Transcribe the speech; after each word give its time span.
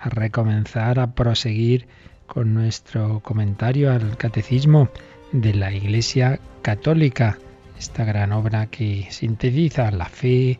a 0.00 0.08
recomenzar, 0.08 0.98
a 0.98 1.14
proseguir 1.14 1.86
con 2.26 2.54
nuestro 2.54 3.20
comentario 3.20 3.92
al 3.92 4.16
Catecismo 4.16 4.88
de 5.32 5.54
la 5.54 5.72
Iglesia 5.72 6.40
Católica, 6.62 7.38
esta 7.78 8.04
gran 8.04 8.32
obra 8.32 8.66
que 8.66 9.06
sintetiza 9.10 9.90
la 9.90 10.06
fe, 10.06 10.58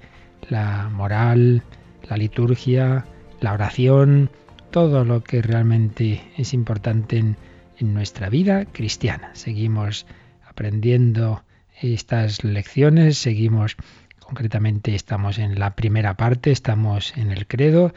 la 0.48 0.88
moral, 0.88 1.62
la 2.08 2.16
liturgia, 2.16 3.06
la 3.40 3.52
oración, 3.52 4.30
todo 4.70 5.04
lo 5.04 5.22
que 5.22 5.42
realmente 5.42 6.22
es 6.36 6.54
importante 6.54 7.18
en, 7.18 7.36
en 7.78 7.94
nuestra 7.94 8.28
vida 8.28 8.66
cristiana. 8.66 9.30
Seguimos 9.34 10.06
aprendiendo 10.46 11.42
estas 11.80 12.44
lecciones, 12.44 13.16
seguimos 13.18 13.76
concretamente 14.18 14.94
estamos 14.94 15.38
en 15.38 15.58
la 15.58 15.74
primera 15.74 16.14
parte, 16.14 16.52
estamos 16.52 17.16
en 17.16 17.32
el 17.32 17.46
credo 17.46 17.92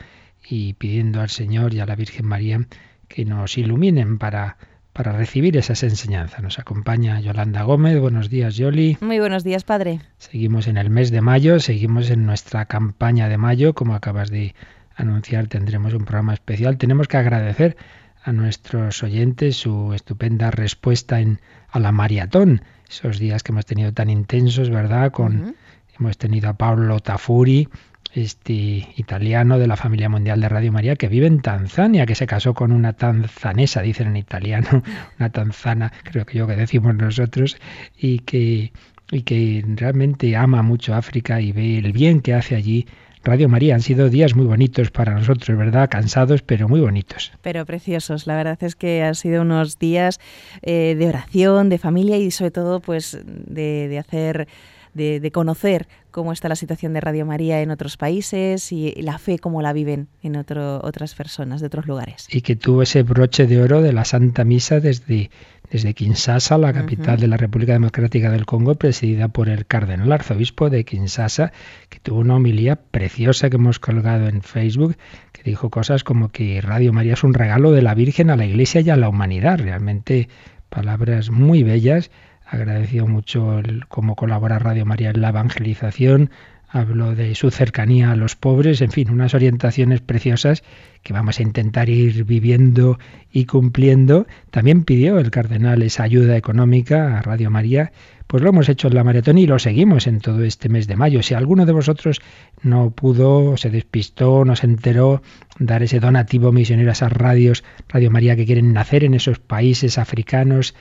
y 0.47 0.73
pidiendo 0.73 1.21
al 1.21 1.29
Señor 1.29 1.73
y 1.73 1.79
a 1.79 1.85
la 1.85 1.95
Virgen 1.95 2.25
María 2.25 2.59
que 3.07 3.25
nos 3.25 3.57
iluminen 3.57 4.17
para, 4.17 4.57
para 4.93 5.11
recibir 5.11 5.57
esas 5.57 5.83
enseñanzas. 5.83 6.41
Nos 6.41 6.59
acompaña 6.59 7.19
Yolanda 7.19 7.63
Gómez. 7.63 7.99
Buenos 7.99 8.29
días, 8.29 8.55
Yoli. 8.55 8.97
Muy 9.01 9.19
buenos 9.19 9.43
días, 9.43 9.63
Padre. 9.63 9.99
Seguimos 10.17 10.67
en 10.67 10.77
el 10.77 10.89
mes 10.89 11.11
de 11.11 11.21
mayo, 11.21 11.59
seguimos 11.59 12.09
en 12.09 12.25
nuestra 12.25 12.65
campaña 12.65 13.29
de 13.29 13.37
mayo. 13.37 13.73
Como 13.73 13.95
acabas 13.95 14.29
de 14.29 14.55
anunciar, 14.95 15.47
tendremos 15.47 15.93
un 15.93 16.05
programa 16.05 16.33
especial. 16.33 16.77
Tenemos 16.77 17.07
que 17.07 17.17
agradecer 17.17 17.77
a 18.23 18.31
nuestros 18.31 19.03
oyentes 19.03 19.57
su 19.57 19.93
estupenda 19.93 20.49
respuesta 20.49 21.19
en, 21.19 21.41
a 21.69 21.79
la 21.79 21.91
maratón, 21.91 22.61
esos 22.89 23.19
días 23.19 23.43
que 23.43 23.51
hemos 23.51 23.65
tenido 23.65 23.91
tan 23.91 24.09
intensos, 24.09 24.69
¿verdad? 24.69 25.11
Con, 25.11 25.55
Hemos 25.99 26.17
tenido 26.17 26.49
a 26.49 26.53
Pablo 26.53 26.99
Tafuri, 26.99 27.69
este 28.13 28.87
italiano 28.95 29.57
de 29.57 29.67
la 29.67 29.75
familia 29.75 30.09
mundial 30.09 30.39
de 30.39 30.49
Radio 30.49 30.71
María 30.71 30.95
que 30.95 31.07
vive 31.07 31.27
en 31.27 31.41
Tanzania, 31.41 32.05
que 32.05 32.15
se 32.15 32.27
casó 32.27 32.53
con 32.53 32.71
una 32.71 32.93
tanzanesa, 32.93 33.81
dicen 33.81 34.07
en 34.07 34.17
italiano, 34.17 34.83
una 35.19 35.29
tanzana, 35.29 35.91
creo 36.03 36.25
que 36.25 36.37
yo 36.37 36.47
que 36.47 36.55
decimos 36.55 36.95
nosotros, 36.95 37.57
y 37.97 38.19
que, 38.19 38.71
y 39.11 39.21
que 39.23 39.63
realmente 39.67 40.35
ama 40.35 40.61
mucho 40.61 40.93
África 40.93 41.41
y 41.41 41.51
ve 41.51 41.79
el 41.79 41.91
bien 41.91 42.21
que 42.21 42.33
hace 42.33 42.55
allí 42.55 42.87
Radio 43.23 43.47
María. 43.47 43.75
Han 43.75 43.81
sido 43.81 44.09
días 44.09 44.35
muy 44.35 44.45
bonitos 44.45 44.91
para 44.91 45.13
nosotros, 45.13 45.57
¿verdad? 45.57 45.89
Cansados, 45.89 46.41
pero 46.41 46.67
muy 46.67 46.81
bonitos. 46.81 47.31
Pero 47.41 47.65
preciosos. 47.65 48.27
La 48.27 48.35
verdad 48.35 48.57
es 48.61 48.75
que 48.75 49.01
han 49.01 49.15
sido 49.15 49.43
unos 49.43 49.79
días 49.79 50.19
eh, 50.61 50.95
de 50.97 51.07
oración, 51.07 51.69
de 51.69 51.77
familia 51.77 52.17
y 52.17 52.31
sobre 52.31 52.51
todo, 52.51 52.81
pues, 52.81 53.17
de, 53.25 53.87
de 53.87 53.97
hacer 53.97 54.47
de, 54.93 55.31
conocer 55.31 55.87
cómo 56.11 56.31
está 56.31 56.49
la 56.49 56.55
situación 56.55 56.93
de 56.93 57.01
Radio 57.01 57.25
María 57.25 57.61
en 57.61 57.71
otros 57.71 57.97
países 57.97 58.71
y, 58.71 58.91
la 59.01 59.17
fe 59.17 59.39
cómo 59.39 59.61
la 59.61 59.73
viven 59.73 60.07
en 60.21 60.35
otro, 60.35 60.79
otras 60.83 61.15
personas 61.15 61.61
de 61.61 61.67
otros 61.67 61.85
lugares. 61.87 62.27
Y 62.29 62.41
que 62.41 62.55
tuvo 62.55 62.83
ese 62.83 63.03
broche 63.03 63.47
de 63.47 63.61
oro 63.61 63.81
de 63.81 63.93
la 63.93 64.05
Santa 64.05 64.43
Misa 64.43 64.79
desde, 64.79 65.31
desde 65.71 65.93
Kinshasa, 65.93 66.57
la 66.57 66.73
capital 66.73 67.19
de 67.19 67.27
la 67.27 67.37
República 67.37 67.73
Democrática 67.73 68.31
del 68.31 68.45
Congo, 68.45 68.75
presidida 68.75 69.27
por 69.27 69.49
el 69.49 69.65
cardenal 69.65 70.11
arzobispo 70.11 70.69
de 70.69 70.85
Kinshasa, 70.85 71.51
que 71.89 71.99
tuvo 71.99 72.19
una 72.19 72.35
homilía 72.35 72.75
preciosa 72.75 73.49
que 73.49 73.55
hemos 73.55 73.79
colgado 73.79 74.27
en 74.27 74.41
Facebook, 74.41 74.95
que 75.31 75.43
dijo 75.43 75.69
cosas 75.69 76.03
como 76.03 76.29
que 76.29 76.61
Radio 76.61 76.93
María 76.93 77.13
es 77.13 77.23
un 77.23 77.33
regalo 77.33 77.71
de 77.71 77.81
la 77.81 77.95
Virgen 77.95 78.29
a 78.29 78.35
la 78.35 78.45
Iglesia 78.45 78.81
y 78.81 78.89
a 78.89 78.95
la 78.95 79.09
humanidad. 79.09 79.59
Realmente 79.59 80.29
palabras 80.69 81.29
muy 81.29 81.63
bellas 81.63 82.09
agradeció 82.53 83.07
mucho 83.07 83.57
el, 83.59 83.87
cómo 83.87 84.15
colabora 84.15 84.59
Radio 84.59 84.85
María 84.85 85.09
en 85.09 85.21
la 85.21 85.29
evangelización, 85.29 86.29
habló 86.69 87.15
de 87.15 87.33
su 87.35 87.49
cercanía 87.51 88.11
a 88.11 88.15
los 88.15 88.35
pobres, 88.35 88.81
en 88.81 88.91
fin, 88.91 89.09
unas 89.09 89.33
orientaciones 89.33 90.01
preciosas 90.01 90.63
que 91.01 91.13
vamos 91.13 91.39
a 91.39 91.43
intentar 91.43 91.89
ir 91.89 92.23
viviendo 92.25 92.99
y 93.31 93.45
cumpliendo. 93.45 94.27
También 94.51 94.83
pidió 94.83 95.19
el 95.19 95.31
cardenal 95.31 95.81
esa 95.81 96.03
ayuda 96.03 96.37
económica 96.37 97.17
a 97.17 97.21
Radio 97.21 97.49
María, 97.49 97.91
pues 98.27 98.41
lo 98.41 98.49
hemos 98.49 98.69
hecho 98.69 98.87
en 98.87 98.95
la 98.95 99.03
maratón 99.03 99.37
y 99.37 99.45
lo 99.45 99.59
seguimos 99.59 100.07
en 100.07 100.19
todo 100.19 100.43
este 100.43 100.69
mes 100.69 100.87
de 100.87 100.95
mayo. 100.95 101.21
Si 101.21 101.33
alguno 101.33 101.65
de 101.65 101.73
vosotros 101.73 102.21
no 102.61 102.89
pudo, 102.91 103.57
se 103.57 103.69
despistó, 103.69 104.45
no 104.45 104.55
se 104.55 104.65
enteró, 104.65 105.21
dar 105.59 105.83
ese 105.83 105.99
donativo 105.99 106.51
misionero 106.51 106.89
a 106.89 106.93
esas 106.93 107.11
radios, 107.11 107.63
Radio 107.89 108.09
María 108.09 108.35
que 108.35 108.45
quieren 108.45 108.73
nacer 108.73 109.03
en 109.03 109.13
esos 109.13 109.37
países 109.39 109.99
africanos, 109.99 110.73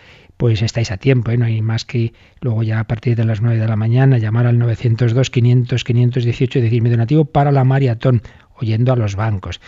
pues 0.43 0.61
estáis 0.61 0.91
a 0.91 0.97
tiempo, 0.97 1.31
¿eh? 1.31 1.39
no 1.39 1.45
hay 1.45 1.63
más 1.63 1.85
que 1.85 2.15
luego 2.41 2.65
ya 2.65 2.81
a 2.81 2.85
partir 2.89 3.15
de 3.15 3.25
las 3.25 3.41
9 3.41 3.61
de 3.61 3.69
la 3.69 3.77
mañana 3.77 4.19
llamar 4.19 4.49
al 4.49 4.59
902 4.59 5.31
500 5.31 5.85
518 5.85 6.59
y 6.59 6.63
decirme 6.63 6.91
donativo 6.91 7.25
para 7.25 7.53
la 7.53 7.63
maratón, 7.63 8.23
oyendo 8.57 8.93
a 8.93 8.97
los 8.97 9.15
bancos. 9.15 9.61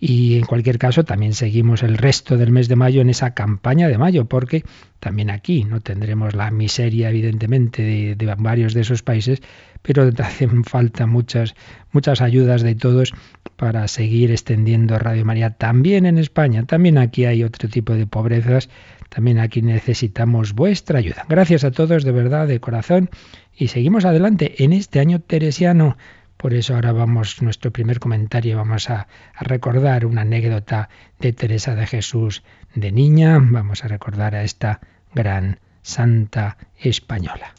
Y 0.00 0.38
en 0.38 0.46
cualquier 0.46 0.78
caso, 0.78 1.04
también 1.04 1.34
seguimos 1.34 1.82
el 1.82 1.98
resto 1.98 2.38
del 2.38 2.50
mes 2.50 2.68
de 2.68 2.76
mayo 2.76 3.02
en 3.02 3.10
esa 3.10 3.34
campaña 3.34 3.88
de 3.88 3.98
mayo, 3.98 4.24
porque 4.24 4.64
también 5.00 5.28
aquí 5.28 5.64
no 5.64 5.80
tendremos 5.82 6.34
la 6.34 6.50
miseria, 6.50 7.10
evidentemente, 7.10 7.82
de, 7.82 8.14
de, 8.14 8.34
varios 8.38 8.72
de 8.72 8.80
esos 8.80 9.02
países, 9.02 9.42
pero 9.82 10.10
hacen 10.18 10.64
falta 10.64 11.06
muchas, 11.06 11.54
muchas 11.90 12.22
ayudas 12.22 12.62
de 12.62 12.74
todos 12.74 13.12
para 13.56 13.86
seguir 13.86 14.30
extendiendo 14.30 14.98
Radio 14.98 15.26
María 15.26 15.50
también 15.50 16.06
en 16.06 16.16
España. 16.16 16.64
También 16.64 16.96
aquí 16.96 17.26
hay 17.26 17.44
otro 17.44 17.68
tipo 17.68 17.92
de 17.92 18.06
pobrezas 18.06 18.70
también 19.12 19.38
aquí 19.38 19.60
necesitamos 19.60 20.54
vuestra 20.54 20.98
ayuda. 20.98 21.26
Gracias 21.28 21.64
a 21.64 21.70
todos 21.70 22.02
de 22.02 22.12
verdad, 22.12 22.48
de 22.48 22.60
corazón. 22.60 23.10
Y 23.54 23.68
seguimos 23.68 24.06
adelante 24.06 24.64
en 24.64 24.72
este 24.72 25.00
año 25.00 25.20
teresiano. 25.20 25.98
Por 26.38 26.54
eso 26.54 26.74
ahora 26.74 26.92
vamos, 26.92 27.42
nuestro 27.42 27.70
primer 27.70 28.00
comentario, 28.00 28.56
vamos 28.56 28.88
a, 28.88 29.08
a, 29.34 29.44
recordar 29.44 30.06
una 30.06 30.22
anécdota 30.22 30.88
de 31.20 31.34
Teresa 31.34 31.74
de 31.74 31.86
Jesús 31.86 32.42
de 32.74 32.90
niña. 32.90 33.38
Vamos 33.38 33.84
a 33.84 33.88
recordar 33.88 34.34
a 34.34 34.44
esta 34.44 34.80
gran 35.14 35.60
santa 35.82 36.56
española. 36.78 37.52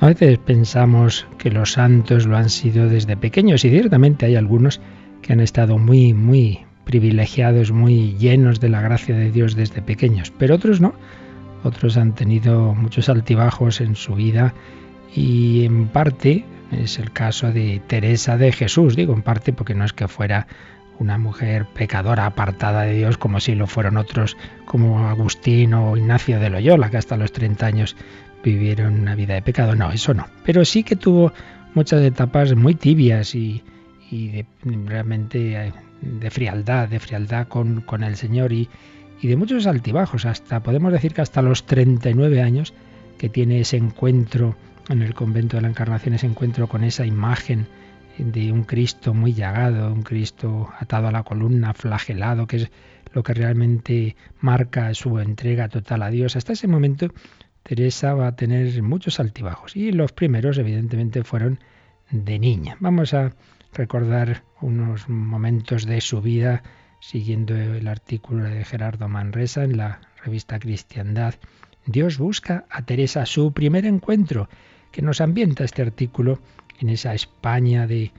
A 0.00 0.06
veces 0.06 0.38
pensamos 0.38 1.26
que 1.36 1.50
los 1.50 1.72
santos 1.72 2.24
lo 2.24 2.38
han 2.38 2.48
sido 2.48 2.88
desde 2.88 3.18
pequeños 3.18 3.66
y 3.66 3.70
ciertamente 3.70 4.24
hay 4.24 4.34
algunos 4.34 4.80
que 5.20 5.34
han 5.34 5.40
estado 5.40 5.76
muy, 5.76 6.14
muy 6.14 6.60
privilegiados, 6.86 7.70
muy 7.70 8.16
llenos 8.16 8.60
de 8.60 8.70
la 8.70 8.80
gracia 8.80 9.14
de 9.14 9.30
Dios 9.30 9.56
desde 9.56 9.82
pequeños, 9.82 10.32
pero 10.38 10.54
otros 10.54 10.80
no. 10.80 10.94
Otros 11.64 11.98
han 11.98 12.14
tenido 12.14 12.74
muchos 12.74 13.10
altibajos 13.10 13.82
en 13.82 13.94
su 13.94 14.14
vida 14.14 14.54
y 15.14 15.66
en 15.66 15.88
parte 15.88 16.46
es 16.72 16.98
el 16.98 17.12
caso 17.12 17.52
de 17.52 17.82
Teresa 17.86 18.38
de 18.38 18.52
Jesús, 18.52 18.96
digo 18.96 19.12
en 19.12 19.20
parte 19.20 19.52
porque 19.52 19.74
no 19.74 19.84
es 19.84 19.92
que 19.92 20.08
fuera 20.08 20.46
una 20.98 21.18
mujer 21.18 21.66
pecadora 21.66 22.24
apartada 22.24 22.82
de 22.82 22.94
Dios 22.94 23.18
como 23.18 23.38
si 23.38 23.54
lo 23.54 23.66
fueron 23.66 23.98
otros 23.98 24.38
como 24.64 25.08
Agustín 25.08 25.74
o 25.74 25.94
Ignacio 25.96 26.40
de 26.40 26.48
Loyola, 26.48 26.90
que 26.90 26.96
hasta 26.96 27.18
los 27.18 27.32
30 27.32 27.66
años 27.66 27.96
vivieron 28.42 29.00
una 29.00 29.14
vida 29.14 29.34
de 29.34 29.42
pecado. 29.42 29.74
No, 29.74 29.90
eso 29.90 30.14
no. 30.14 30.26
Pero 30.44 30.64
sí 30.64 30.82
que 30.82 30.96
tuvo 30.96 31.32
muchas 31.74 32.02
etapas 32.02 32.54
muy 32.54 32.74
tibias 32.74 33.34
y, 33.34 33.62
realmente 34.62 35.68
eh, 35.68 35.72
de 36.00 36.30
frialdad, 36.30 36.88
de 36.88 36.98
frialdad 36.98 37.48
con, 37.48 37.80
con 37.82 38.02
el 38.02 38.16
Señor 38.16 38.52
y, 38.52 38.68
y, 39.20 39.28
de 39.28 39.36
muchos 39.36 39.66
altibajos. 39.66 40.24
Hasta 40.24 40.62
podemos 40.62 40.92
decir 40.92 41.14
que 41.14 41.22
hasta 41.22 41.42
los 41.42 41.64
39 41.66 42.42
años 42.42 42.74
que 43.18 43.28
tiene 43.28 43.60
ese 43.60 43.76
encuentro 43.76 44.56
en 44.88 45.02
el 45.02 45.14
convento 45.14 45.56
de 45.56 45.62
la 45.62 45.68
Encarnación, 45.68 46.14
ese 46.14 46.26
encuentro 46.26 46.66
con 46.66 46.82
esa 46.82 47.06
imagen 47.06 47.66
de 48.18 48.52
un 48.52 48.64
Cristo 48.64 49.14
muy 49.14 49.32
llagado, 49.32 49.92
un 49.92 50.02
Cristo 50.02 50.68
atado 50.78 51.08
a 51.08 51.12
la 51.12 51.22
columna, 51.22 51.74
flagelado, 51.74 52.46
que 52.46 52.56
es 52.56 52.70
lo 53.12 53.22
que 53.22 53.34
realmente 53.34 54.16
marca 54.40 54.92
su 54.94 55.18
entrega 55.18 55.68
total 55.68 56.02
a 56.02 56.10
Dios. 56.10 56.36
Hasta 56.36 56.52
ese 56.52 56.68
momento 56.68 57.08
Teresa 57.70 58.14
va 58.14 58.26
a 58.26 58.34
tener 58.34 58.82
muchos 58.82 59.20
altibajos 59.20 59.76
y 59.76 59.92
los 59.92 60.10
primeros 60.10 60.58
evidentemente 60.58 61.22
fueron 61.22 61.60
de 62.10 62.40
niña. 62.40 62.76
Vamos 62.80 63.14
a, 63.14 63.30
recordar 63.72 64.42
unos 64.60 65.08
momentos 65.08 65.86
de 65.86 66.00
su 66.00 66.20
vida 66.20 66.64
siguiendo 66.98 67.54
el 67.54 67.86
artículo 67.86 68.42
de 68.42 68.64
Gerardo 68.64 69.08
Manresa 69.08 69.62
en 69.62 69.76
la 69.76 70.00
revista 70.24 70.58
Cristiandad. 70.58 71.36
Dios 71.86 72.18
busca 72.18 72.64
a 72.70 72.84
Teresa 72.84 73.24
su 73.24 73.52
primer 73.52 73.86
encuentro, 73.86 74.48
que 74.90 75.00
nos 75.00 75.20
ambienta 75.20 75.62
este 75.62 75.82
artículo 75.82 76.40
en 76.80 76.88
esa 76.88 77.14
España 77.14 77.86
de, 77.86 78.10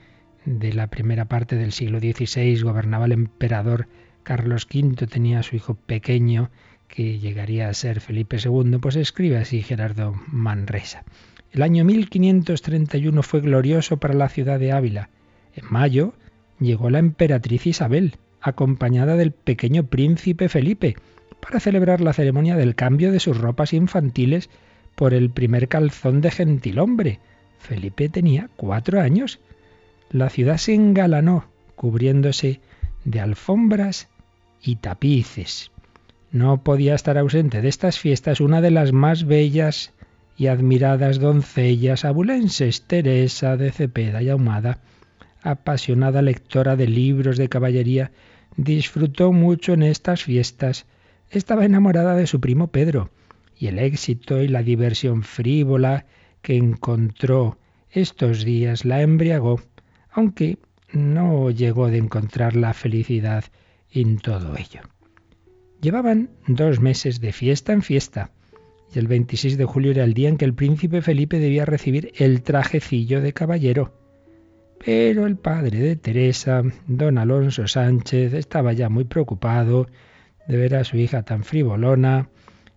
la 0.46 0.86
primera 0.86 1.26
parte 1.26 1.56
del 1.56 1.72
siglo 1.72 1.98
XVI, 1.98 2.58
gobernaba 2.62 3.04
el 3.04 3.12
emperador 3.12 3.86
Carlos 4.22 4.66
V, 4.72 5.06
tenía 5.06 5.40
a 5.40 5.42
su 5.42 5.56
hijo 5.56 5.74
pequeño, 5.74 6.50
que 6.92 7.18
llegaría 7.18 7.70
a 7.70 7.74
ser 7.74 8.00
Felipe 8.00 8.36
II, 8.36 8.76
pues 8.76 8.96
escribe 8.96 9.38
así 9.38 9.62
Gerardo 9.62 10.14
Manresa. 10.30 11.04
El 11.50 11.62
año 11.62 11.86
1531 11.86 13.22
fue 13.22 13.40
glorioso 13.40 13.96
para 13.96 14.12
la 14.12 14.28
ciudad 14.28 14.60
de 14.60 14.72
Ávila. 14.72 15.08
En 15.56 15.64
mayo 15.70 16.12
llegó 16.60 16.90
la 16.90 16.98
emperatriz 16.98 17.66
Isabel, 17.66 18.16
acompañada 18.42 19.16
del 19.16 19.32
pequeño 19.32 19.86
príncipe 19.86 20.50
Felipe, 20.50 20.96
para 21.40 21.60
celebrar 21.60 22.02
la 22.02 22.12
ceremonia 22.12 22.56
del 22.56 22.74
cambio 22.74 23.10
de 23.10 23.20
sus 23.20 23.38
ropas 23.38 23.72
infantiles 23.72 24.50
por 24.94 25.14
el 25.14 25.30
primer 25.30 25.68
calzón 25.68 26.20
de 26.20 26.30
gentilhombre. 26.30 27.20
Felipe 27.58 28.10
tenía 28.10 28.50
cuatro 28.54 29.00
años. 29.00 29.40
La 30.10 30.28
ciudad 30.28 30.58
se 30.58 30.74
engalanó, 30.74 31.46
cubriéndose 31.74 32.60
de 33.06 33.20
alfombras 33.20 34.08
y 34.62 34.76
tapices. 34.76 35.71
No 36.32 36.64
podía 36.64 36.94
estar 36.94 37.18
ausente 37.18 37.60
de 37.60 37.68
estas 37.68 37.98
fiestas 37.98 38.40
una 38.40 38.62
de 38.62 38.70
las 38.70 38.94
más 38.94 39.26
bellas 39.26 39.92
y 40.38 40.46
admiradas 40.46 41.18
doncellas 41.20 42.06
abulenses, 42.06 42.84
Teresa 42.86 43.58
de 43.58 43.70
Cepeda 43.70 44.22
y 44.22 44.30
Ahumada, 44.30 44.78
apasionada 45.42 46.22
lectora 46.22 46.74
de 46.74 46.88
libros 46.88 47.36
de 47.36 47.50
caballería, 47.50 48.12
disfrutó 48.56 49.30
mucho 49.32 49.74
en 49.74 49.82
estas 49.82 50.22
fiestas. 50.22 50.86
Estaba 51.28 51.66
enamorada 51.66 52.16
de 52.16 52.26
su 52.26 52.40
primo 52.40 52.68
Pedro, 52.68 53.10
y 53.58 53.66
el 53.66 53.78
éxito 53.78 54.42
y 54.42 54.48
la 54.48 54.62
diversión 54.62 55.24
frívola 55.24 56.06
que 56.40 56.56
encontró 56.56 57.58
estos 57.90 58.42
días 58.42 58.86
la 58.86 59.02
embriagó, 59.02 59.60
aunque 60.10 60.56
no 60.92 61.50
llegó 61.50 61.88
de 61.88 61.98
encontrar 61.98 62.56
la 62.56 62.72
felicidad 62.72 63.44
en 63.90 64.16
todo 64.16 64.56
ello. 64.56 64.80
Llevaban 65.82 66.30
dos 66.46 66.78
meses 66.78 67.20
de 67.20 67.32
fiesta 67.32 67.72
en 67.72 67.82
fiesta, 67.82 68.30
y 68.94 69.00
el 69.00 69.08
26 69.08 69.58
de 69.58 69.64
julio 69.64 69.90
era 69.90 70.04
el 70.04 70.14
día 70.14 70.28
en 70.28 70.36
que 70.36 70.44
el 70.44 70.54
príncipe 70.54 71.02
Felipe 71.02 71.40
debía 71.40 71.64
recibir 71.64 72.12
el 72.18 72.42
trajecillo 72.42 73.20
de 73.20 73.32
caballero. 73.32 73.92
Pero 74.84 75.26
el 75.26 75.34
padre 75.36 75.80
de 75.80 75.96
Teresa, 75.96 76.62
don 76.86 77.18
Alonso 77.18 77.66
Sánchez, 77.66 78.32
estaba 78.32 78.72
ya 78.72 78.88
muy 78.88 79.02
preocupado 79.02 79.88
de 80.46 80.56
ver 80.56 80.76
a 80.76 80.84
su 80.84 80.98
hija 80.98 81.24
tan 81.24 81.42
frivolona 81.42 82.28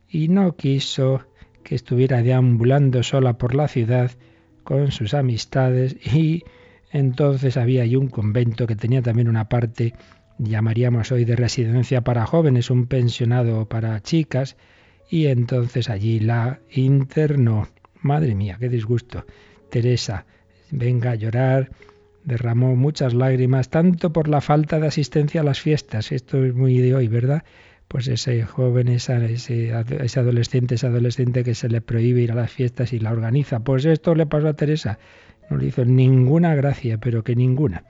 y 0.10 0.28
no 0.28 0.56
quiso 0.56 1.28
que 1.62 1.76
estuviera 1.76 2.24
deambulando 2.24 3.04
sola 3.04 3.38
por 3.38 3.54
la 3.54 3.68
ciudad 3.68 4.10
con 4.64 4.90
sus 4.90 5.14
amistades 5.14 5.96
y 6.12 6.44
entonces 6.92 7.56
había 7.58 7.84
ahí 7.84 7.96
un 7.96 8.08
convento 8.08 8.66
que 8.66 8.76
tenía 8.76 9.04
también 9.04 9.28
una 9.28 9.48
parte, 9.48 9.94
llamaríamos 10.38 11.12
hoy 11.12 11.26
de 11.26 11.36
residencia 11.36 12.02
para 12.02 12.26
jóvenes, 12.26 12.70
un 12.70 12.88
pensionado 12.88 13.68
para 13.68 14.02
chicas, 14.02 14.58
y 15.10 15.28
entonces 15.28 15.90
allí 15.90 16.20
la 16.20 16.60
internó. 16.72 17.68
Madre 18.02 18.36
mía, 18.36 18.58
qué 18.60 18.70
disgusto. 18.70 19.26
Teresa, 19.70 20.26
venga 20.72 21.12
a 21.12 21.16
llorar, 21.16 21.72
derramó 22.24 22.76
muchas 22.76 23.14
lágrimas, 23.14 23.70
tanto 23.70 24.12
por 24.12 24.28
la 24.28 24.42
falta 24.42 24.80
de 24.80 24.88
asistencia 24.88 25.42
a 25.42 25.44
las 25.44 25.62
fiestas, 25.62 26.12
esto 26.12 26.44
es 26.44 26.54
muy 26.54 26.78
de 26.80 26.96
hoy, 26.96 27.08
¿verdad? 27.08 27.44
Pues 27.88 28.08
ese 28.08 28.44
joven, 28.44 28.88
ese, 28.88 29.34
ese 29.34 30.20
adolescente, 30.20 30.76
ese 30.76 30.88
adolescente 30.88 31.44
que 31.44 31.54
se 31.54 31.70
le 31.70 31.82
prohíbe 31.82 32.22
ir 32.22 32.32
a 32.32 32.36
las 32.36 32.52
fiestas 32.52 32.94
y 32.94 33.00
la 33.00 33.12
organiza. 33.12 33.60
Pues 33.60 33.86
esto 33.86 34.16
le 34.16 34.26
pasó 34.26 34.48
a 34.48 34.54
Teresa. 34.54 34.98
No 35.52 35.58
le 35.58 35.68
hizo 35.68 35.86
ninguna 35.86 36.56
gracia, 36.56 36.98
pero 36.98 37.24
que 37.24 37.36
ninguna. 37.36 37.84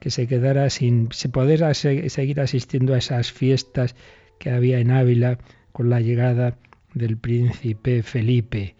Que 0.00 0.10
se 0.10 0.26
quedara 0.26 0.70
sin 0.70 1.08
poder 1.32 1.74
seguir 1.74 2.40
asistiendo 2.40 2.94
a 2.94 2.98
esas 2.98 3.32
fiestas 3.32 3.94
que 4.38 4.50
había 4.50 4.78
en 4.78 4.90
Ávila 4.90 5.38
con 5.72 5.90
la 5.90 6.00
llegada 6.00 6.56
del 6.94 7.16
príncipe 7.16 8.02
Felipe. 8.02 8.76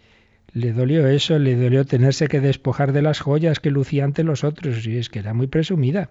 Le 0.51 0.73
dolió 0.73 1.07
eso, 1.07 1.37
le 1.37 1.55
dolió 1.55 1.85
tenerse 1.85 2.27
que 2.27 2.41
despojar 2.41 2.91
de 2.91 3.01
las 3.01 3.19
joyas 3.19 3.59
que 3.59 3.69
lucía 3.69 4.03
ante 4.03 4.23
los 4.23 4.43
otros, 4.43 4.85
y 4.87 4.97
es 4.97 5.09
que 5.09 5.19
era 5.19 5.33
muy 5.33 5.47
presumida. 5.47 6.09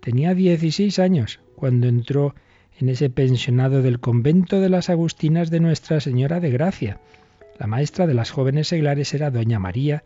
Tenía 0.00 0.34
16 0.34 0.98
años 0.98 1.40
cuando 1.56 1.88
entró 1.88 2.34
en 2.78 2.88
ese 2.90 3.08
pensionado 3.08 3.80
del 3.82 4.00
convento 4.00 4.60
de 4.60 4.68
las 4.68 4.90
Agustinas 4.90 5.50
de 5.50 5.60
Nuestra 5.60 6.00
Señora 6.00 6.40
de 6.40 6.50
Gracia. 6.50 7.00
La 7.58 7.66
maestra 7.66 8.06
de 8.06 8.14
las 8.14 8.30
jóvenes 8.30 8.68
seglares 8.68 9.14
era 9.14 9.30
doña 9.30 9.58
María 9.58 10.04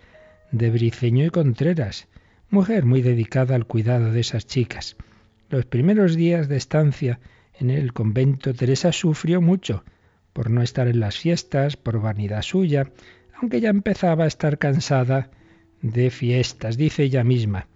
de 0.52 0.70
Briceño 0.70 1.24
y 1.24 1.30
Contreras, 1.30 2.08
mujer 2.50 2.84
muy 2.84 3.02
dedicada 3.02 3.54
al 3.54 3.66
cuidado 3.66 4.12
de 4.12 4.20
esas 4.20 4.46
chicas. 4.46 4.96
Los 5.50 5.64
primeros 5.66 6.16
días 6.16 6.48
de 6.48 6.56
estancia 6.56 7.20
en 7.58 7.70
el 7.70 7.92
convento 7.92 8.54
Teresa 8.54 8.92
sufrió 8.92 9.40
mucho 9.40 9.84
por 10.32 10.50
no 10.50 10.62
estar 10.62 10.88
en 10.88 11.00
las 11.00 11.18
fiestas, 11.18 11.76
por 11.76 12.00
vanidad 12.00 12.42
suya, 12.42 12.90
aunque 13.40 13.60
ya 13.60 13.70
empezaba 13.70 14.24
a 14.24 14.28
estar 14.28 14.58
cansada 14.58 15.30
de 15.82 16.10
fiestas, 16.10 16.76
dice 16.76 17.04
ella 17.04 17.24
misma. 17.24 17.66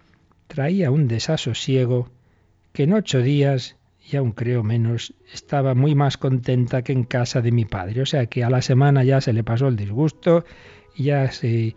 Traía 0.48 0.90
un 0.90 1.08
desasosiego 1.08 2.10
que 2.72 2.84
en 2.84 2.92
ocho 2.92 3.20
días, 3.20 3.76
y 4.10 4.16
aún 4.16 4.32
creo 4.32 4.62
menos, 4.62 5.14
estaba 5.32 5.74
muy 5.74 5.94
más 5.94 6.16
contenta 6.16 6.82
que 6.82 6.92
en 6.92 7.04
casa 7.04 7.40
de 7.40 7.52
mi 7.52 7.64
padre. 7.64 8.02
O 8.02 8.06
sea 8.06 8.26
que 8.26 8.44
a 8.44 8.50
la 8.50 8.62
semana 8.62 9.04
ya 9.04 9.20
se 9.20 9.32
le 9.32 9.44
pasó 9.44 9.69
el 9.69 9.76
disgusto 9.76 10.44
ya 10.96 11.30
se, 11.30 11.74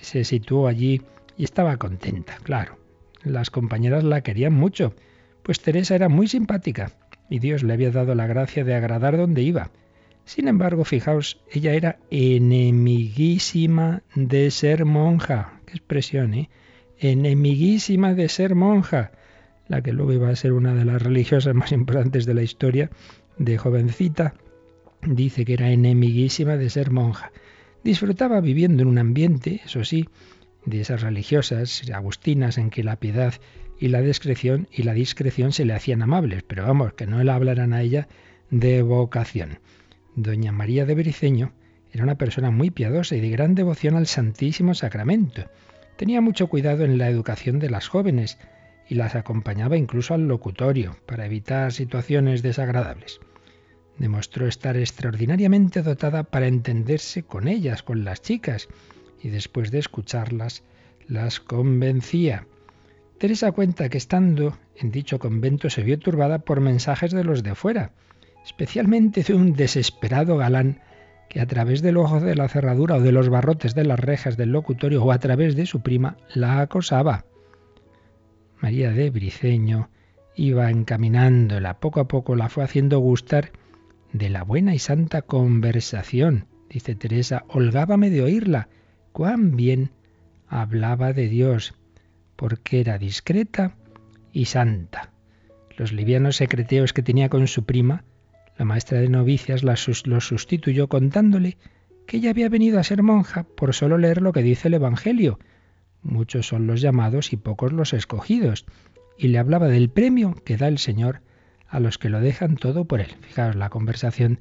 se 0.00 0.24
situó 0.24 0.66
allí 0.66 1.02
y 1.38 1.44
estaba 1.44 1.78
contenta, 1.78 2.36
claro. 2.42 2.76
Las 3.22 3.50
compañeras 3.50 4.04
la 4.04 4.20
querían 4.20 4.52
mucho, 4.52 4.94
pues 5.42 5.60
Teresa 5.60 5.94
era 5.94 6.08
muy 6.08 6.28
simpática 6.28 6.92
y 7.30 7.38
Dios 7.38 7.62
le 7.62 7.72
había 7.72 7.90
dado 7.90 8.14
la 8.14 8.26
gracia 8.26 8.64
de 8.64 8.74
agradar 8.74 9.16
donde 9.16 9.42
iba. 9.42 9.70
Sin 10.24 10.46
embargo, 10.46 10.84
fijaos, 10.84 11.40
ella 11.50 11.72
era 11.72 11.98
enemiguísima 12.10 14.02
de 14.14 14.50
ser 14.50 14.84
monja. 14.84 15.60
Qué 15.64 15.72
expresión, 15.72 16.34
¿eh? 16.34 16.50
Enemiguísima 16.98 18.12
de 18.14 18.28
ser 18.28 18.54
monja. 18.54 19.12
La 19.68 19.80
que 19.80 19.92
luego 19.92 20.12
iba 20.12 20.28
a 20.28 20.36
ser 20.36 20.52
una 20.52 20.74
de 20.74 20.84
las 20.84 21.00
religiosas 21.00 21.54
más 21.54 21.72
importantes 21.72 22.26
de 22.26 22.34
la 22.34 22.42
historia, 22.42 22.90
de 23.38 23.56
jovencita, 23.56 24.34
dice 25.02 25.44
que 25.44 25.54
era 25.54 25.70
enemiguísima 25.70 26.56
de 26.56 26.70
ser 26.70 26.90
monja. 26.90 27.30
Disfrutaba 27.84 28.40
viviendo 28.40 28.82
en 28.82 28.88
un 28.88 28.98
ambiente, 28.98 29.62
eso 29.64 29.84
sí, 29.84 30.08
de 30.64 30.80
esas 30.80 31.02
religiosas 31.02 31.82
agustinas 31.92 32.58
en 32.58 32.70
que 32.70 32.84
la 32.84 32.96
piedad 32.96 33.34
y 33.78 33.88
la 33.88 34.00
discreción 34.00 34.68
y 34.72 34.82
la 34.82 34.92
discreción 34.92 35.52
se 35.52 35.64
le 35.64 35.74
hacían 35.74 36.02
amables, 36.02 36.42
pero 36.42 36.66
vamos, 36.66 36.94
que 36.94 37.06
no 37.06 37.22
le 37.22 37.30
hablaran 37.30 37.72
a 37.72 37.82
ella 37.82 38.08
de 38.50 38.82
vocación. 38.82 39.60
Doña 40.16 40.52
María 40.52 40.84
de 40.84 40.94
Briceño 40.94 41.52
era 41.92 42.04
una 42.04 42.16
persona 42.16 42.50
muy 42.50 42.70
piadosa 42.70 43.16
y 43.16 43.20
de 43.20 43.30
gran 43.30 43.54
devoción 43.54 43.96
al 43.96 44.06
Santísimo 44.06 44.74
Sacramento. 44.74 45.44
Tenía 45.96 46.20
mucho 46.20 46.48
cuidado 46.48 46.84
en 46.84 46.98
la 46.98 47.08
educación 47.08 47.58
de 47.58 47.70
las 47.70 47.88
jóvenes 47.88 48.38
y 48.88 48.94
las 48.94 49.14
acompañaba 49.14 49.76
incluso 49.76 50.14
al 50.14 50.28
locutorio 50.28 50.96
para 51.06 51.26
evitar 51.26 51.72
situaciones 51.72 52.42
desagradables. 52.42 53.20
Demostró 53.98 54.46
estar 54.46 54.76
extraordinariamente 54.76 55.82
dotada 55.82 56.24
para 56.24 56.46
entenderse 56.46 57.22
con 57.22 57.48
ellas, 57.48 57.82
con 57.82 58.04
las 58.04 58.22
chicas, 58.22 58.68
y 59.22 59.28
después 59.28 59.70
de 59.70 59.78
escucharlas, 59.78 60.62
las 61.06 61.40
convencía. 61.40 62.46
Teresa 63.18 63.52
cuenta 63.52 63.88
que 63.88 63.98
estando 63.98 64.56
en 64.76 64.90
dicho 64.90 65.18
convento 65.18 65.70
se 65.70 65.82
vio 65.82 65.98
turbada 65.98 66.38
por 66.38 66.60
mensajes 66.60 67.10
de 67.10 67.24
los 67.24 67.42
de 67.42 67.54
fuera, 67.54 67.92
especialmente 68.44 69.22
de 69.22 69.34
un 69.34 69.54
desesperado 69.54 70.36
galán 70.36 70.80
que 71.28 71.40
a 71.40 71.46
través 71.46 71.82
del 71.82 71.96
ojo 71.96 72.20
de 72.20 72.34
la 72.34 72.48
cerradura 72.48 72.96
o 72.96 73.00
de 73.00 73.12
los 73.12 73.28
barrotes 73.28 73.74
de 73.74 73.84
las 73.84 73.98
rejas 73.98 74.36
del 74.36 74.52
locutorio 74.52 75.04
o 75.04 75.12
a 75.12 75.18
través 75.18 75.56
de 75.56 75.66
su 75.66 75.80
prima 75.80 76.16
la 76.34 76.60
acosaba. 76.60 77.24
María 78.60 78.90
de 78.90 79.10
Briceño 79.10 79.90
iba 80.34 80.70
encaminándola, 80.70 81.78
poco 81.80 82.00
a 82.00 82.08
poco 82.08 82.36
la 82.36 82.48
fue 82.48 82.64
haciendo 82.64 82.98
gustar 83.00 83.50
de 84.12 84.30
la 84.30 84.42
buena 84.42 84.74
y 84.74 84.78
santa 84.78 85.22
conversación. 85.22 86.46
Dice 86.70 86.94
Teresa, 86.94 87.44
holgábame 87.48 88.10
de 88.10 88.22
oírla, 88.22 88.68
cuán 89.12 89.56
bien 89.56 89.90
hablaba 90.48 91.12
de 91.12 91.28
Dios, 91.28 91.74
porque 92.36 92.80
era 92.80 92.98
discreta 92.98 93.74
y 94.32 94.46
santa. 94.46 95.10
Los 95.76 95.92
livianos 95.92 96.36
secreteos 96.36 96.92
que 96.92 97.02
tenía 97.02 97.28
con 97.28 97.46
su 97.46 97.64
prima 97.64 98.04
la 98.58 98.64
maestra 98.64 99.00
de 99.00 99.08
novicias 99.08 99.62
lo 99.62 100.20
sustituyó 100.20 100.88
contándole 100.88 101.58
que 102.06 102.16
ella 102.16 102.30
había 102.30 102.48
venido 102.48 102.80
a 102.80 102.84
ser 102.84 103.02
monja 103.04 103.44
por 103.44 103.72
solo 103.72 103.98
leer 103.98 104.20
lo 104.20 104.32
que 104.32 104.42
dice 104.42 104.66
el 104.66 104.74
Evangelio, 104.74 105.38
muchos 106.02 106.48
son 106.48 106.66
los 106.66 106.80
llamados 106.80 107.32
y 107.32 107.36
pocos 107.36 107.72
los 107.72 107.92
escogidos. 107.92 108.66
Y 109.16 109.28
le 109.28 109.38
hablaba 109.38 109.68
del 109.68 109.90
premio 109.90 110.34
que 110.44 110.56
da 110.56 110.68
el 110.68 110.78
Señor 110.78 111.22
a 111.68 111.80
los 111.80 111.98
que 111.98 112.08
lo 112.08 112.20
dejan 112.20 112.56
todo 112.56 112.84
por 112.84 113.00
él. 113.00 113.14
Fijaos 113.20 113.56
la 113.56 113.68
conversación 113.68 114.40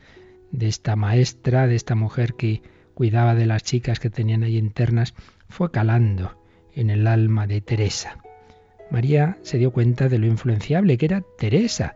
de 0.51 0.67
esta 0.67 0.95
maestra, 0.95 1.67
de 1.67 1.75
esta 1.75 1.95
mujer 1.95 2.35
que 2.35 2.61
cuidaba 2.97 3.35
de 3.35 3.45
las 3.45 3.61
chicas 3.61 3.99
que 3.99 4.09
tenían 4.09 4.41
ahí 4.41 4.57
internas, 4.57 5.13
fue 5.49 5.69
calando 5.69 6.35
en 6.73 6.89
el 6.89 7.05
alma 7.05 7.45
de 7.45 7.61
Teresa. 7.61 8.17
María 8.89 9.37
se 9.43 9.59
dio 9.59 9.69
cuenta 9.69 10.09
de 10.09 10.17
lo 10.17 10.25
influenciable 10.25 10.97
que 10.97 11.05
era 11.05 11.23
Teresa, 11.37 11.95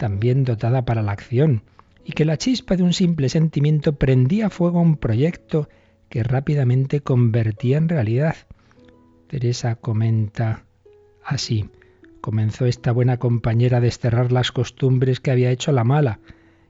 también 0.00 0.42
dotada 0.42 0.84
para 0.84 1.00
la 1.00 1.12
acción, 1.12 1.62
y 2.04 2.10
que 2.10 2.24
la 2.24 2.38
chispa 2.38 2.74
de 2.74 2.82
un 2.82 2.92
simple 2.92 3.28
sentimiento 3.28 3.92
prendía 3.92 4.50
fuego 4.50 4.80
a 4.80 4.82
un 4.82 4.96
proyecto 4.96 5.68
que 6.08 6.24
rápidamente 6.24 7.02
convertía 7.02 7.78
en 7.78 7.88
realidad. 7.88 8.34
Teresa 9.28 9.76
comenta 9.76 10.64
así, 11.24 11.70
comenzó 12.20 12.66
esta 12.66 12.90
buena 12.90 13.18
compañera 13.18 13.76
a 13.76 13.80
desterrar 13.80 14.32
las 14.32 14.50
costumbres 14.50 15.20
que 15.20 15.30
había 15.30 15.52
hecho 15.52 15.70
la 15.70 15.84
mala, 15.84 16.18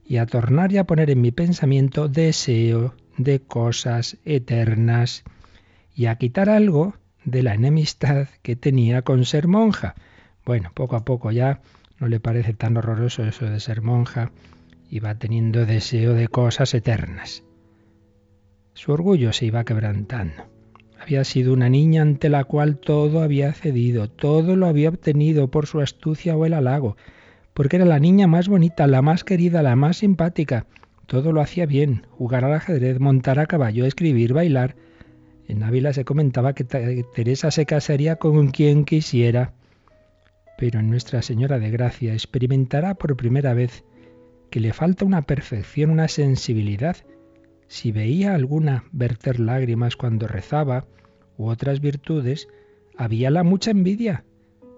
y 0.04 0.18
a 0.18 0.26
tornar 0.26 0.72
y 0.72 0.76
a 0.76 0.84
poner 0.84 1.08
en 1.08 1.22
mi 1.22 1.30
pensamiento 1.30 2.08
deseo 2.08 2.92
de 3.16 3.40
cosas 3.40 4.18
eternas, 4.24 5.24
y 5.94 6.06
a 6.06 6.16
quitar 6.16 6.48
algo 6.48 6.94
de 7.24 7.42
la 7.42 7.54
enemistad 7.54 8.28
que 8.42 8.56
tenía 8.56 9.02
con 9.02 9.24
ser 9.24 9.48
monja. 9.48 9.94
Bueno, 10.44 10.70
poco 10.74 10.96
a 10.96 11.04
poco 11.04 11.30
ya 11.30 11.60
no 11.98 12.08
le 12.08 12.20
parece 12.20 12.52
tan 12.54 12.76
horroroso 12.76 13.24
eso 13.24 13.46
de 13.46 13.60
ser 13.60 13.82
monja 13.82 14.32
y 14.90 15.00
va 15.00 15.14
teniendo 15.14 15.66
deseo 15.66 16.14
de 16.14 16.28
cosas 16.28 16.74
eternas. 16.74 17.44
Su 18.74 18.92
orgullo 18.92 19.32
se 19.32 19.46
iba 19.46 19.64
quebrantando. 19.64 20.44
Había 21.00 21.24
sido 21.24 21.52
una 21.52 21.68
niña 21.68 22.02
ante 22.02 22.28
la 22.28 22.44
cual 22.44 22.78
todo 22.78 23.22
había 23.22 23.52
cedido, 23.52 24.08
todo 24.08 24.56
lo 24.56 24.66
había 24.66 24.88
obtenido 24.88 25.48
por 25.48 25.66
su 25.66 25.80
astucia 25.80 26.36
o 26.36 26.46
el 26.46 26.54
halago, 26.54 26.96
porque 27.54 27.76
era 27.76 27.84
la 27.84 27.98
niña 27.98 28.26
más 28.26 28.48
bonita, 28.48 28.86
la 28.86 29.02
más 29.02 29.24
querida, 29.24 29.62
la 29.62 29.76
más 29.76 29.98
simpática. 29.98 30.66
Todo 31.06 31.32
lo 31.32 31.40
hacía 31.40 31.66
bien, 31.66 32.06
jugar 32.10 32.44
al 32.44 32.54
ajedrez, 32.54 33.00
montar 33.00 33.38
a 33.38 33.46
caballo, 33.46 33.84
escribir, 33.84 34.32
bailar. 34.32 34.76
En 35.46 35.62
Ávila 35.62 35.92
se 35.92 36.04
comentaba 36.04 36.54
que 36.54 36.64
Teresa 36.64 37.50
se 37.50 37.66
casaría 37.66 38.16
con 38.16 38.48
quien 38.48 38.84
quisiera. 38.84 39.52
Pero 40.56 40.80
en 40.80 40.90
Nuestra 40.90 41.22
Señora 41.22 41.58
de 41.58 41.70
Gracia 41.70 42.14
experimentará 42.14 42.94
por 42.94 43.16
primera 43.16 43.52
vez 43.52 43.84
que 44.50 44.60
le 44.60 44.72
falta 44.72 45.04
una 45.04 45.22
perfección, 45.22 45.90
una 45.90 46.08
sensibilidad. 46.08 46.96
Si 47.68 47.90
veía 47.90 48.34
alguna 48.34 48.84
verter 48.92 49.40
lágrimas 49.40 49.96
cuando 49.96 50.28
rezaba, 50.28 50.86
u 51.36 51.48
otras 51.48 51.80
virtudes, 51.80 52.48
habíala 52.96 53.42
mucha 53.42 53.70
envidia, 53.70 54.24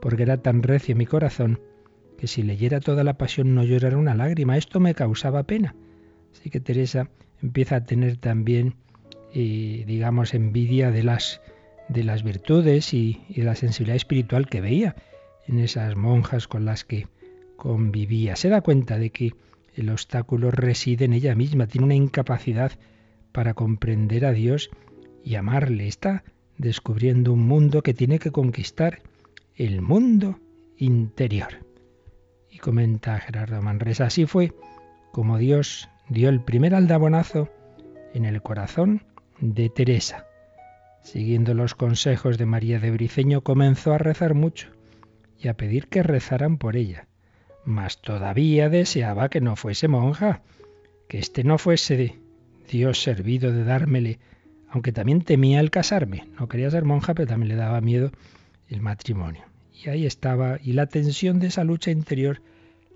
porque 0.01 0.23
era 0.23 0.39
tan 0.39 0.63
recio 0.63 0.97
mi 0.97 1.07
corazón 1.07 1.61
que 2.19 2.27
si 2.27 2.43
leyera 2.43 2.81
toda 2.81 3.05
la 3.05 3.19
pasión 3.19 3.55
no 3.55 3.65
llorara 3.65 3.99
una 3.99 4.15
lágrima. 4.15 4.57
Esto 4.57 4.81
me 4.81 4.95
causaba 4.95 5.43
pena. 5.43 5.75
Así 6.35 6.51
que 6.51 6.61
Teresa 6.61 7.09
empieza 7.43 7.77
a 7.77 7.85
tener 7.85 8.17
también, 8.17 8.75
eh, 9.33 9.85
digamos, 9.87 10.35
envidia 10.35 10.91
de 10.91 11.03
las, 11.03 11.41
de 11.89 12.05
las 12.05 12.23
virtudes 12.23 12.93
y, 12.93 13.23
y 13.29 13.41
de 13.41 13.45
la 13.45 13.55
sensibilidad 13.55 13.97
espiritual 13.97 14.49
que 14.49 14.61
veía 14.61 14.97
en 15.47 15.59
esas 15.59 15.97
monjas 15.97 16.49
con 16.49 16.65
las 16.65 16.85
que 16.85 17.07
convivía. 17.57 18.37
Se 18.37 18.49
da 18.49 18.61
cuenta 18.61 18.99
de 18.99 19.11
que 19.11 19.35
el 19.75 19.91
obstáculo 19.91 20.51
reside 20.51 21.05
en 21.05 21.13
ella 21.13 21.35
misma, 21.35 21.67
tiene 21.67 21.87
una 21.87 21.95
incapacidad 21.95 22.73
para 23.33 23.55
comprender 23.55 24.25
a 24.25 24.33
Dios 24.33 24.71
y 25.25 25.35
amarle. 25.35 25.89
Está 25.89 26.25
descubriendo 26.59 27.33
un 27.33 27.47
mundo 27.47 27.83
que 27.83 27.95
tiene 27.95 28.19
que 28.19 28.31
conquistar, 28.31 29.03
el 29.57 29.83
mundo 29.83 30.39
interior. 30.77 31.67
Y 32.51 32.59
comenta 32.59 33.19
Gerardo 33.19 33.61
Manresa, 33.63 34.07
así 34.07 34.27
fue 34.27 34.53
como 35.13 35.39
Dios 35.39 35.89
dio 36.09 36.29
el 36.29 36.41
primer 36.41 36.75
aldabonazo 36.75 37.49
en 38.13 38.25
el 38.25 38.43
corazón 38.43 39.03
de 39.41 39.69
Teresa. 39.69 40.27
Siguiendo 41.03 41.55
los 41.55 41.75
consejos 41.75 42.39
de 42.39 42.47
María 42.47 42.79
de 42.79 42.91
Briceño, 42.91 43.43
comenzó 43.43 43.93
a 43.93 43.99
rezar 43.99 44.35
mucho 44.35 44.69
y 45.39 45.49
a 45.49 45.55
pedir 45.55 45.89
que 45.89 46.03
rezaran 46.03 46.57
por 46.57 46.77
ella. 46.77 47.07
Mas 47.65 48.01
todavía 48.01 48.69
deseaba 48.69 49.29
que 49.29 49.41
no 49.41 49.57
fuese 49.57 49.89
monja, 49.89 50.43
que 51.09 51.19
éste 51.19 51.45
no 51.45 51.59
fuese 51.59 52.17
Dios 52.71 53.03
servido 53.03 53.53
de 53.53 53.65
dármele, 53.65 54.19
aunque 54.71 54.93
también 54.93 55.23
temía 55.23 55.61
el 55.61 55.71
casarme. 55.71 56.27
No 56.39 56.49
quería 56.49 56.71
ser 56.71 56.85
monja, 56.85 57.15
pero 57.15 57.29
también 57.29 57.49
le 57.49 57.57
daba 57.57 57.81
miedo 57.81 58.11
el 58.69 58.81
matrimonio. 58.81 59.45
Y 59.85 59.89
ahí 59.89 60.07
estaba, 60.07 60.59
y 60.63 60.73
la 60.73 60.87
tensión 60.87 61.39
de 61.39 61.49
esa 61.49 61.65
lucha 61.65 61.91
interior 61.91 62.41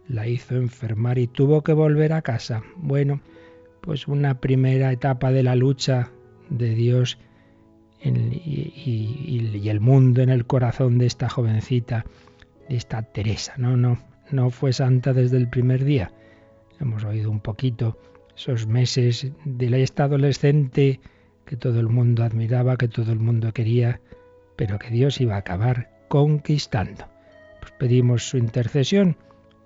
la 0.08 0.26
hizo 0.26 0.56
enfermar 0.56 1.18
y 1.18 1.26
tuvo 1.26 1.62
que 1.62 1.72
volver 1.72 2.12
a 2.12 2.22
casa. 2.22 2.62
Bueno, 2.76 3.20
pues 3.80 4.08
una 4.08 4.40
primera 4.40 4.90
etapa 4.90 5.30
de 5.30 5.42
la 5.42 5.54
lucha 5.54 6.10
de 6.48 6.74
Dios 6.74 7.18
y, 8.02 9.68
el 9.68 9.80
mundo 9.80 10.22
en 10.22 10.30
el 10.30 10.46
corazón 10.46 10.98
de 10.98 11.06
esta 11.06 11.28
jovencita 11.28 12.06
esta 12.68 13.02
Teresa. 13.02 13.54
No, 13.58 13.76
no, 13.76 13.98
no 14.30 14.50
fue 14.50 14.72
santa 14.72 15.12
desde 15.12 15.36
el 15.36 15.48
primer 15.48 15.84
día. 15.84 16.12
Hemos 16.80 17.04
oído 17.04 17.30
un 17.30 17.40
poquito 17.40 17.98
esos 18.36 18.66
meses 18.66 19.30
de 19.44 19.82
esta 19.82 20.04
adolescente 20.04 21.00
que 21.44 21.56
todo 21.56 21.80
el 21.80 21.88
mundo 21.88 22.22
admiraba, 22.22 22.76
que 22.76 22.88
todo 22.88 23.12
el 23.12 23.18
mundo 23.18 23.52
quería, 23.52 24.00
pero 24.56 24.78
que 24.78 24.90
Dios 24.90 25.20
iba 25.20 25.34
a 25.34 25.38
acabar 25.38 25.90
conquistando. 26.08 27.06
Pues 27.60 27.72
pedimos 27.78 28.28
su 28.28 28.38
intercesión 28.38 29.16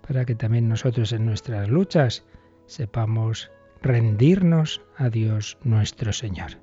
para 0.06 0.24
que 0.24 0.34
también 0.34 0.68
nosotros 0.68 1.12
en 1.12 1.26
nuestras 1.26 1.68
luchas 1.68 2.24
sepamos 2.66 3.50
rendirnos 3.82 4.80
a 4.96 5.08
Dios 5.08 5.58
nuestro 5.62 6.12
Señor. 6.12 6.61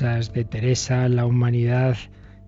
De 0.00 0.44
Teresa, 0.44 1.10
la 1.10 1.26
humanidad 1.26 1.94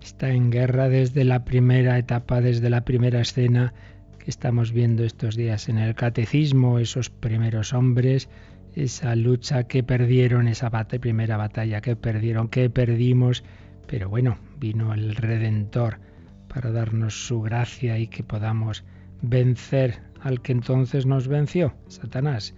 está 0.01 0.31
en 0.31 0.49
guerra 0.49 0.89
desde 0.89 1.23
la 1.23 1.45
primera 1.45 1.99
etapa, 1.99 2.41
desde 2.41 2.71
la 2.71 2.83
primera 2.83 3.21
escena 3.21 3.75
que 4.17 4.31
estamos 4.31 4.71
viendo 4.71 5.03
estos 5.03 5.35
días 5.35 5.69
en 5.69 5.77
el 5.77 5.93
catecismo, 5.93 6.79
esos 6.79 7.11
primeros 7.11 7.73
hombres, 7.73 8.27
esa 8.73 9.15
lucha 9.15 9.65
que 9.65 9.83
perdieron, 9.83 10.47
esa 10.47 10.71
primera 10.71 11.37
batalla 11.37 11.79
que 11.81 11.95
perdieron, 11.95 12.47
que 12.47 12.71
perdimos, 12.71 13.43
pero 13.85 14.09
bueno, 14.09 14.39
vino 14.57 14.91
el 14.95 15.15
Redentor 15.15 15.99
para 16.47 16.71
darnos 16.71 17.27
su 17.27 17.39
gracia 17.41 17.99
y 17.99 18.07
que 18.07 18.23
podamos 18.23 18.83
vencer 19.21 20.01
al 20.21 20.41
que 20.41 20.53
entonces 20.53 21.05
nos 21.05 21.27
venció, 21.27 21.75
Satanás. 21.87 22.55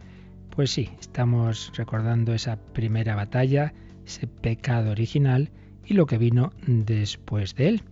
Pues 0.52 0.72
sí, 0.72 0.90
estamos 1.02 1.74
recordando 1.76 2.34
esa 2.34 2.56
primera 2.72 3.14
batalla, 3.14 3.74
ese 4.06 4.28
pecado 4.28 4.92
original 4.92 5.50
y 5.86 5.94
lo 5.94 6.06
que 6.06 6.18
vino 6.18 6.52
después 6.66 7.56
de 7.56 7.70
él. 7.70 7.84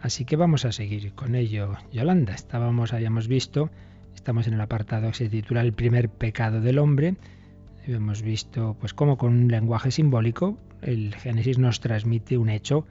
Así 0.00 0.24
que 0.24 0.36
vamos 0.36 0.64
a 0.64 0.72
seguir 0.72 1.12
con 1.12 1.34
ello, 1.34 1.76
Yolanda. 1.92 2.34
Estábamos, 2.34 2.92
habíamos 2.92 3.28
visto, 3.28 3.70
estamos 4.14 4.46
en 4.46 4.54
el 4.54 4.60
apartado 4.60 5.08
que 5.08 5.14
se 5.14 5.28
titula 5.28 5.60
El 5.60 5.72
primer 5.72 6.08
pecado 6.08 6.60
del 6.60 6.78
hombre. 6.78 7.16
Hemos 7.86 8.22
visto, 8.22 8.76
pues, 8.80 8.94
cómo 8.94 9.18
con 9.18 9.32
un 9.34 9.48
lenguaje 9.48 9.90
simbólico 9.90 10.58
el 10.82 11.14
Génesis 11.14 11.58
nos 11.58 11.80
transmite 11.80 12.38
un 12.38 12.48
hecho 12.48 12.86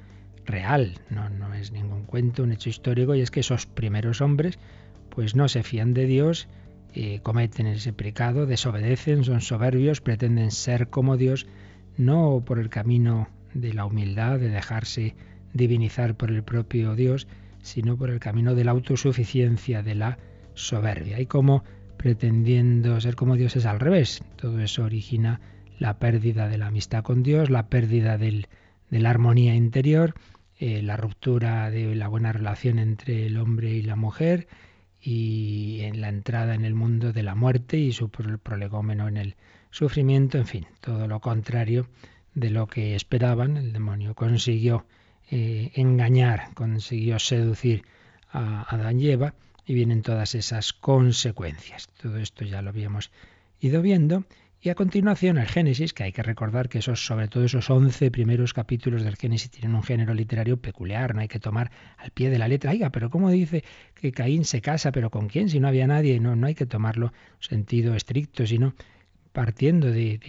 real, 0.45 0.99
no, 1.09 1.29
no 1.29 1.53
es 1.53 1.71
ningún 1.71 2.03
cuento, 2.03 2.43
un 2.43 2.51
hecho 2.51 2.69
histórico, 2.69 3.15
y 3.15 3.21
es 3.21 3.31
que 3.31 3.39
esos 3.39 3.65
primeros 3.65 4.21
hombres, 4.21 4.59
pues, 5.09 5.35
no 5.35 5.47
se 5.47 5.63
fían 5.63 5.93
de 5.93 6.05
Dios 6.05 6.47
eh, 6.95 7.19
cometen 7.21 7.67
ese 7.67 7.93
pecado, 7.93 8.47
desobedecen, 8.47 9.23
son 9.23 9.41
soberbios, 9.41 10.01
pretenden 10.01 10.49
ser 10.49 10.89
como 10.89 11.17
Dios, 11.17 11.45
no 11.99 12.41
por 12.45 12.59
el 12.59 12.69
camino 12.69 13.27
de 13.53 13.73
la 13.73 13.85
humildad, 13.85 14.39
de 14.39 14.49
dejarse 14.49 15.15
divinizar 15.53 16.15
por 16.15 16.31
el 16.31 16.43
propio 16.43 16.95
Dios, 16.95 17.27
sino 17.61 17.97
por 17.97 18.09
el 18.09 18.19
camino 18.19 18.55
de 18.55 18.63
la 18.63 18.71
autosuficiencia, 18.71 19.83
de 19.83 19.95
la 19.95 20.17
soberbia. 20.53 21.19
Y 21.19 21.25
como 21.25 21.63
pretendiendo 21.97 22.99
ser 23.01 23.15
como 23.15 23.35
Dios 23.35 23.55
es 23.57 23.65
al 23.65 23.79
revés, 23.79 24.23
todo 24.37 24.59
eso 24.61 24.83
origina 24.83 25.41
la 25.77 25.99
pérdida 25.99 26.47
de 26.47 26.57
la 26.57 26.67
amistad 26.67 27.03
con 27.03 27.21
Dios, 27.21 27.49
la 27.49 27.67
pérdida 27.67 28.17
de 28.17 28.47
la 28.89 29.09
armonía 29.09 29.55
interior, 29.55 30.13
eh, 30.57 30.81
la 30.81 30.95
ruptura 30.95 31.69
de 31.69 31.95
la 31.95 32.07
buena 32.07 32.31
relación 32.31 32.79
entre 32.79 33.25
el 33.25 33.37
hombre 33.37 33.71
y 33.71 33.81
la 33.81 33.97
mujer 33.97 34.47
y 35.01 35.89
la 35.93 36.09
entrada 36.09 36.55
en 36.55 36.63
el 36.63 36.75
mundo 36.75 37.13
de 37.13 37.23
la 37.23 37.35
muerte 37.35 37.77
y 37.77 37.91
su 37.91 38.09
prolegómeno 38.09 39.07
en 39.07 39.17
el 39.17 39.35
sufrimiento, 39.71 40.37
en 40.37 40.47
fin, 40.47 40.67
todo 40.81 41.07
lo 41.07 41.19
contrario 41.19 41.87
de 42.33 42.49
lo 42.49 42.67
que 42.67 42.95
esperaban. 42.95 43.57
El 43.57 43.73
demonio 43.73 44.15
consiguió 44.15 44.85
eh, 45.31 45.71
engañar, 45.75 46.53
consiguió 46.53 47.19
seducir 47.19 47.85
a 48.31 48.63
Adán 48.73 48.99
y 48.99 49.09
Eva 49.09 49.33
y 49.65 49.73
vienen 49.73 50.01
todas 50.01 50.35
esas 50.35 50.73
consecuencias. 50.73 51.87
Todo 52.01 52.17
esto 52.17 52.45
ya 52.45 52.61
lo 52.61 52.69
habíamos 52.69 53.11
ido 53.59 53.81
viendo. 53.81 54.23
Y 54.61 54.69
a 54.69 54.75
continuación 54.75 55.37
el 55.37 55.47
Génesis, 55.47 55.93
que 55.93 56.03
hay 56.03 56.11
que 56.11 56.21
recordar 56.21 56.67
que 56.67 56.79
esos, 56.79 57.05
sobre 57.05 57.29
todo 57.29 57.45
esos 57.45 57.69
once 57.69 58.11
primeros 58.11 58.53
capítulos 58.53 59.03
del 59.03 59.15
Génesis 59.15 59.51
tienen 59.51 59.73
un 59.73 59.83
género 59.83 60.13
literario 60.13 60.57
peculiar, 60.57 61.15
no 61.15 61.21
hay 61.21 61.29
que 61.29 61.39
tomar 61.39 61.71
al 61.97 62.11
pie 62.11 62.29
de 62.29 62.39
la 62.39 62.49
letra. 62.49 62.71
Oiga, 62.71 62.89
pero 62.89 63.09
¿cómo 63.09 63.29
dice 63.29 63.63
que 63.95 64.11
Caín 64.11 64.43
se 64.43 64.59
casa? 64.59 64.91
¿Pero 64.91 65.11
con 65.11 65.29
quién? 65.29 65.49
Si 65.49 65.61
no 65.61 65.69
había 65.69 65.87
nadie. 65.87 66.19
No, 66.19 66.35
no 66.35 66.47
hay 66.47 66.55
que 66.55 66.65
tomarlo 66.65 67.13
en 67.41 67.47
sentido 67.47 67.95
estricto, 67.95 68.45
sino 68.45 68.73
partiendo 69.39 69.87
de, 69.89 70.19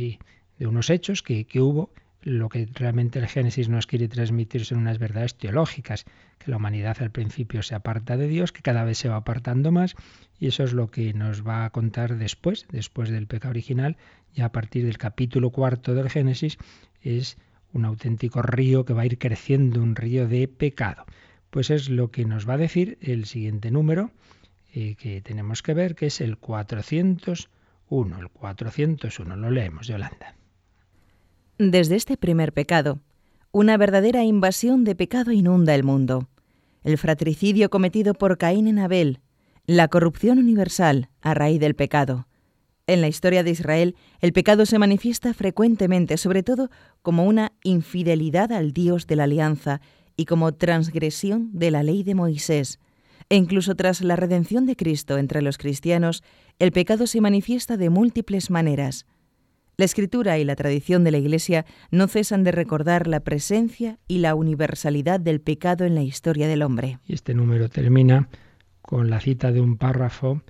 de, 0.57 0.67
unos 0.69 0.89
hechos 0.89 1.25
que, 1.25 1.45
hubo 1.57 1.91
lo 2.23 2.49
que 2.49 2.69
realmente 2.73 3.19
el 3.19 3.27
Génesis 3.27 3.69
nos 3.69 3.89
quiere 3.89 4.07
transmitir 4.07 4.65
son 4.65 4.79
unas 4.79 5.01
verdades 5.01 5.35
teológicas, 5.35 6.05
que 6.39 6.49
la 6.49 6.59
humanidad 6.59 6.97
al 7.01 7.11
principio 7.11 7.65
se 7.65 7.75
aparta 7.75 8.17
de 8.17 8.29
Dios, 8.29 8.53
que 8.53 8.63
cada 8.63 8.85
vez 8.85 8.99
se 8.99 9.09
va 9.09 9.17
apartando 9.17 9.73
más, 9.73 9.97
y 10.39 10.47
eso 10.47 10.63
es 10.63 10.75
lo 10.75 10.93
que 10.93 11.13
nos 11.13 11.45
va 11.45 11.65
a 11.65 11.71
contar 11.71 12.19
después, 12.19 12.69
después 12.71 13.11
del 13.11 13.27
pecado 13.27 13.51
original, 13.51 13.97
ya 14.33 14.45
a 14.45 14.53
partir 14.53 14.85
del 14.85 14.97
capítulo 14.97 15.51
cuarto 15.51 15.93
del 15.93 16.09
Génesis, 16.09 16.57
es 17.03 17.37
un 17.73 17.87
auténtico 17.87 18.43
río 18.43 18.85
que 18.85 18.93
va 18.93 19.03
a 19.03 19.07
ir 19.07 19.19
creciendo, 19.19 19.83
un 19.83 19.97
río 19.97 20.29
de 20.29 20.47
pecado. 20.47 21.05
Pues 21.51 21.71
es 21.71 21.89
lo 21.89 22.13
que 22.13 22.27
nos 22.27 22.49
va 22.49 22.55
a 22.55 22.59
decir 22.59 22.97
el 23.01 23.25
siguiente 23.25 23.73
número 23.73 24.13
eh, 24.73 24.95
que 24.95 25.21
tenemos 25.21 25.65
que 25.65 25.75
ver, 25.75 25.97
que 25.97 26.07
es 26.07 26.21
el 26.21 26.39
401. 27.91 28.19
El 28.21 28.29
401, 28.31 29.37
lo 29.37 29.51
leemos, 29.51 29.87
Yolanda. 29.89 30.37
Desde 31.59 31.97
este 31.97 32.17
primer 32.17 32.53
pecado, 32.53 33.01
una 33.51 33.77
verdadera 33.77 34.23
invasión 34.23 34.85
de 34.85 34.95
pecado 34.95 35.33
inunda 35.33 35.75
el 35.75 35.83
mundo. 35.83 36.29
El 36.85 36.97
fratricidio 36.97 37.69
cometido 37.69 38.15
por 38.15 38.39
Caín 38.39 38.69
en 38.69 38.79
Abel, 38.79 39.21
la 39.67 39.89
corrupción 39.89 40.39
universal 40.39 41.11
a 41.21 41.35
raíz 41.35 41.61
del 41.61 41.75
pecado. 41.75 42.29
En 42.87 43.01
la 43.01 43.09
historia 43.09 43.43
de 43.43 43.51
Israel, 43.51 43.97
el 44.21 44.33
pecado 44.33 44.67
se 44.67 44.79
manifiesta 44.79 45.35
frecuentemente, 45.35 46.17
sobre 46.17 46.43
todo 46.43 46.71
como 47.03 47.25
una 47.27 47.53
infidelidad 47.63 48.53
al 48.53 48.73
Dios 48.73 49.07
de 49.07 49.17
la 49.17 49.25
alianza 49.25 49.81
y 50.17 50.25
como 50.25 50.55
transgresión 50.55 51.51
de 51.53 51.71
la 51.71 51.83
ley 51.83 52.05
de 52.05 52.15
Moisés. 52.15 52.79
E 53.31 53.37
incluso 53.37 53.77
tras 53.77 54.03
la 54.03 54.17
redención 54.17 54.67
de 54.67 54.75
Cristo 54.75 55.17
entre 55.17 55.41
los 55.41 55.57
cristianos, 55.57 56.25
el 56.59 56.73
pecado 56.73 57.07
se 57.07 57.21
manifiesta 57.21 57.77
de 57.77 57.89
múltiples 57.89 58.51
maneras. 58.51 59.07
La 59.77 59.85
escritura 59.85 60.37
y 60.39 60.45
la 60.45 60.57
tradición 60.57 61.05
de 61.05 61.13
la 61.13 61.19
Iglesia 61.19 61.65
no 61.93 62.09
cesan 62.09 62.43
de 62.43 62.51
recordar 62.51 63.07
la 63.07 63.21
presencia 63.21 63.99
y 64.09 64.19
la 64.19 64.35
universalidad 64.35 65.21
del 65.21 65.41
pecado 65.41 65.85
en 65.85 65.95
la 65.95 66.03
historia 66.03 66.49
del 66.49 66.63
hombre. 66.63 66.99
Este 67.07 67.33
número 67.33 67.69
termina 67.69 68.29
con 68.83 69.09
la 69.09 69.21
cita 69.21 69.53
de 69.53 69.61
un 69.61 69.77
párrafo 69.77 70.43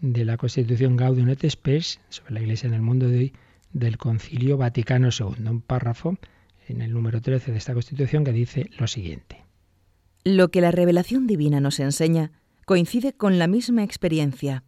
de 0.00 0.24
la 0.24 0.36
Constitución 0.36 0.96
Gaudium 0.96 1.28
et 1.28 1.48
Spes 1.48 2.00
sobre 2.08 2.34
la 2.34 2.40
Iglesia 2.40 2.66
en 2.66 2.74
el 2.74 2.82
mundo 2.82 3.08
de 3.08 3.18
hoy 3.18 3.32
del 3.72 3.96
Concilio 3.96 4.56
Vaticano 4.56 5.08
II, 5.08 5.46
un 5.48 5.60
párrafo 5.60 6.18
en 6.66 6.82
el 6.82 6.92
número 6.92 7.22
13 7.22 7.52
de 7.52 7.58
esta 7.58 7.74
Constitución 7.74 8.24
que 8.24 8.32
dice 8.32 8.70
lo 8.78 8.88
siguiente. 8.88 9.43
Lo 10.24 10.50
que 10.50 10.60
la 10.60 10.70
revelación 10.70 11.26
divina 11.26 11.60
nos 11.60 11.78
enseña 11.80 12.32
coincide 12.66 13.12
con 13.12 13.38
la 13.38 13.46
misma 13.46 13.84
experiencia 13.84 14.64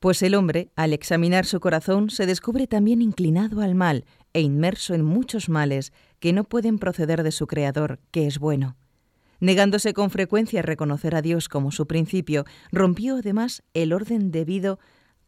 pues 0.00 0.22
el 0.22 0.34
hombre, 0.34 0.70
al 0.76 0.92
examinar 0.92 1.46
su 1.46 1.60
corazón, 1.60 2.10
se 2.10 2.26
descubre 2.26 2.66
también 2.66 3.00
inclinado 3.00 3.60
al 3.60 3.74
mal 3.74 4.04
e 4.34 4.40
inmerso 4.40 4.94
en 4.94 5.04
muchos 5.04 5.48
males 5.48 5.92
que 6.20 6.32
no 6.32 6.44
pueden 6.44 6.78
proceder 6.78 7.22
de 7.22 7.32
su 7.32 7.46
Creador, 7.46 7.98
que 8.10 8.26
es 8.26 8.38
bueno. 8.38 8.76
Negándose 9.40 9.94
con 9.94 10.10
frecuencia 10.10 10.60
a 10.60 10.62
reconocer 10.62 11.14
a 11.14 11.22
Dios 11.22 11.48
como 11.48 11.70
su 11.70 11.86
principio, 11.86 12.44
rompió 12.70 13.16
además 13.16 13.62
el 13.74 13.92
orden 13.92 14.30
debido 14.30 14.78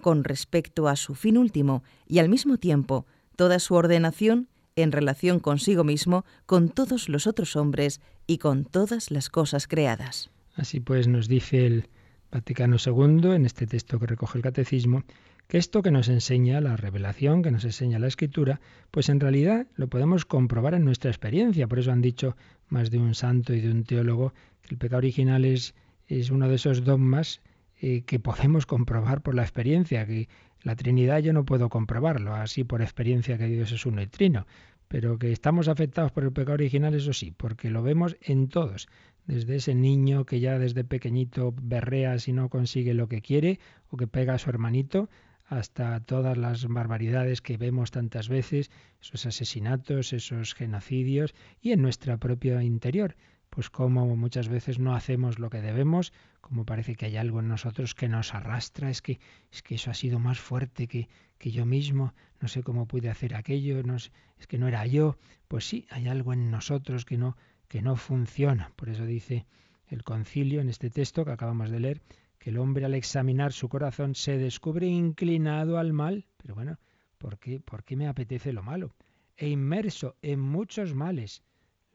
con 0.00 0.24
respecto 0.24 0.88
a 0.88 0.96
su 0.96 1.14
fin 1.14 1.38
último 1.38 1.82
y 2.06 2.18
al 2.18 2.28
mismo 2.28 2.58
tiempo 2.58 3.06
toda 3.36 3.58
su 3.58 3.74
ordenación 3.74 4.48
en 4.82 4.92
relación 4.92 5.40
consigo 5.40 5.84
mismo, 5.84 6.24
con 6.46 6.68
todos 6.68 7.08
los 7.08 7.26
otros 7.26 7.56
hombres 7.56 8.00
y 8.26 8.38
con 8.38 8.64
todas 8.64 9.10
las 9.10 9.28
cosas 9.28 9.66
creadas. 9.66 10.30
Así 10.54 10.80
pues 10.80 11.08
nos 11.08 11.28
dice 11.28 11.66
el 11.66 11.88
Vaticano 12.30 12.76
II, 12.84 13.32
en 13.32 13.46
este 13.46 13.66
texto 13.66 13.98
que 13.98 14.06
recoge 14.06 14.38
el 14.38 14.42
Catecismo, 14.42 15.04
que 15.48 15.56
esto 15.56 15.82
que 15.82 15.90
nos 15.90 16.08
enseña 16.08 16.60
la 16.60 16.76
revelación, 16.76 17.42
que 17.42 17.50
nos 17.50 17.64
enseña 17.64 17.98
la 17.98 18.06
escritura, 18.06 18.60
pues 18.90 19.08
en 19.08 19.18
realidad 19.18 19.66
lo 19.76 19.88
podemos 19.88 20.26
comprobar 20.26 20.74
en 20.74 20.84
nuestra 20.84 21.10
experiencia. 21.10 21.66
Por 21.66 21.78
eso 21.78 21.90
han 21.90 22.02
dicho 22.02 22.36
más 22.68 22.90
de 22.90 22.98
un 22.98 23.14
santo 23.14 23.54
y 23.54 23.60
de 23.60 23.70
un 23.70 23.84
teólogo 23.84 24.34
que 24.62 24.74
el 24.74 24.78
pecado 24.78 24.98
original 24.98 25.46
es, 25.46 25.74
es 26.06 26.30
uno 26.30 26.48
de 26.48 26.56
esos 26.56 26.84
dogmas 26.84 27.40
eh, 27.80 28.02
que 28.02 28.18
podemos 28.18 28.66
comprobar 28.66 29.22
por 29.22 29.34
la 29.34 29.42
experiencia, 29.42 30.04
que 30.04 30.28
la 30.62 30.76
Trinidad 30.76 31.20
yo 31.20 31.32
no 31.32 31.44
puedo 31.44 31.68
comprobarlo, 31.68 32.34
así 32.34 32.64
por 32.64 32.82
experiencia 32.82 33.38
que 33.38 33.46
Dios 33.46 33.72
es 33.72 33.86
uno 33.86 34.02
y 34.02 34.06
trino, 34.06 34.46
pero 34.88 35.18
que 35.18 35.32
estamos 35.32 35.68
afectados 35.68 36.12
por 36.12 36.24
el 36.24 36.32
pecado 36.32 36.54
original, 36.54 36.94
eso 36.94 37.12
sí, 37.12 37.30
porque 37.30 37.70
lo 37.70 37.82
vemos 37.82 38.16
en 38.20 38.48
todos 38.48 38.88
desde 39.28 39.56
ese 39.56 39.74
niño 39.74 40.24
que 40.24 40.40
ya 40.40 40.58
desde 40.58 40.84
pequeñito 40.84 41.54
berrea 41.60 42.18
si 42.18 42.32
no 42.32 42.48
consigue 42.48 42.94
lo 42.94 43.08
que 43.08 43.20
quiere 43.20 43.60
o 43.90 43.98
que 43.98 44.06
pega 44.06 44.34
a 44.34 44.38
su 44.38 44.48
hermanito, 44.48 45.10
hasta 45.44 46.00
todas 46.00 46.36
las 46.36 46.66
barbaridades 46.66 47.40
que 47.42 47.58
vemos 47.58 47.90
tantas 47.90 48.28
veces, 48.28 48.70
esos 49.00 49.26
asesinatos, 49.26 50.12
esos 50.14 50.54
genocidios 50.54 51.34
y 51.60 51.72
en 51.72 51.82
nuestra 51.82 52.16
propia 52.16 52.62
interior, 52.62 53.16
pues 53.50 53.70
como 53.70 54.16
muchas 54.16 54.48
veces 54.48 54.78
no 54.78 54.94
hacemos 54.94 55.38
lo 55.38 55.50
que 55.50 55.60
debemos, 55.60 56.12
como 56.40 56.64
parece 56.64 56.94
que 56.94 57.06
hay 57.06 57.16
algo 57.16 57.40
en 57.40 57.48
nosotros 57.48 57.94
que 57.94 58.08
nos 58.08 58.34
arrastra, 58.34 58.90
es 58.90 59.02
que 59.02 59.18
es 59.50 59.62
que 59.62 59.74
eso 59.76 59.90
ha 59.90 59.94
sido 59.94 60.18
más 60.18 60.38
fuerte 60.38 60.86
que, 60.86 61.08
que 61.38 61.50
yo 61.50 61.66
mismo, 61.66 62.14
no 62.40 62.48
sé 62.48 62.62
cómo 62.62 62.86
pude 62.86 63.10
hacer 63.10 63.34
aquello, 63.34 63.82
no 63.82 63.96
es 63.96 64.10
que 64.48 64.58
no 64.58 64.68
era 64.68 64.86
yo, 64.86 65.18
pues 65.48 65.66
sí, 65.66 65.86
hay 65.90 66.08
algo 66.08 66.32
en 66.32 66.50
nosotros 66.50 67.04
que 67.04 67.18
no 67.18 67.36
que 67.68 67.82
no 67.82 67.96
funciona. 67.96 68.72
Por 68.76 68.88
eso 68.88 69.04
dice 69.04 69.46
el 69.86 70.02
concilio 70.02 70.60
en 70.60 70.68
este 70.68 70.90
texto 70.90 71.24
que 71.24 71.32
acabamos 71.32 71.70
de 71.70 71.80
leer, 71.80 72.02
que 72.38 72.50
el 72.50 72.58
hombre 72.58 72.84
al 72.84 72.94
examinar 72.94 73.52
su 73.52 73.68
corazón 73.68 74.14
se 74.14 74.38
descubre 74.38 74.86
inclinado 74.86 75.78
al 75.78 75.92
mal. 75.92 76.26
Pero 76.38 76.54
bueno, 76.54 76.78
¿por 77.18 77.38
qué, 77.38 77.60
¿por 77.60 77.84
qué 77.84 77.96
me 77.96 78.08
apetece 78.08 78.52
lo 78.52 78.62
malo? 78.62 78.94
E 79.36 79.48
inmerso 79.48 80.16
en 80.22 80.40
muchos 80.40 80.94
males, 80.94 81.42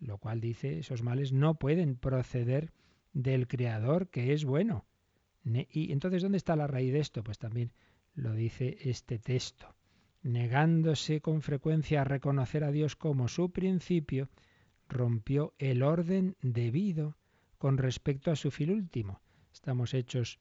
lo 0.03 0.17
cual 0.17 0.41
dice, 0.41 0.79
esos 0.79 1.01
males 1.01 1.31
no 1.31 1.55
pueden 1.55 1.95
proceder 1.95 2.71
del 3.13 3.47
Creador, 3.47 4.09
que 4.09 4.33
es 4.33 4.45
bueno. 4.45 4.85
Y 5.43 5.91
entonces, 5.91 6.21
¿dónde 6.21 6.37
está 6.37 6.55
la 6.55 6.67
raíz 6.67 6.93
de 6.93 6.99
esto? 6.99 7.23
Pues 7.23 7.37
también 7.37 7.71
lo 8.15 8.33
dice 8.33 8.77
este 8.81 9.19
texto. 9.19 9.75
Negándose 10.21 11.21
con 11.21 11.41
frecuencia 11.41 12.01
a 12.01 12.05
reconocer 12.05 12.63
a 12.63 12.71
Dios 12.71 12.95
como 12.95 13.27
su 13.27 13.51
principio, 13.51 14.29
rompió 14.87 15.53
el 15.57 15.83
orden 15.83 16.35
debido 16.41 17.17
con 17.57 17.77
respecto 17.77 18.31
a 18.31 18.35
su 18.35 18.51
fin 18.51 18.71
último. 18.71 19.21
Estamos 19.51 19.93
hechos 19.93 20.39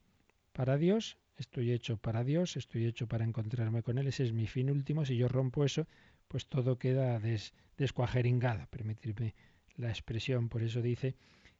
para 0.53 0.77
Dios, 0.77 1.19
estoy 1.37 1.73
hecho 1.73 1.97
para 1.97 2.25
Dios, 2.25 2.57
estoy 2.57 2.87
hecho 2.87 3.07
para 3.09 3.25
encontrarme 3.25 3.83
con 3.83 3.99
Él, 3.99 4.07
ese 4.07 4.25
es 4.25 4.33
mi 4.33 4.47
fin 4.47 4.71
último. 4.71 5.05
Si 5.05 5.17
yo 5.17 5.29
rompo 5.29 5.65
eso, 5.65 5.87
pues 6.29 6.47
todo 6.47 6.79
queda 6.79 7.19
des, 7.19 7.55
descuajeringado, 7.77 8.67
permitirme 8.71 9.35
la 9.77 9.89
expresión. 9.89 10.49
Por 10.49 10.63
eso 10.63 10.83
dice 10.83 11.17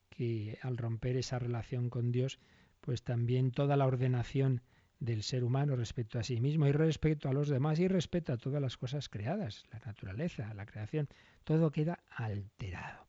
que 0.09 0.59
al 0.63 0.77
romper 0.77 1.17
esa 1.17 1.39
relación 1.39 1.91
con 1.91 2.13
Dios, 2.13 2.39
pues 2.81 3.03
también 3.03 3.51
toda 3.51 3.77
la 3.77 3.87
ordenación 3.87 4.63
del 5.01 5.23
ser 5.23 5.43
humano 5.43 5.75
respecto 5.75 6.19
a 6.19 6.23
sí 6.23 6.41
mismo 6.41 6.67
y 6.67 6.73
respecto 6.73 7.29
a 7.29 7.33
los 7.33 7.49
demás 7.49 7.81
y 7.81 7.89
respecto 7.89 8.33
a 8.33 8.37
todas 8.37 8.63
las 8.63 8.77
cosas 8.77 9.09
creadas, 9.09 9.65
la 9.73 9.81
naturaleza, 9.81 10.55
la 10.55 10.67
creación, 10.67 11.09
todo 11.45 11.73
queda 11.73 12.05
alterado. 12.09 13.07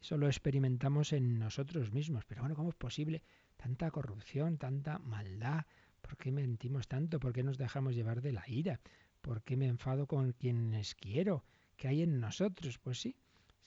Eso 0.00 0.16
lo 0.16 0.26
experimentamos 0.26 1.12
en 1.12 1.38
nosotros 1.38 1.92
mismos. 1.92 2.24
Pero 2.26 2.42
bueno, 2.42 2.54
¿cómo 2.54 2.70
es 2.70 2.74
posible 2.74 3.22
tanta 3.56 3.90
corrupción, 3.90 4.58
tanta 4.58 4.98
maldad? 4.98 5.64
¿Por 6.00 6.16
qué 6.16 6.30
mentimos 6.30 6.88
tanto? 6.88 7.18
¿Por 7.18 7.32
qué 7.32 7.42
nos 7.42 7.58
dejamos 7.58 7.94
llevar 7.94 8.20
de 8.20 8.32
la 8.32 8.44
ira? 8.46 8.80
¿Por 9.20 9.42
qué 9.42 9.56
me 9.56 9.66
enfado 9.66 10.06
con 10.06 10.32
quienes 10.32 10.94
quiero? 10.94 11.44
¿Qué 11.76 11.88
hay 11.88 12.02
en 12.02 12.20
nosotros? 12.20 12.78
Pues 12.78 13.00
sí, 13.00 13.16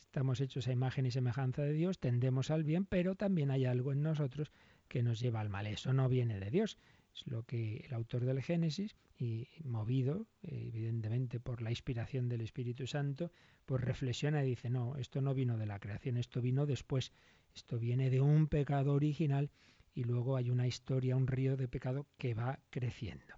estamos 0.07 0.39
hechos 0.39 0.67
a 0.67 0.71
imagen 0.71 1.05
y 1.05 1.11
semejanza 1.11 1.63
de 1.63 1.73
Dios, 1.73 1.99
tendemos 1.99 2.49
al 2.49 2.63
bien, 2.63 2.85
pero 2.85 3.15
también 3.15 3.51
hay 3.51 3.65
algo 3.65 3.91
en 3.91 4.01
nosotros 4.01 4.51
que 4.87 5.03
nos 5.03 5.19
lleva 5.19 5.41
al 5.41 5.49
mal. 5.49 5.67
Eso 5.67 5.91
no 5.91 6.07
viene 6.07 6.39
de 6.39 6.49
Dios. 6.49 6.77
Es 7.13 7.27
lo 7.27 7.43
que 7.43 7.85
el 7.85 7.93
autor 7.93 8.23
del 8.23 8.41
Génesis, 8.41 8.95
y 9.19 9.47
movido 9.63 10.27
evidentemente 10.43 11.39
por 11.39 11.61
la 11.61 11.71
inspiración 11.71 12.29
del 12.29 12.41
Espíritu 12.41 12.87
Santo, 12.87 13.31
pues 13.65 13.83
reflexiona 13.83 14.43
y 14.43 14.49
dice, 14.49 14.69
no, 14.69 14.95
esto 14.95 15.21
no 15.21 15.33
vino 15.33 15.57
de 15.57 15.65
la 15.65 15.79
creación, 15.79 16.17
esto 16.17 16.41
vino 16.41 16.65
después, 16.65 17.11
esto 17.53 17.77
viene 17.77 18.09
de 18.09 18.21
un 18.21 18.47
pecado 18.47 18.93
original 18.93 19.49
y 19.93 20.03
luego 20.03 20.37
hay 20.37 20.49
una 20.51 20.67
historia, 20.67 21.17
un 21.17 21.27
río 21.27 21.57
de 21.57 21.67
pecado 21.67 22.07
que 22.17 22.33
va 22.33 22.59
creciendo. 22.69 23.35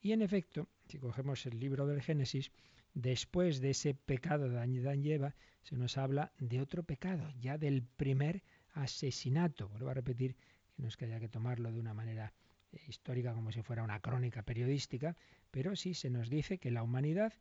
Y 0.00 0.12
en 0.12 0.22
efecto, 0.22 0.68
si 0.88 0.98
cogemos 0.98 1.46
el 1.46 1.60
libro 1.60 1.86
del 1.86 2.02
Génesis, 2.02 2.50
después 2.94 3.60
de 3.60 3.70
ese 3.70 3.94
pecado 3.94 4.48
de 4.48 4.58
Adán 4.58 5.04
y 5.04 5.12
Eva, 5.12 5.34
se 5.62 5.76
nos 5.76 5.98
habla 5.98 6.32
de 6.38 6.60
otro 6.60 6.82
pecado, 6.82 7.30
ya 7.40 7.58
del 7.58 7.82
primer 7.82 8.42
asesinato. 8.72 9.68
Vuelvo 9.68 9.90
a 9.90 9.94
repetir 9.94 10.36
que 10.74 10.82
no 10.82 10.88
es 10.88 10.96
que 10.96 11.06
haya 11.06 11.20
que 11.20 11.28
tomarlo 11.28 11.72
de 11.72 11.80
una 11.80 11.94
manera 11.94 12.32
eh, 12.72 12.80
histórica 12.88 13.34
como 13.34 13.52
si 13.52 13.62
fuera 13.62 13.82
una 13.82 14.00
crónica 14.00 14.42
periodística, 14.42 15.16
pero 15.50 15.76
sí 15.76 15.94
se 15.94 16.10
nos 16.10 16.30
dice 16.30 16.58
que 16.58 16.70
la 16.70 16.82
humanidad 16.82 17.32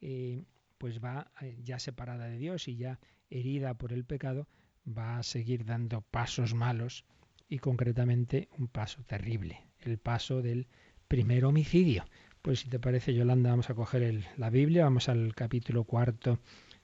eh, 0.00 0.44
pues 0.78 1.02
va 1.02 1.30
eh, 1.40 1.56
ya 1.62 1.78
separada 1.78 2.26
de 2.26 2.38
Dios 2.38 2.68
y 2.68 2.76
ya 2.76 2.98
herida 3.30 3.74
por 3.74 3.92
el 3.92 4.04
pecado, 4.04 4.48
va 4.86 5.18
a 5.18 5.22
seguir 5.22 5.64
dando 5.64 6.00
pasos 6.02 6.54
malos 6.54 7.04
y 7.48 7.58
concretamente 7.58 8.48
un 8.58 8.68
paso 8.68 9.02
terrible, 9.04 9.64
el 9.80 9.98
paso 9.98 10.42
del 10.42 10.66
primer 11.08 11.44
homicidio. 11.44 12.04
Pues 12.42 12.58
si 12.58 12.68
te 12.68 12.80
parece, 12.80 13.14
Yolanda, 13.14 13.50
vamos 13.50 13.70
a 13.70 13.74
coger 13.74 14.24
la 14.36 14.50
Biblia, 14.50 14.82
vamos 14.82 15.08
al 15.08 15.32
capítulo 15.32 15.84
cuarto 15.84 16.40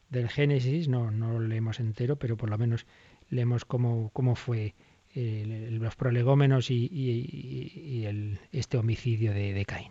del 0.09 0.29
Génesis, 0.29 0.87
no, 0.87 1.11
no 1.11 1.33
lo 1.33 1.41
leemos 1.41 1.81
entero, 1.81 2.17
pero 2.17 2.37
por 2.37 2.49
lo 2.49 2.57
menos 2.57 2.87
leemos 3.29 3.65
cómo, 3.65 4.11
cómo 4.13 4.37
fue 4.37 4.77
los 5.15 5.97
prolegómenos 5.97 6.71
y, 6.71 8.05
el, 8.07 8.39
este 8.53 8.79
homicidio 8.79 9.33
de, 9.33 9.53
de 9.53 9.65
Caín. 9.65 9.91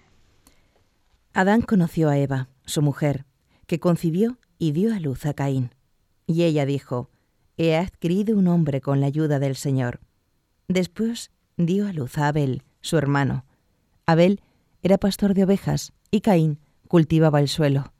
Adán 1.33 1.61
conoció 1.61 2.07
a 2.07 2.17
Eva, 2.17 2.47
su 2.65 2.81
mujer, 2.81 3.25
que 3.65 3.81
concibió 3.81 4.37
y 4.57 4.71
dio 4.71 4.95
a 4.95 5.01
luz 5.01 5.25
a 5.25 5.33
Caín. 5.33 5.71
Y 6.25 6.43
ella 6.43 6.65
dijo, 6.65 7.09
He 7.57 7.75
adquirido 7.75 8.37
un 8.37 8.47
hombre 8.47 8.79
con 8.79 9.01
la 9.01 9.07
ayuda 9.07 9.37
del 9.37 9.57
Señor. 9.57 9.99
Después 10.69 11.31
dio 11.57 11.87
a 11.87 11.93
luz 11.93 12.17
a 12.17 12.29
Abel, 12.29 12.63
su 12.79 12.97
hermano. 12.97 13.43
Abel 14.05 14.39
era 14.87 14.97
pastor 14.97 15.33
de 15.33 15.43
ovejas 15.43 15.91
y 16.11 16.21
Caín 16.21 16.59
cultivaba 16.87 17.41
el 17.41 17.49
suelo. 17.49 17.91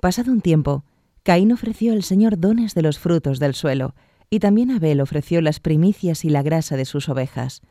Pasado 0.00 0.32
un 0.32 0.40
tiempo, 0.40 0.84
Caín 1.22 1.52
ofreció 1.52 1.92
al 1.92 2.02
Señor 2.02 2.40
dones 2.40 2.74
de 2.74 2.82
los 2.82 2.98
frutos 2.98 3.38
del 3.38 3.54
suelo, 3.54 3.94
y 4.28 4.40
también 4.40 4.72
Abel 4.72 5.00
ofreció 5.00 5.40
las 5.40 5.60
primicias 5.60 6.24
y 6.24 6.30
la 6.30 6.42
grasa 6.42 6.76
de 6.76 6.86
sus 6.86 7.08
ovejas. 7.08 7.62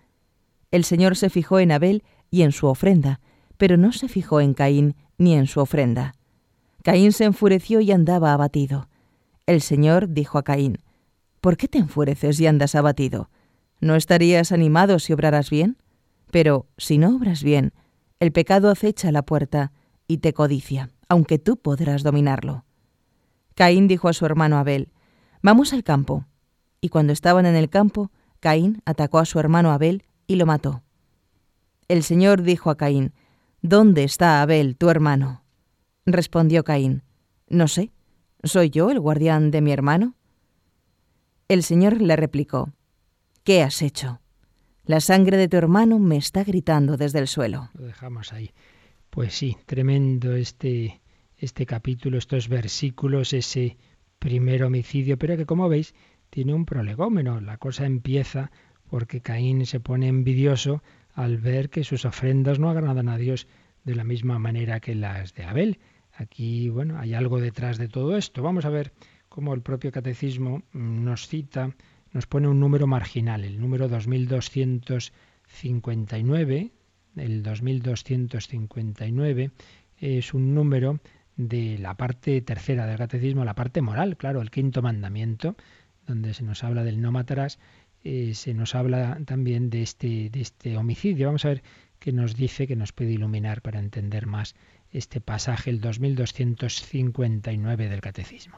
El 0.72 0.86
Señor 0.86 1.18
se 1.18 1.30
fijó 1.30 1.60
en 1.60 1.74
Abel 1.74 2.04
y 2.30 2.44
en 2.44 2.54
su 2.54 2.68
ofrenda, 2.68 3.20
pero 3.58 3.76
no 3.76 3.92
se 3.92 4.08
fijó 4.08 4.40
en 4.40 4.54
Caín 4.54 4.96
ni 5.18 5.34
en 5.34 5.48
su 5.48 5.60
ofrenda. 5.60 6.16
Caín 6.84 7.12
se 7.12 7.26
enfureció 7.26 7.82
y 7.82 7.92
andaba 7.92 8.32
abatido. 8.32 8.88
El 9.46 9.60
Señor 9.60 10.08
dijo 10.08 10.38
a 10.38 10.44
Caín, 10.44 10.78
¿Por 11.42 11.58
qué 11.58 11.68
te 11.68 11.80
enfureces 11.80 12.40
y 12.40 12.48
andas 12.48 12.76
abatido? 12.76 13.30
¿No 13.82 13.98
estarías 13.98 14.54
animado 14.54 15.00
si 15.00 15.12
obraras 15.12 15.50
bien? 15.50 15.76
Pero 16.32 16.68
si 16.78 16.98
no 16.98 17.14
obras 17.18 17.44
bien, 17.44 17.74
el 18.22 18.32
pecado 18.32 18.70
acecha 18.70 19.12
la 19.12 19.24
puerta 19.24 19.72
y 20.08 20.20
te 20.20 20.32
codicia, 20.32 20.92
aunque 21.10 21.40
tú 21.40 21.58
podrás 21.58 22.04
dominarlo. 22.04 22.66
Caín 23.56 23.88
dijo 23.88 24.08
a 24.10 24.14
su 24.14 24.28
hermano 24.28 24.58
Abel, 24.60 24.92
Vamos 25.42 25.74
al 25.74 25.84
campo. 25.84 26.28
Y 26.82 26.90
cuando 26.90 27.14
estaban 27.14 27.48
en 27.48 27.56
el 27.56 27.68
campo, 27.68 28.12
Caín 28.40 28.84
atacó 28.86 29.18
a 29.18 29.26
su 29.26 29.40
hermano 29.40 29.72
Abel 29.72 30.04
y 30.28 30.36
lo 30.36 30.46
mató. 30.46 30.84
El 31.88 32.04
Señor 32.04 32.44
dijo 32.44 32.70
a 32.70 32.78
Caín, 32.78 33.12
¿Dónde 33.64 34.04
está 34.04 34.44
Abel, 34.44 34.78
tu 34.78 34.92
hermano? 34.92 35.44
Respondió 36.06 36.64
Caín, 36.64 37.02
No 37.48 37.68
sé, 37.68 37.92
¿soy 38.44 38.70
yo 38.70 38.92
el 38.92 39.00
guardián 39.00 39.50
de 39.50 39.62
mi 39.62 39.72
hermano? 39.72 40.14
El 41.48 41.64
Señor 41.64 42.00
le 42.00 42.16
replicó, 42.16 42.70
¿Qué 43.44 43.64
has 43.64 43.82
hecho? 43.82 44.22
La 44.86 45.00
sangre 45.00 45.38
de 45.38 45.48
tu 45.48 45.58
hermano 45.58 46.00
me 46.00 46.18
está 46.18 46.44
gritando 46.44 46.98
desde 46.98 47.20
el 47.20 47.28
suelo. 47.28 47.70
Lo 47.74 47.86
dejamos 47.86 48.34
ahí. 48.34 48.52
Pues 49.12 49.36
sí, 49.36 49.56
tremendo 49.66 50.36
este, 50.36 51.02
este 51.38 51.66
capítulo, 51.66 52.18
estos 52.18 52.48
versículos, 52.48 53.34
ese 53.34 53.78
primer 54.18 54.64
homicidio, 54.64 55.18
pero 55.18 55.38
que 55.38 55.46
como 55.46 55.70
veis 55.70 55.94
tiene 56.32 56.54
un 56.54 56.66
prolegómeno. 56.66 57.40
La 57.42 57.58
cosa 57.58 57.86
empieza 57.86 58.52
porque 58.90 59.22
Caín 59.22 59.66
se 59.66 59.80
pone 59.80 60.08
envidioso 60.08 60.82
al 61.14 61.38
ver 61.38 61.70
que 61.70 61.84
sus 61.84 62.06
ofrendas 62.06 62.58
no 62.58 62.70
agradan 62.70 63.10
a 63.10 63.18
Dios 63.18 63.48
de 63.84 63.96
la 63.96 64.04
misma 64.04 64.40
manera 64.40 64.80
que 64.80 64.96
las 64.96 65.34
de 65.34 65.44
Abel. 65.44 65.80
Aquí, 66.14 66.70
bueno, 66.70 66.98
hay 67.00 67.14
algo 67.14 67.40
detrás 67.40 67.78
de 67.78 67.88
todo 67.88 68.18
esto. 68.18 68.42
Vamos 68.42 68.66
a 68.66 68.70
ver 68.70 68.94
cómo 69.30 69.54
el 69.54 69.62
propio 69.62 69.92
catecismo 69.92 70.64
nos 70.74 71.28
cita 71.28 71.76
nos 72.14 72.28
pone 72.28 72.48
un 72.48 72.60
número 72.60 72.86
marginal, 72.88 73.46
el 73.46 73.60
número 73.60 73.88
2259. 73.88 76.72
El 77.18 77.44
2259 77.44 79.52
es 79.98 80.34
un 80.34 80.56
número 80.56 81.02
de 81.36 81.78
la 81.78 81.96
parte 81.96 82.40
tercera 82.42 82.86
del 82.86 82.98
catecismo, 82.98 83.44
la 83.46 83.56
parte 83.56 83.82
moral, 83.82 84.18
claro, 84.18 84.42
el 84.42 84.52
quinto 84.52 84.82
mandamiento, 84.82 85.56
donde 86.08 86.34
se 86.34 86.44
nos 86.44 86.64
habla 86.64 86.84
del 86.84 87.00
no 87.02 87.12
matarás, 87.12 87.60
eh, 88.04 88.34
se 88.34 88.54
nos 88.54 88.76
habla 88.76 89.20
también 89.26 89.70
de 89.70 89.84
este, 89.84 90.30
de 90.30 90.42
este 90.42 90.76
homicidio. 90.78 91.28
Vamos 91.28 91.46
a 91.46 91.50
ver 91.50 91.64
qué 92.00 92.12
nos 92.12 92.36
dice, 92.36 92.68
que 92.68 92.76
nos 92.76 92.92
puede 92.92 93.12
iluminar 93.12 93.62
para 93.62 93.80
entender 93.80 94.26
más 94.26 94.56
este 94.92 95.22
pasaje, 95.22 95.70
el 95.70 95.80
2259 95.80 97.90
del 97.90 98.02
catecismo. 98.02 98.58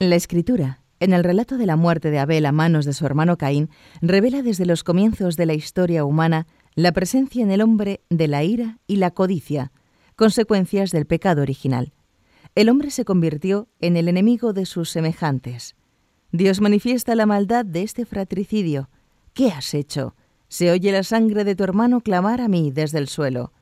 La 0.00 0.16
escritura 0.16 0.80
en 1.00 1.12
el 1.12 1.24
relato 1.24 1.56
de 1.56 1.66
la 1.66 1.76
muerte 1.76 2.10
de 2.10 2.18
Abel 2.18 2.46
a 2.46 2.52
manos 2.52 2.84
de 2.84 2.92
su 2.92 3.06
hermano 3.06 3.36
Caín, 3.36 3.70
revela 4.00 4.42
desde 4.42 4.66
los 4.66 4.84
comienzos 4.84 5.36
de 5.36 5.46
la 5.46 5.54
historia 5.54 6.04
humana 6.04 6.46
la 6.74 6.92
presencia 6.92 7.42
en 7.42 7.50
el 7.50 7.60
hombre 7.60 8.02
de 8.10 8.28
la 8.28 8.44
ira 8.44 8.78
y 8.86 8.96
la 8.96 9.10
codicia, 9.10 9.72
consecuencias 10.16 10.90
del 10.90 11.06
pecado 11.06 11.42
original. 11.42 11.92
El 12.54 12.68
hombre 12.68 12.90
se 12.90 13.04
convirtió 13.04 13.68
en 13.80 13.96
el 13.96 14.08
enemigo 14.08 14.52
de 14.52 14.66
sus 14.66 14.90
semejantes. 14.90 15.76
Dios 16.32 16.60
manifiesta 16.60 17.14
la 17.14 17.26
maldad 17.26 17.64
de 17.64 17.82
este 17.82 18.04
fratricidio. 18.04 18.90
¿Qué 19.32 19.48
has 19.48 19.74
hecho? 19.74 20.14
Se 20.48 20.70
oye 20.70 20.92
la 20.92 21.02
sangre 21.02 21.44
de 21.44 21.54
tu 21.54 21.64
hermano 21.64 22.00
clamar 22.00 22.40
a 22.40 22.48
mí 22.48 22.70
desde 22.72 22.98
el 22.98 23.08
suelo. 23.08 23.52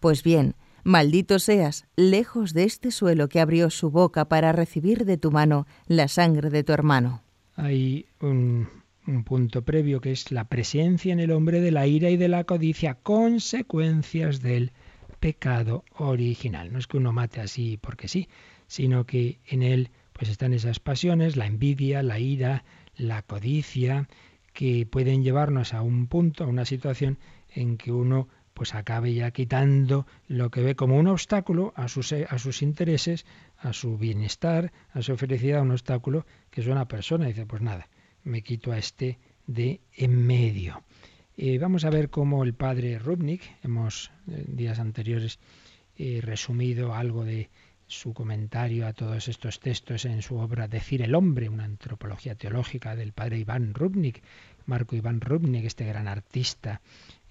Pues 0.00 0.22
bien, 0.22 0.54
Maldito 0.86 1.38
seas, 1.38 1.86
lejos 1.96 2.52
de 2.52 2.64
este 2.64 2.90
suelo 2.90 3.30
que 3.30 3.40
abrió 3.40 3.70
su 3.70 3.90
boca 3.90 4.26
para 4.26 4.52
recibir 4.52 5.06
de 5.06 5.16
tu 5.16 5.30
mano 5.30 5.66
la 5.86 6.08
sangre 6.08 6.50
de 6.50 6.62
tu 6.62 6.74
hermano. 6.74 7.22
Hay 7.56 8.04
un, 8.20 8.68
punto 9.24 9.62
previo 9.62 10.02
que 10.02 10.12
es 10.12 10.30
la 10.30 10.44
presencia 10.44 11.14
en 11.14 11.20
el 11.20 11.30
hombre 11.30 11.62
de 11.62 11.70
la 11.70 11.86
ira 11.86 12.10
y 12.10 12.18
de 12.18 12.28
la 12.28 12.44
codicia, 12.44 12.98
consecuencias 13.02 14.42
del 14.42 14.72
pecado 15.20 15.84
original. 15.96 16.70
No 16.70 16.78
es 16.78 16.86
que 16.86 16.98
uno 16.98 17.14
mate 17.14 17.40
así 17.40 17.78
porque 17.80 18.06
sí, 18.06 18.28
sino 18.66 19.06
que 19.06 19.38
en 19.46 19.62
él 19.62 19.88
pues 20.12 20.28
están 20.28 20.52
esas 20.52 20.80
pasiones, 20.80 21.38
la 21.38 21.46
envidia, 21.46 22.02
la 22.02 22.18
ira, 22.18 22.62
la 22.94 23.22
codicia, 23.22 24.06
que 24.52 24.84
pueden 24.84 25.24
llevarnos 25.24 25.72
a 25.72 25.80
un 25.80 26.08
punto, 26.08 26.44
a 26.44 26.46
una 26.46 26.66
situación 26.66 27.16
en 27.54 27.78
que 27.78 27.90
uno 27.90 28.28
pues 28.54 28.74
acabe 28.74 29.12
ya 29.12 29.32
quitando 29.32 30.06
lo 30.28 30.50
que 30.50 30.62
ve 30.62 30.76
como 30.76 30.96
un 30.96 31.08
obstáculo 31.08 31.72
a 31.76 31.88
sus, 31.88 32.12
a 32.12 32.38
sus 32.38 32.62
intereses, 32.62 33.26
a 33.58 33.72
su 33.72 33.98
bienestar, 33.98 34.72
a 34.92 35.02
su 35.02 35.16
felicidad, 35.16 35.62
un 35.62 35.72
obstáculo 35.72 36.24
que 36.50 36.60
es 36.60 36.66
una 36.68 36.86
persona. 36.86 37.26
Dice, 37.26 37.46
pues 37.46 37.62
nada, 37.62 37.88
me 38.22 38.42
quito 38.42 38.72
a 38.72 38.78
este 38.78 39.18
de 39.46 39.80
en 39.92 40.26
medio. 40.26 40.82
Eh, 41.36 41.58
vamos 41.58 41.84
a 41.84 41.90
ver 41.90 42.10
cómo 42.10 42.44
el 42.44 42.54
padre 42.54 42.98
Rubnik, 42.98 43.42
hemos 43.64 44.12
eh, 44.30 44.44
días 44.46 44.78
anteriores 44.78 45.40
eh, 45.96 46.20
resumido 46.22 46.94
algo 46.94 47.24
de 47.24 47.50
su 47.86 48.14
comentario 48.14 48.86
a 48.86 48.92
todos 48.92 49.28
estos 49.28 49.60
textos 49.60 50.04
en 50.04 50.22
su 50.22 50.36
obra 50.36 50.68
Decir 50.68 51.02
el 51.02 51.14
hombre, 51.14 51.48
una 51.48 51.64
antropología 51.64 52.34
teológica 52.34 52.96
del 52.96 53.12
padre 53.12 53.38
Iván 53.38 53.74
Rubnik, 53.74 54.22
Marco 54.64 54.96
Iván 54.96 55.20
Rubnik, 55.20 55.64
este 55.64 55.84
gran 55.84 56.08
artista 56.08 56.80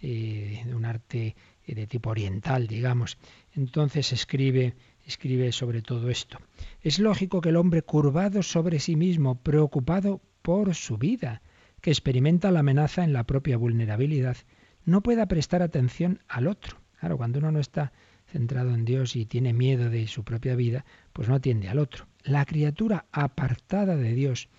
eh, 0.05 0.65
un 0.75 0.83
arte 0.83 1.35
eh, 1.65 1.75
de 1.75 1.87
tipo 1.87 2.09
oriental, 2.09 2.67
digamos. 2.67 3.17
Entonces 3.55 4.11
escribe, 4.11 4.75
escribe 5.07 5.53
sobre 5.53 5.81
todo 5.81 6.09
esto. 6.09 6.39
Es 6.81 6.99
lógico 6.99 7.39
que 7.39 7.49
el 7.49 7.55
hombre 7.55 7.83
curvado 7.83 8.43
sobre 8.43 8.79
sí 8.79 8.97
mismo, 8.97 9.41
preocupado 9.41 10.21
por 10.41 10.75
su 10.75 10.97
vida, 10.97 11.41
que 11.79 11.89
experimenta 11.89 12.51
la 12.51 12.59
amenaza 12.59 13.05
en 13.05 13.13
la 13.13 13.23
propia 13.23 13.55
vulnerabilidad, 13.55 14.35
no 14.83 15.01
pueda 15.01 15.25
prestar 15.27 15.61
atención 15.61 16.19
al 16.27 16.47
otro. 16.47 16.81
Claro, 16.99 17.15
cuando 17.15 17.39
uno 17.39 17.53
no 17.53 17.59
está 17.59 17.93
centrado 18.27 18.73
en 18.73 18.83
Dios 18.83 19.15
y 19.15 19.25
tiene 19.25 19.53
miedo 19.53 19.89
de 19.89 20.07
su 20.07 20.25
propia 20.25 20.55
vida, 20.55 20.83
pues 21.13 21.29
no 21.29 21.35
atiende 21.35 21.69
al 21.69 21.79
otro. 21.79 22.07
La 22.23 22.43
criatura 22.43 23.05
apartada 23.13 23.95
de 23.95 24.13
Dios, 24.13 24.49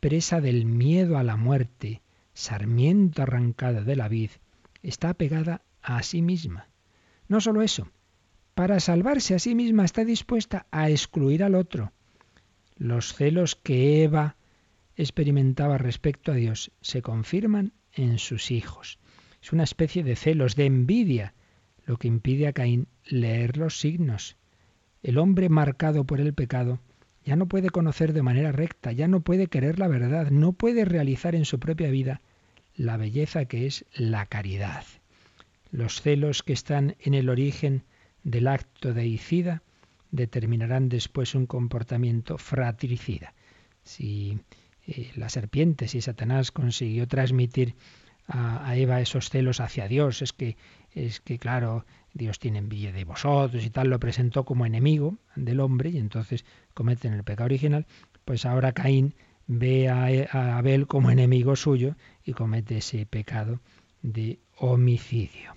presa 0.00 0.42
del 0.42 0.66
miedo 0.66 1.16
a 1.16 1.22
la 1.22 1.36
muerte, 1.36 2.02
sarmiento 2.34 3.22
arrancada 3.22 3.82
de 3.82 3.96
la 3.96 4.08
vid, 4.08 4.30
está 4.82 5.10
apegada 5.10 5.62
a 5.80 6.02
sí 6.02 6.22
misma. 6.22 6.68
No 7.28 7.40
solo 7.40 7.62
eso, 7.62 7.90
para 8.54 8.80
salvarse 8.80 9.34
a 9.34 9.38
sí 9.38 9.54
misma 9.54 9.84
está 9.84 10.04
dispuesta 10.04 10.66
a 10.70 10.90
excluir 10.90 11.42
al 11.42 11.54
otro. 11.54 11.92
Los 12.76 13.14
celos 13.14 13.56
que 13.56 14.02
Eva 14.02 14.36
experimentaba 14.96 15.78
respecto 15.78 16.32
a 16.32 16.34
Dios 16.34 16.72
se 16.80 17.00
confirman 17.02 17.72
en 17.92 18.18
sus 18.18 18.50
hijos. 18.50 18.98
Es 19.42 19.52
una 19.52 19.64
especie 19.64 20.02
de 20.04 20.16
celos, 20.16 20.56
de 20.56 20.66
envidia, 20.66 21.34
lo 21.84 21.96
que 21.96 22.08
impide 22.08 22.46
a 22.46 22.52
Caín 22.52 22.88
leer 23.04 23.56
los 23.56 23.80
signos. 23.80 24.36
El 25.02 25.18
hombre 25.18 25.48
marcado 25.48 26.04
por 26.04 26.20
el 26.20 26.34
pecado 26.34 26.80
ya 27.24 27.36
no 27.36 27.46
puede 27.46 27.70
conocer 27.70 28.12
de 28.12 28.22
manera 28.22 28.52
recta, 28.52 28.92
ya 28.92 29.08
no 29.08 29.20
puede 29.20 29.46
querer 29.46 29.78
la 29.78 29.88
verdad, 29.88 30.30
no 30.30 30.52
puede 30.52 30.84
realizar 30.84 31.34
en 31.34 31.44
su 31.44 31.58
propia 31.58 31.90
vida 31.90 32.20
la 32.76 32.96
belleza 32.96 33.44
que 33.44 33.66
es 33.66 33.84
la 33.94 34.26
caridad. 34.26 34.84
Los 35.70 36.00
celos 36.00 36.42
que 36.42 36.52
están 36.52 36.96
en 37.00 37.14
el 37.14 37.28
origen 37.28 37.84
del 38.24 38.48
acto 38.48 38.92
deicida 38.92 39.62
determinarán 40.10 40.88
después 40.88 41.34
un 41.34 41.46
comportamiento 41.46 42.38
fratricida. 42.38 43.34
Si 43.82 44.38
eh, 44.86 45.10
la 45.16 45.28
serpiente, 45.28 45.88
si 45.88 46.00
Satanás 46.00 46.52
consiguió 46.52 47.08
transmitir 47.08 47.74
a, 48.28 48.76
Eva 48.76 49.00
esos 49.00 49.30
celos 49.30 49.60
hacia 49.60 49.88
Dios, 49.88 50.22
es 50.22 50.32
que, 50.32 50.56
es 50.92 51.20
que 51.20 51.38
claro, 51.38 51.84
Dios 52.14 52.38
tiene 52.38 52.58
envidia 52.58 52.92
de 52.92 53.04
vosotros 53.04 53.64
y 53.64 53.70
tal, 53.70 53.88
lo 53.88 53.98
presentó 53.98 54.44
como 54.44 54.66
enemigo 54.66 55.16
del 55.34 55.60
hombre 55.60 55.90
y 55.90 55.98
entonces 55.98 56.44
cometen 56.74 57.14
el 57.14 57.24
pecado 57.24 57.46
original, 57.46 57.86
pues 58.24 58.46
ahora 58.46 58.72
Caín 58.72 59.14
ve 59.46 59.88
a, 59.88 60.58
Abel 60.58 60.86
como 60.86 61.10
enemigo 61.10 61.56
suyo 61.56 61.96
y 62.24 62.32
comete 62.32 62.78
ese 62.78 63.06
pecado 63.06 63.60
de 64.02 64.38
homicidio. 64.58 65.56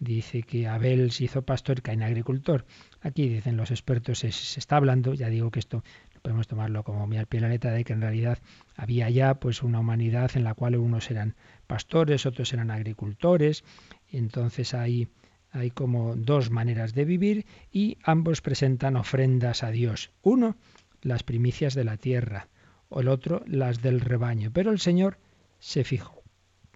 Dice 0.00 0.42
que 0.42 0.68
Abel 0.68 1.10
se 1.10 1.24
hizo 1.24 1.42
pastor 1.42 1.82
Caín 1.82 2.02
agricultor. 2.02 2.64
Aquí 3.00 3.28
dicen 3.28 3.56
los 3.56 3.70
expertos, 3.70 4.20
se, 4.20 4.28
está 4.28 4.76
hablando, 4.76 5.14
ya 5.14 5.28
digo 5.28 5.50
que 5.50 5.58
esto 5.58 5.82
podemos 6.22 6.46
tomarlo 6.46 6.84
como 6.84 7.06
mi 7.06 7.16
al 7.16 7.26
pie 7.26 7.40
de 7.40 7.46
la 7.46 7.52
letra, 7.52 7.72
de 7.72 7.84
que 7.84 7.92
en 7.92 8.00
realidad 8.00 8.38
había 8.76 9.10
ya 9.10 9.34
pues 9.34 9.62
una 9.62 9.80
humanidad 9.80 10.30
en 10.34 10.44
la 10.44 10.54
cual 10.54 10.76
unos 10.76 11.10
eran 11.10 11.34
pastores, 11.66 12.26
otros 12.26 12.52
eran 12.52 12.70
agricultores, 12.70 13.64
entonces 14.10 14.74
hay, 14.74 15.08
hay 15.50 15.70
como 15.70 16.14
dos 16.14 16.50
maneras 16.50 16.94
de 16.94 17.04
vivir 17.04 17.46
y 17.72 17.98
ambos 18.02 18.40
presentan 18.40 18.96
ofrendas 18.96 19.64
a 19.64 19.70
Dios. 19.70 20.10
Uno, 20.22 20.56
las 21.02 21.22
primicias 21.24 21.74
de 21.74 21.84
la 21.84 21.96
tierra, 21.96 22.48
o 22.88 23.00
el 23.00 23.08
otro 23.08 23.42
las 23.46 23.82
del 23.82 24.00
rebaño. 24.00 24.50
Pero 24.52 24.70
el 24.70 24.78
Señor 24.78 25.18
se 25.58 25.84
fijó 25.84 26.22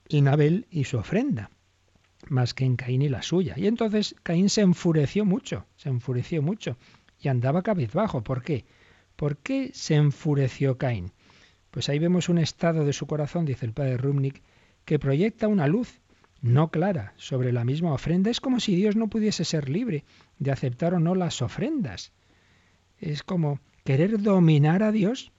en 0.09 0.29
Abel 0.29 0.67
y 0.71 0.85
su 0.85 0.99
ofrenda, 0.99 1.51
más 2.29 2.55
que 2.55 2.65
en 2.65 2.77
Caín 2.77 3.03
y 3.03 3.09
la 3.09 3.23
suya. 3.23 3.55
Y 3.57 3.67
entonces 3.67 4.15
Caín 4.23 4.49
se 4.49 4.61
enfureció 4.61 5.25
mucho, 5.25 5.67
se 5.77 5.89
enfureció 5.89 6.43
mucho 6.43 6.77
y 7.21 7.29
andaba 7.29 7.63
cabizbajo. 7.63 8.23
¿Por 8.23 8.43
qué? 8.43 8.65
¿Por 9.17 9.39
qué 9.39 9.71
se 9.75 9.95
enfureció 9.95 10.79
Caín? 10.79 11.13
Pues 11.71 11.89
ahí 11.89 11.99
vemos 11.99 12.29
un 12.29 12.39
estado 12.39 12.85
de 12.85 12.93
su 12.93 13.07
corazón, 13.07 13.47
dice 13.47 13.65
el 13.65 13.73
padre 13.73 13.97
Rumnik, 13.97 14.43
que 14.85 14.99
proyecta 14.99 15.49
una 15.49 15.67
luz 15.67 16.01
no 16.43 16.71
clara 16.71 17.15
sobre 17.17 17.53
la 17.53 17.65
misma 17.65 17.95
ofrenda. 17.95 18.31
Es 18.31 18.41
como 18.41 18.61
si 18.61 18.75
Dios 18.75 18.97
no 18.97 19.09
pudiese 19.09 19.45
ser 19.45 19.69
libre 19.71 20.05
de 20.39 20.51
aceptar 20.51 20.93
o 20.95 21.01
no 21.01 21.15
las 21.15 21.41
ofrendas. 21.41 22.13
Es 22.99 23.23
como 23.23 23.61
querer 23.85 24.21
dominar 24.21 24.83
a 24.83 24.93
Dios 24.93 25.33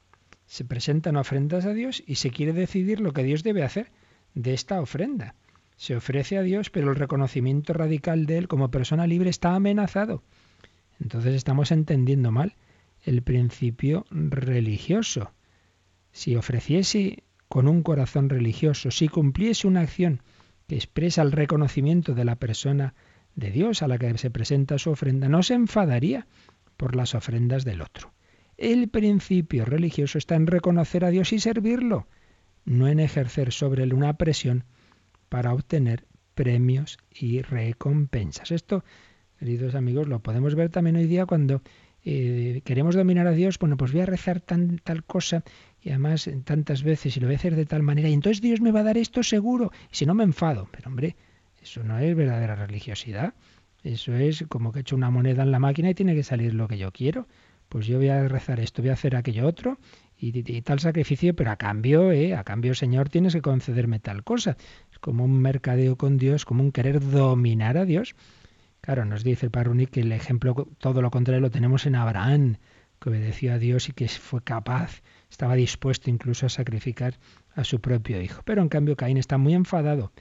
se 0.45 0.65
presentan 0.65 1.15
ofrendas 1.15 1.65
a 1.65 1.73
Dios 1.73 2.03
y 2.05 2.15
se 2.15 2.31
quiere 2.31 2.53
decidir 2.53 2.99
lo 2.99 3.13
que 3.13 3.23
Dios 3.23 3.43
debe 3.43 3.63
hacer 3.63 3.91
de 4.33 4.53
esta 4.53 4.81
ofrenda. 4.81 5.35
Se 5.75 5.95
ofrece 5.95 6.37
a 6.37 6.43
Dios, 6.43 6.69
pero 6.69 6.89
el 6.89 6.95
reconocimiento 6.95 7.73
radical 7.73 8.25
de 8.25 8.37
Él 8.37 8.47
como 8.47 8.71
persona 8.71 9.07
libre 9.07 9.29
está 9.29 9.55
amenazado. 9.55 10.23
Entonces 10.99 11.35
estamos 11.35 11.71
entendiendo 11.71 12.31
mal 12.31 12.55
el 13.03 13.21
principio 13.21 14.05
religioso. 14.11 15.33
Si 16.11 16.35
ofreciese 16.35 17.23
con 17.49 17.67
un 17.67 17.83
corazón 17.83 18.29
religioso, 18.29 18.91
si 18.91 19.07
cumpliese 19.07 19.67
una 19.67 19.81
acción 19.81 20.21
que 20.67 20.75
expresa 20.75 21.21
el 21.21 21.31
reconocimiento 21.31 22.13
de 22.13 22.25
la 22.25 22.35
persona 22.35 22.93
de 23.35 23.51
Dios 23.51 23.81
a 23.81 23.87
la 23.87 23.97
que 23.97 24.17
se 24.17 24.29
presenta 24.29 24.77
su 24.77 24.91
ofrenda, 24.91 25.27
no 25.27 25.43
se 25.43 25.55
enfadaría 25.55 26.27
por 26.77 26.95
las 26.95 27.15
ofrendas 27.15 27.65
del 27.65 27.81
otro. 27.81 28.13
El 28.57 28.87
principio 28.89 29.65
religioso 29.65 30.17
está 30.17 30.35
en 30.35 30.47
reconocer 30.47 31.05
a 31.05 31.09
Dios 31.09 31.33
y 31.33 31.39
servirlo, 31.39 32.07
no 32.65 32.87
en 32.87 32.99
ejercer 32.99 33.51
sobre 33.51 33.83
él 33.83 33.93
una 33.93 34.13
presión 34.13 34.63
para 35.29 35.53
obtener 35.53 36.05
premios 36.35 36.97
y 37.11 37.41
recompensas. 37.41 38.51
Esto, 38.51 38.83
queridos 39.39 39.75
amigos, 39.75 40.07
lo 40.07 40.19
podemos 40.19 40.53
ver 40.55 40.69
también 40.69 40.95
hoy 40.95 41.07
día 41.07 41.25
cuando 41.25 41.63
eh, 42.05 42.61
queremos 42.63 42.95
dominar 42.95 43.27
a 43.27 43.31
Dios, 43.31 43.57
bueno, 43.57 43.75
pues 43.75 43.91
voy 43.91 44.01
a 44.01 44.05
rezar 44.05 44.39
tan, 44.39 44.77
tal 44.79 45.03
cosa 45.03 45.43
y 45.81 45.89
además 45.89 46.29
tantas 46.43 46.83
veces 46.83 47.17
y 47.17 47.19
lo 47.19 47.27
voy 47.27 47.35
a 47.35 47.37
hacer 47.37 47.55
de 47.55 47.65
tal 47.65 47.81
manera 47.81 48.09
y 48.09 48.13
entonces 48.13 48.41
Dios 48.41 48.61
me 48.61 48.71
va 48.71 48.81
a 48.81 48.83
dar 48.83 48.97
esto 48.97 49.23
seguro 49.23 49.71
si 49.89 50.05
no 50.05 50.13
me 50.13 50.23
enfado. 50.23 50.67
Pero 50.71 50.89
hombre, 50.89 51.15
eso 51.61 51.83
no 51.83 51.97
es 51.97 52.15
verdadera 52.15 52.55
religiosidad. 52.55 53.33
Eso 53.83 54.13
es 54.13 54.45
como 54.47 54.71
que 54.71 54.79
he 54.79 54.81
hecho 54.81 54.95
una 54.95 55.09
moneda 55.09 55.43
en 55.43 55.51
la 55.51 55.59
máquina 55.59 55.89
y 55.89 55.95
tiene 55.95 56.15
que 56.15 56.23
salir 56.23 56.53
lo 56.53 56.67
que 56.67 56.77
yo 56.77 56.91
quiero 56.91 57.27
pues 57.73 57.87
yo 57.87 57.97
voy 57.97 58.09
a 58.09 58.27
rezar 58.27 58.59
esto, 58.59 58.83
voy 58.83 58.91
a 58.91 58.93
hacer 58.93 59.15
aquello 59.15 59.47
otro 59.47 59.79
y, 60.15 60.61
tal 60.61 60.79
sacrificio, 60.79 61.35
pero 61.35 61.49
a 61.49 61.55
cambio, 61.55 62.11
eh, 62.11 62.35
a 62.35 62.43
cambio, 62.43 62.75
Señor, 62.75 63.09
tienes 63.09 63.33
que 63.33 63.41
concederme 63.41 63.97
tal 63.97 64.23
cosa. 64.23 64.57
Es 64.91 64.99
como 64.99 65.25
un 65.25 65.41
mercadeo 65.41 65.95
con 65.97 66.19
Dios, 66.19 66.45
como 66.45 66.61
un 66.61 66.71
querer 66.71 66.99
dominar 66.99 67.79
a 67.79 67.85
Dios. 67.85 68.15
Claro, 68.79 69.05
nos 69.05 69.23
dice 69.23 69.47
el 69.47 69.51
Paruni 69.51 69.87
que 69.87 70.01
el 70.01 70.11
ejemplo, 70.11 70.67
todo 70.77 71.01
lo 71.01 71.09
contrario, 71.09 71.41
lo 71.41 71.49
tenemos 71.49 71.87
en 71.87 71.95
Abraham, 71.95 72.57
que 73.01 73.09
obedeció 73.09 73.53
a 73.53 73.57
Dios 73.57 73.89
y 73.89 73.93
que 73.93 74.07
fue 74.07 74.43
capaz, 74.43 75.01
estaba 75.31 75.55
dispuesto 75.55 76.11
incluso 76.11 76.45
a 76.45 76.49
sacrificar 76.49 77.15
a 77.55 77.63
su 77.63 77.81
propio 77.81 78.21
hijo. 78.21 78.43
Pero 78.45 78.61
en 78.61 78.69
cambio 78.69 78.95
Caín 78.95 79.17
está 79.17 79.39
muy 79.39 79.55
enfadado. 79.55 80.11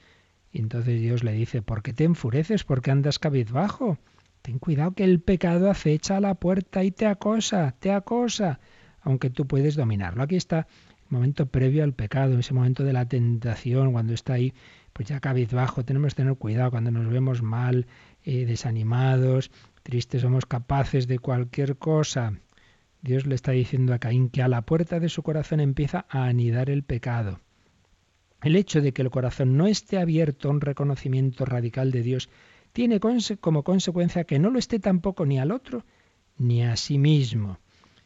Y 0.50 0.60
entonces 0.60 1.02
Dios 1.02 1.22
le 1.22 1.32
dice, 1.32 1.60
¿por 1.60 1.82
qué 1.82 1.92
te 1.92 2.04
enfureces? 2.04 2.64
¿Por 2.64 2.80
qué 2.80 2.92
andas 2.92 3.18
cabizbajo? 3.18 3.98
Ten 4.42 4.58
cuidado 4.58 4.92
que 4.92 5.04
el 5.04 5.20
pecado 5.20 5.70
acecha 5.70 6.16
a 6.16 6.20
la 6.20 6.34
puerta 6.34 6.82
y 6.82 6.90
te 6.90 7.06
acosa, 7.06 7.76
te 7.78 7.92
acosa, 7.92 8.58
aunque 9.00 9.30
tú 9.30 9.46
puedes 9.46 9.76
dominarlo. 9.76 10.22
Aquí 10.24 10.34
está 10.34 10.66
el 10.88 11.06
momento 11.10 11.46
previo 11.46 11.84
al 11.84 11.94
pecado, 11.94 12.38
ese 12.38 12.52
momento 12.52 12.82
de 12.82 12.92
la 12.92 13.06
tentación, 13.06 13.92
cuando 13.92 14.12
está 14.14 14.34
ahí, 14.34 14.52
pues 14.92 15.08
ya 15.08 15.20
cabizbajo. 15.20 15.84
Tenemos 15.84 16.14
que 16.14 16.22
tener 16.22 16.36
cuidado 16.36 16.72
cuando 16.72 16.90
nos 16.90 17.08
vemos 17.08 17.40
mal, 17.40 17.86
eh, 18.24 18.44
desanimados, 18.44 19.52
tristes, 19.84 20.22
somos 20.22 20.44
capaces 20.44 21.06
de 21.06 21.20
cualquier 21.20 21.76
cosa. 21.76 22.34
Dios 23.00 23.26
le 23.26 23.36
está 23.36 23.52
diciendo 23.52 23.94
a 23.94 23.98
Caín 23.98 24.28
que 24.28 24.42
a 24.42 24.48
la 24.48 24.62
puerta 24.62 25.00
de 25.00 25.08
su 25.08 25.22
corazón 25.22 25.60
empieza 25.60 26.04
a 26.08 26.24
anidar 26.24 26.68
el 26.68 26.82
pecado. 26.82 27.40
El 28.42 28.56
hecho 28.56 28.80
de 28.80 28.92
que 28.92 29.02
el 29.02 29.10
corazón 29.10 29.56
no 29.56 29.68
esté 29.68 29.98
abierto 29.98 30.48
a 30.48 30.50
un 30.50 30.60
reconocimiento 30.60 31.44
radical 31.44 31.92
de 31.92 32.02
Dios 32.02 32.28
tiene 32.72 33.00
como 33.40 33.62
consecuencia 33.62 34.24
que 34.24 34.38
no 34.38 34.50
lo 34.50 34.58
esté 34.58 34.78
tampoco 34.78 35.26
ni 35.26 35.38
al 35.38 35.52
otro 35.52 35.84
ni 36.38 36.62
a 36.62 36.76
sí 36.76 36.98
mismo. 36.98 37.58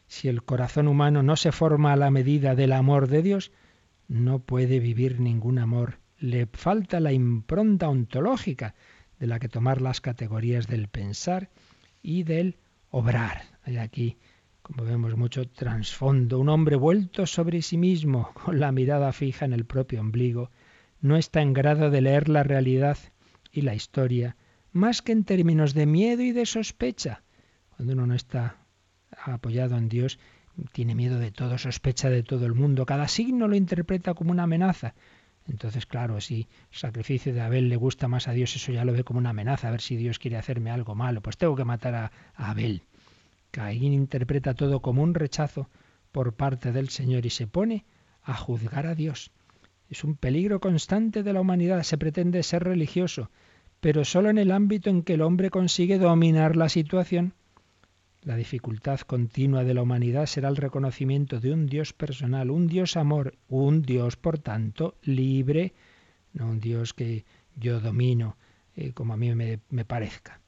Si 0.07 0.27
el 0.27 0.43
corazón 0.43 0.87
humano 0.87 1.23
no 1.23 1.35
se 1.35 1.51
forma 1.51 1.93
a 1.93 1.97
la 1.97 2.11
medida 2.11 2.55
del 2.55 2.71
amor 2.71 3.07
de 3.07 3.21
Dios, 3.21 3.51
no 4.07 4.39
puede 4.39 4.79
vivir 4.79 5.19
ningún 5.19 5.59
amor. 5.59 5.99
Le 6.17 6.47
falta 6.47 6.99
la 6.99 7.11
impronta 7.11 7.89
ontológica 7.89 8.75
de 9.19 9.27
la 9.27 9.39
que 9.39 9.49
tomar 9.49 9.81
las 9.81 10.01
categorías 10.01 10.67
del 10.67 10.87
pensar 10.87 11.49
y 12.01 12.23
del 12.23 12.57
obrar. 12.89 13.43
Hay 13.63 13.77
aquí, 13.77 14.17
como 14.61 14.83
vemos, 14.83 15.15
mucho 15.17 15.47
trasfondo. 15.47 16.39
Un 16.39 16.49
hombre 16.49 16.75
vuelto 16.75 17.25
sobre 17.25 17.61
sí 17.61 17.77
mismo, 17.77 18.31
con 18.45 18.59
la 18.59 18.71
mirada 18.71 19.11
fija 19.11 19.45
en 19.45 19.53
el 19.53 19.65
propio 19.65 19.99
ombligo, 19.99 20.51
no 21.01 21.17
está 21.17 21.41
en 21.41 21.53
grado 21.53 21.89
de 21.89 22.01
leer 22.01 22.29
la 22.29 22.43
realidad 22.43 22.97
y 23.51 23.61
la 23.61 23.75
historia 23.75 24.35
más 24.71 25.01
que 25.01 25.11
en 25.11 25.23
términos 25.23 25.73
de 25.73 25.85
miedo 25.85 26.21
y 26.21 26.31
de 26.31 26.45
sospecha. 26.45 27.23
Cuando 27.75 27.93
uno 27.93 28.07
no 28.07 28.15
está 28.15 28.57
apoyado 29.25 29.77
en 29.77 29.89
Dios, 29.89 30.19
tiene 30.71 30.95
miedo 30.95 31.19
de 31.19 31.31
todo, 31.31 31.57
sospecha 31.57 32.09
de 32.09 32.23
todo 32.23 32.45
el 32.45 32.53
mundo, 32.53 32.85
cada 32.85 33.07
signo 33.07 33.47
lo 33.47 33.55
interpreta 33.55 34.13
como 34.13 34.31
una 34.31 34.43
amenaza. 34.43 34.95
Entonces, 35.47 35.85
claro, 35.85 36.19
si 36.19 36.47
el 36.71 36.77
sacrificio 36.77 37.33
de 37.33 37.41
Abel 37.41 37.69
le 37.69 37.77
gusta 37.77 38.07
más 38.07 38.27
a 38.27 38.33
Dios, 38.33 38.55
eso 38.55 38.71
ya 38.71 38.83
lo 38.83 38.91
ve 38.91 39.03
como 39.03 39.19
una 39.19 39.29
amenaza, 39.29 39.67
a 39.67 39.71
ver 39.71 39.81
si 39.81 39.95
Dios 39.95 40.19
quiere 40.19 40.37
hacerme 40.37 40.71
algo 40.71 40.93
malo, 40.93 41.21
pues 41.21 41.37
tengo 41.37 41.55
que 41.55 41.63
matar 41.63 41.95
a, 41.95 42.11
Abel. 42.35 42.83
Caín 43.51 43.93
interpreta 43.93 44.53
todo 44.53 44.81
como 44.81 45.03
un 45.03 45.13
rechazo 45.13 45.69
por 46.11 46.33
parte 46.33 46.71
del 46.71 46.89
Señor 46.89 47.25
y 47.25 47.29
se 47.29 47.47
pone 47.47 47.85
a 48.23 48.35
juzgar 48.35 48.87
a 48.87 48.95
Dios. 48.95 49.31
Es 49.89 50.03
un 50.03 50.15
peligro 50.15 50.59
constante 50.59 51.23
de 51.23 51.31
la 51.31 51.39
humanidad. 51.39 51.81
Se 51.83 51.97
pretende 51.97 52.43
ser 52.43 52.65
religioso, 52.65 53.31
pero 53.79 54.05
solo 54.05 54.29
en 54.29 54.37
el 54.37 54.51
ámbito 54.51 54.89
en 54.89 55.03
que 55.03 55.13
el 55.13 55.21
hombre 55.21 55.49
consigue 55.49 55.97
dominar 55.97 56.55
la 56.55 56.69
situación. 56.69 57.33
La 58.21 58.35
dificultad 58.35 58.99
continua 59.01 59.63
de 59.63 59.73
la 59.73 59.81
humanidad 59.81 60.25
será 60.25 60.49
el 60.49 60.57
reconocimiento 60.57 61.39
de 61.39 61.53
un 61.53 61.67
Dios 61.67 61.93
personal, 61.93 62.49
un 62.49 62.67
Dios 62.67 62.97
amor, 62.97 63.35
un 63.47 63.83
Dios, 63.83 64.17
por 64.17 64.39
tanto, 64.39 64.95
libre, 65.03 65.73
no 66.33 66.47
un 66.47 66.59
Dios 66.59 66.93
que 66.93 67.25
yo 67.55 67.79
domino 67.79 68.35
eh, 68.77 68.93
como 68.93 69.13
a 69.13 69.17
mí 69.17 69.33
me, 69.33 69.85
parezca. 69.85 70.39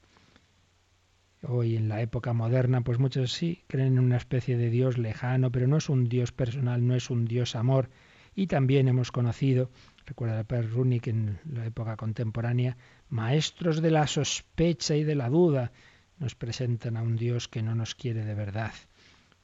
Hoy 1.42 1.76
en 1.76 1.88
la 1.88 2.00
época 2.00 2.32
moderna, 2.32 2.82
pues 2.82 3.00
muchos 3.00 3.32
sí 3.32 3.64
creen 3.66 3.94
en 3.94 3.98
una 3.98 4.18
especie 4.18 4.56
de 4.56 4.70
Dios 4.70 4.98
lejano, 4.98 5.50
pero 5.50 5.66
no 5.66 5.78
es 5.78 5.88
un 5.88 6.08
Dios 6.08 6.30
personal, 6.30 6.86
no 6.86 6.94
es 6.94 7.10
un 7.10 7.24
Dios 7.24 7.56
amor. 7.56 7.90
Y 8.36 8.46
también 8.46 8.86
hemos 8.86 9.10
conocido, 9.10 9.70
recuerda 10.06 10.44
Per 10.44 10.70
Runik 10.70 11.08
en 11.08 11.40
la 11.44 11.66
época 11.66 11.96
contemporánea, 11.96 12.76
maestros 13.10 13.82
de 13.82 13.90
la 13.90 14.06
sospecha 14.06 14.96
y 14.96 15.04
de 15.04 15.14
la 15.14 15.28
duda, 15.28 15.72
nos 16.18 16.34
presentan 16.34 16.96
a 16.96 17.02
un 17.02 17.16
Dios 17.16 17.48
que 17.48 17.62
no 17.62 17.74
nos 17.74 17.94
quiere 17.94 18.24
de 18.24 18.34
verdad, 18.34 18.72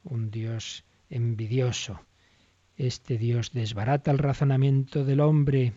un 0.05 0.31
Dios 0.31 0.85
envidioso. 1.11 2.01
Este 2.77 3.17
Dios 3.19 3.53
desbarata 3.53 4.11
el 4.11 4.19
razonamiento 4.19 5.05
del 5.05 5.21
hombre, 5.21 5.73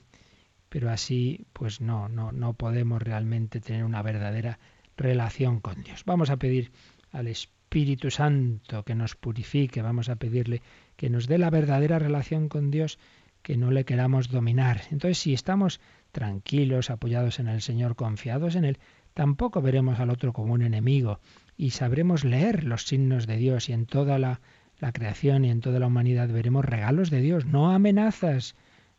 pero 0.67 0.89
así 0.89 1.47
pues 1.53 1.81
no, 1.81 2.09
no, 2.09 2.31
no 2.31 2.53
podemos 2.53 3.01
realmente 3.01 3.61
tener 3.61 3.83
una 3.83 4.01
verdadera 4.01 4.59
relación 4.97 5.61
con 5.61 5.81
Dios. 5.83 6.03
Vamos 6.05 6.29
a 6.29 6.37
pedir 6.37 6.71
al 7.11 7.27
Espíritu 7.27 8.11
Santo 8.11 8.83
que 8.83 8.95
nos 8.95 9.15
purifique, 9.15 9.81
vamos 9.81 10.09
a 10.09 10.17
pedirle 10.17 10.61
que 10.95 11.09
nos 11.09 11.27
dé 11.27 11.37
la 11.37 11.49
verdadera 11.49 11.97
relación 11.99 12.49
con 12.49 12.71
Dios, 12.71 12.99
que 13.41 13.57
no 13.57 13.71
le 13.71 13.85
queramos 13.85 14.29
dominar. 14.29 14.81
Entonces, 14.91 15.17
si 15.17 15.33
estamos 15.33 15.79
tranquilos, 16.11 16.89
apoyados 16.89 17.39
en 17.39 17.47
el 17.47 17.61
Señor, 17.61 17.95
confiados 17.95 18.55
en 18.55 18.65
Él, 18.65 18.77
tampoco 19.13 19.61
veremos 19.61 19.99
al 19.99 20.09
otro 20.09 20.33
como 20.33 20.53
un 20.53 20.61
enemigo 20.61 21.19
y 21.57 21.71
sabremos 21.71 22.23
leer 22.23 22.63
los 22.63 22.83
signos 22.83 23.27
de 23.27 23.37
Dios 23.37 23.69
y 23.69 23.73
en 23.73 23.85
toda 23.85 24.17
la, 24.17 24.41
la 24.79 24.91
creación 24.91 25.45
y 25.45 25.51
en 25.51 25.61
toda 25.61 25.79
la 25.79 25.87
humanidad 25.87 26.29
veremos 26.29 26.65
regalos 26.65 27.09
de 27.09 27.21
Dios, 27.21 27.45
no 27.45 27.71
amenazas, 27.71 28.55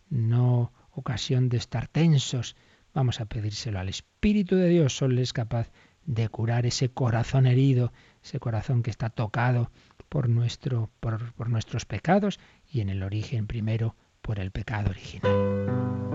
no 0.09 0.73
ocasión 0.91 1.49
de 1.49 1.57
estar 1.57 1.89
tensos. 1.89 2.57
Vamos 2.93 3.21
a 3.21 3.27
pedírselo 3.27 3.79
al 3.79 3.89
Espíritu 3.89 4.57
de 4.57 4.69
Dios, 4.69 4.97
solo 4.97 5.21
es 5.21 5.33
capaz 5.33 5.71
de 6.05 6.29
curar 6.29 6.67
ese 6.67 6.91
corazón 6.91 7.47
herido, 7.47 7.93
ese 8.23 8.41
corazón 8.41 8.83
que 8.83 8.91
está 8.91 9.11
tocado 9.11 9.71
por, 10.09 10.29
nuestro, 10.29 10.91
por, 11.01 11.33
por 11.35 11.49
nuestros 11.49 11.85
pecados 11.85 12.41
y 12.71 12.81
en 12.81 12.89
el 12.89 13.03
origen 13.03 13.47
primero 13.47 13.95
por 14.31 14.39
el 14.39 14.53
pecado 14.53 14.91
original. 14.91 16.10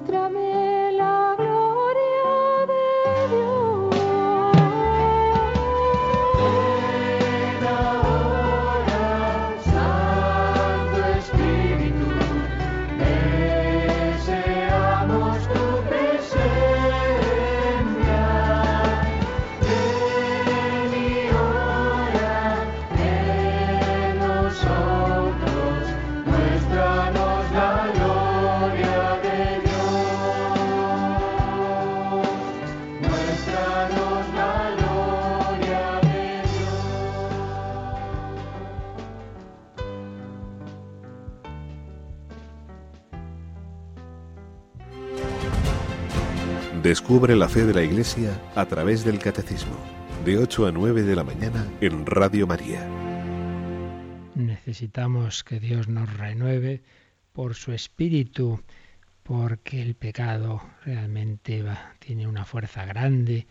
Muéstrame 0.00 0.49
Descubre 47.10 47.34
la 47.34 47.48
fe 47.48 47.66
de 47.66 47.74
la 47.74 47.82
Iglesia 47.82 48.40
a 48.54 48.66
través 48.66 49.04
del 49.04 49.18
Catecismo, 49.18 49.76
de 50.24 50.38
8 50.38 50.68
a 50.68 50.70
9 50.70 51.02
de 51.02 51.16
la 51.16 51.24
mañana 51.24 51.66
en 51.80 52.06
Radio 52.06 52.46
María. 52.46 52.86
Necesitamos 54.36 55.42
que 55.42 55.58
Dios 55.58 55.88
nos 55.88 56.16
renueve 56.16 56.84
por 57.32 57.56
su 57.56 57.72
espíritu, 57.72 58.62
porque 59.24 59.82
el 59.82 59.96
pecado 59.96 60.62
realmente 60.84 61.64
tiene 61.98 62.28
una 62.28 62.44
fuerza 62.44 62.84
grande 62.84 63.48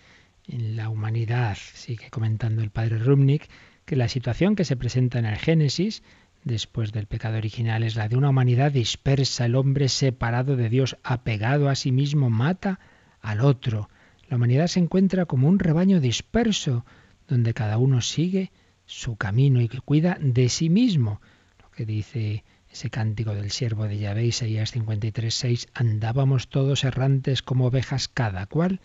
en 0.47 0.78
la 0.78 0.88
humanidad. 0.88 1.57
Sigue 1.57 2.10
comentando 2.12 2.62
el 2.62 2.70
padre 2.70 2.97
Rumnik 2.97 3.49
que 3.84 3.97
la 3.97 4.07
situación 4.07 4.55
que 4.55 4.64
se 4.64 4.78
presenta 4.78 5.20
en 5.20 5.26
el 5.26 5.36
Génesis 5.36 6.01
después 6.45 6.93
del 6.93 7.07
pecado 7.07 7.36
original 7.36 7.84
es 7.84 7.97
la 7.97 8.07
de 8.07 8.16
una 8.16 8.30
humanidad 8.30 8.72
dispersa, 8.72 9.43
el 9.43 9.55
hombre 9.55 9.89
separado 9.89 10.55
de 10.55 10.70
Dios, 10.70 10.95
apegado 11.03 11.68
a 11.68 11.76
sí 11.76 11.91
mismo, 11.91 12.30
mata 12.30 12.80
al 13.22 13.41
otro. 13.41 13.89
La 14.28 14.38
humanidad 14.38 14.67
se 14.67 14.80
encuentra 14.80 15.26
como 15.26 15.47
un 15.47 15.59
rebaño 15.59 15.99
disperso, 15.99 16.86
donde 17.28 17.53
cada 17.53 17.78
uno 17.78 18.01
sigue 18.01 18.51
su 18.86 19.15
camino 19.15 19.61
y 19.61 19.67
que 19.67 19.82
cuida 19.82 20.17
de 20.20 20.49
sí 20.49 20.70
mismo. 20.70 21.22
Lo 21.61 21.70
que 21.72 21.86
dice 21.86 22.43
ese 22.72 22.89
cántico 22.89 23.34
del 23.34 23.51
siervo 23.51 23.88
de 23.88 23.97
Yahvé, 23.97 24.26
Isaías 24.26 24.76
53.6, 24.76 25.70
andábamos 25.74 26.49
todos 26.49 26.84
errantes 26.84 27.41
como 27.41 27.65
ovejas, 27.67 28.07
cada 28.07 28.45
cual 28.45 28.80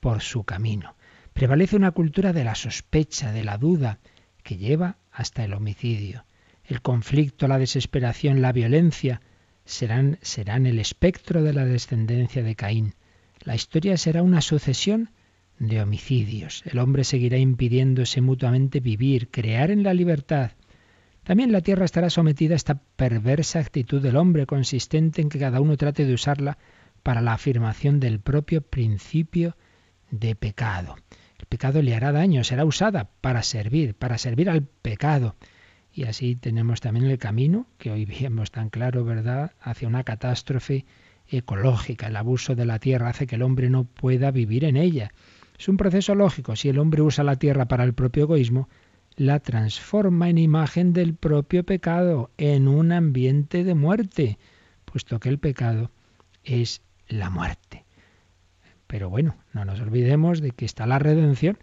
por 0.00 0.22
su 0.22 0.44
camino. 0.44 0.96
Prevalece 1.32 1.76
una 1.76 1.92
cultura 1.92 2.32
de 2.32 2.44
la 2.44 2.54
sospecha, 2.54 3.32
de 3.32 3.44
la 3.44 3.58
duda, 3.58 4.00
que 4.42 4.56
lleva 4.56 4.96
hasta 5.12 5.44
el 5.44 5.54
homicidio. 5.54 6.24
El 6.64 6.82
conflicto, 6.82 7.48
la 7.48 7.58
desesperación, 7.58 8.42
la 8.42 8.52
violencia 8.52 9.20
serán, 9.64 10.18
serán 10.22 10.66
el 10.66 10.78
espectro 10.78 11.42
de 11.42 11.52
la 11.52 11.64
descendencia 11.64 12.42
de 12.42 12.56
Caín. 12.56 12.94
La 13.48 13.54
historia 13.54 13.96
será 13.96 14.22
una 14.22 14.42
sucesión 14.42 15.08
de 15.58 15.80
homicidios. 15.80 16.62
El 16.66 16.78
hombre 16.80 17.02
seguirá 17.02 17.38
impidiéndose 17.38 18.20
mutuamente 18.20 18.80
vivir, 18.80 19.30
crear 19.30 19.70
en 19.70 19.82
la 19.82 19.94
libertad. 19.94 20.50
También 21.24 21.50
la 21.50 21.62
tierra 21.62 21.86
estará 21.86 22.10
sometida 22.10 22.52
a 22.52 22.56
esta 22.56 22.74
perversa 22.74 23.60
actitud 23.60 24.02
del 24.02 24.16
hombre, 24.16 24.44
consistente 24.44 25.22
en 25.22 25.30
que 25.30 25.38
cada 25.38 25.62
uno 25.62 25.78
trate 25.78 26.04
de 26.04 26.12
usarla 26.12 26.58
para 27.02 27.22
la 27.22 27.32
afirmación 27.32 28.00
del 28.00 28.20
propio 28.20 28.60
principio 28.60 29.56
de 30.10 30.34
pecado. 30.34 30.96
El 31.38 31.46
pecado 31.46 31.80
le 31.80 31.94
hará 31.94 32.12
daño, 32.12 32.44
será 32.44 32.66
usada 32.66 33.08
para 33.22 33.42
servir, 33.42 33.94
para 33.94 34.18
servir 34.18 34.50
al 34.50 34.64
pecado. 34.64 35.36
Y 35.90 36.04
así 36.04 36.36
tenemos 36.36 36.82
también 36.82 37.06
el 37.06 37.16
camino, 37.16 37.66
que 37.78 37.92
hoy 37.92 38.04
vemos 38.04 38.50
tan 38.50 38.68
claro, 38.68 39.06
¿verdad?, 39.06 39.52
hacia 39.62 39.88
una 39.88 40.04
catástrofe 40.04 40.84
ecológica. 41.28 42.08
El 42.08 42.16
abuso 42.16 42.54
de 42.54 42.66
la 42.66 42.78
tierra 42.78 43.10
hace 43.10 43.26
que 43.26 43.36
el 43.36 43.42
hombre 43.42 43.70
no 43.70 43.84
pueda 43.84 44.30
vivir 44.30 44.64
en 44.64 44.76
ella. 44.76 45.12
Es 45.58 45.68
un 45.68 45.76
proceso 45.76 46.14
lógico. 46.14 46.56
Si 46.56 46.68
el 46.68 46.78
hombre 46.78 47.02
usa 47.02 47.24
la 47.24 47.36
tierra 47.36 47.66
para 47.66 47.84
el 47.84 47.94
propio 47.94 48.24
egoísmo, 48.24 48.68
la 49.16 49.40
transforma 49.40 50.28
en 50.28 50.38
imagen 50.38 50.92
del 50.92 51.14
propio 51.14 51.64
pecado, 51.64 52.30
en 52.38 52.68
un 52.68 52.92
ambiente 52.92 53.64
de 53.64 53.74
muerte, 53.74 54.38
puesto 54.84 55.18
que 55.18 55.28
el 55.28 55.38
pecado 55.38 55.90
es 56.44 56.82
la 57.08 57.28
muerte. 57.28 57.84
Pero 58.86 59.10
bueno, 59.10 59.36
no 59.52 59.64
nos 59.64 59.80
olvidemos 59.80 60.40
de 60.40 60.52
que 60.52 60.64
está 60.64 60.86
la 60.86 60.98
redención 60.98 61.58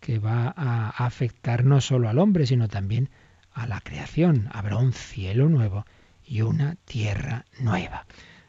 que 0.00 0.18
va 0.18 0.52
a 0.56 0.90
afectar 0.90 1.64
no 1.64 1.80
solo 1.80 2.08
al 2.08 2.18
hombre, 2.18 2.46
sino 2.46 2.68
también 2.68 3.10
a 3.52 3.66
la 3.66 3.80
creación. 3.80 4.48
Habrá 4.52 4.76
un 4.76 4.92
cielo 4.92 5.48
nuevo 5.48 5.86
y 6.24 6.42
una 6.42 6.76
tierra 6.84 7.46
nueva. 7.58 8.06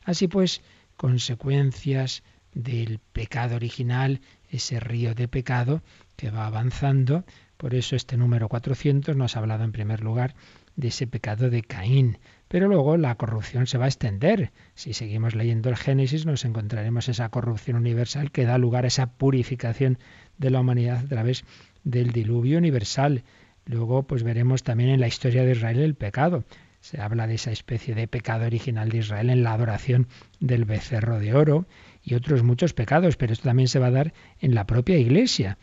Así 0.09 0.27
pues, 0.27 0.63
consecuencias 0.97 2.23
del 2.51 2.97
pecado 3.13 3.55
original, 3.55 4.21
ese 4.49 4.79
río 4.79 5.13
de 5.13 5.27
pecado 5.27 5.83
que 6.15 6.31
va 6.31 6.47
avanzando. 6.47 7.25
Por 7.57 7.75
eso 7.75 7.95
este 7.95 8.17
número 8.17 8.49
400 8.49 9.15
nos 9.15 9.35
ha 9.35 9.39
hablado 9.41 9.65
en 9.65 9.71
primer 9.71 10.01
lugar 10.01 10.33
de 10.75 10.87
ese 10.87 11.05
pecado 11.05 11.51
de 11.51 11.61
Caín. 11.61 12.17
Pero 12.47 12.67
luego 12.67 12.97
la 12.97 13.13
corrupción 13.13 13.67
se 13.67 13.77
va 13.77 13.85
a 13.85 13.89
extender. 13.89 14.51
Si 14.73 14.93
seguimos 14.93 15.35
leyendo 15.35 15.69
el 15.69 15.77
Génesis 15.77 16.25
nos 16.25 16.43
encontraremos 16.43 17.07
esa 17.07 17.29
corrupción 17.29 17.77
universal 17.77 18.31
que 18.31 18.45
da 18.45 18.57
lugar 18.57 18.85
a 18.85 18.87
esa 18.87 19.11
purificación 19.11 19.99
de 20.39 20.49
la 20.49 20.61
humanidad 20.61 21.05
a 21.05 21.07
través 21.07 21.45
del 21.83 22.13
diluvio 22.13 22.57
universal. 22.57 23.25
Luego 23.67 24.01
pues 24.07 24.23
veremos 24.23 24.63
también 24.63 24.89
en 24.89 25.01
la 25.01 25.07
historia 25.07 25.43
de 25.43 25.51
Israel 25.51 25.81
el 25.81 25.93
pecado 25.93 26.45
se 26.81 27.01
habla 27.01 27.27
de 27.27 27.35
esa 27.35 27.51
especie 27.51 27.95
de 27.95 28.07
pecado 28.07 28.45
original 28.45 28.89
de 28.89 28.99
Israel 28.99 29.29
en 29.29 29.43
la 29.43 29.53
adoración 29.53 30.07
del 30.39 30.65
becerro 30.65 31.19
de 31.19 31.33
oro 31.33 31.65
y 32.03 32.15
otros 32.15 32.43
muchos 32.43 32.73
pecados, 32.73 33.17
pero 33.17 33.33
esto 33.33 33.49
también 33.49 33.67
se 33.67 33.79
va 33.79 33.87
a 33.87 33.91
dar 33.91 34.13
en 34.39 34.55
la 34.55 34.65
propia 34.65 34.97
iglesia. 34.97 35.57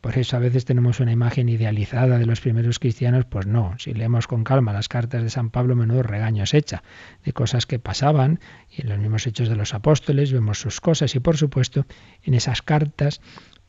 Por 0.00 0.16
eso 0.16 0.36
a 0.36 0.40
veces 0.40 0.64
tenemos 0.64 1.00
una 1.00 1.10
imagen 1.10 1.48
idealizada 1.48 2.18
de 2.18 2.26
los 2.26 2.40
primeros 2.40 2.78
cristianos, 2.78 3.24
pues 3.24 3.46
no, 3.46 3.74
si 3.78 3.92
leemos 3.92 4.28
con 4.28 4.44
calma 4.44 4.72
las 4.72 4.88
cartas 4.88 5.24
de 5.24 5.30
San 5.30 5.50
Pablo, 5.50 5.74
menudo 5.74 6.04
regaños 6.04 6.54
echa 6.54 6.84
de 7.24 7.32
cosas 7.32 7.66
que 7.66 7.80
pasaban 7.80 8.38
y 8.70 8.82
en 8.82 8.88
los 8.88 8.98
mismos 8.98 9.26
hechos 9.26 9.48
de 9.48 9.56
los 9.56 9.74
apóstoles 9.74 10.32
vemos 10.32 10.60
sus 10.60 10.80
cosas 10.80 11.14
y 11.16 11.20
por 11.20 11.36
supuesto 11.36 11.86
en 12.22 12.34
esas 12.34 12.62
cartas 12.62 13.20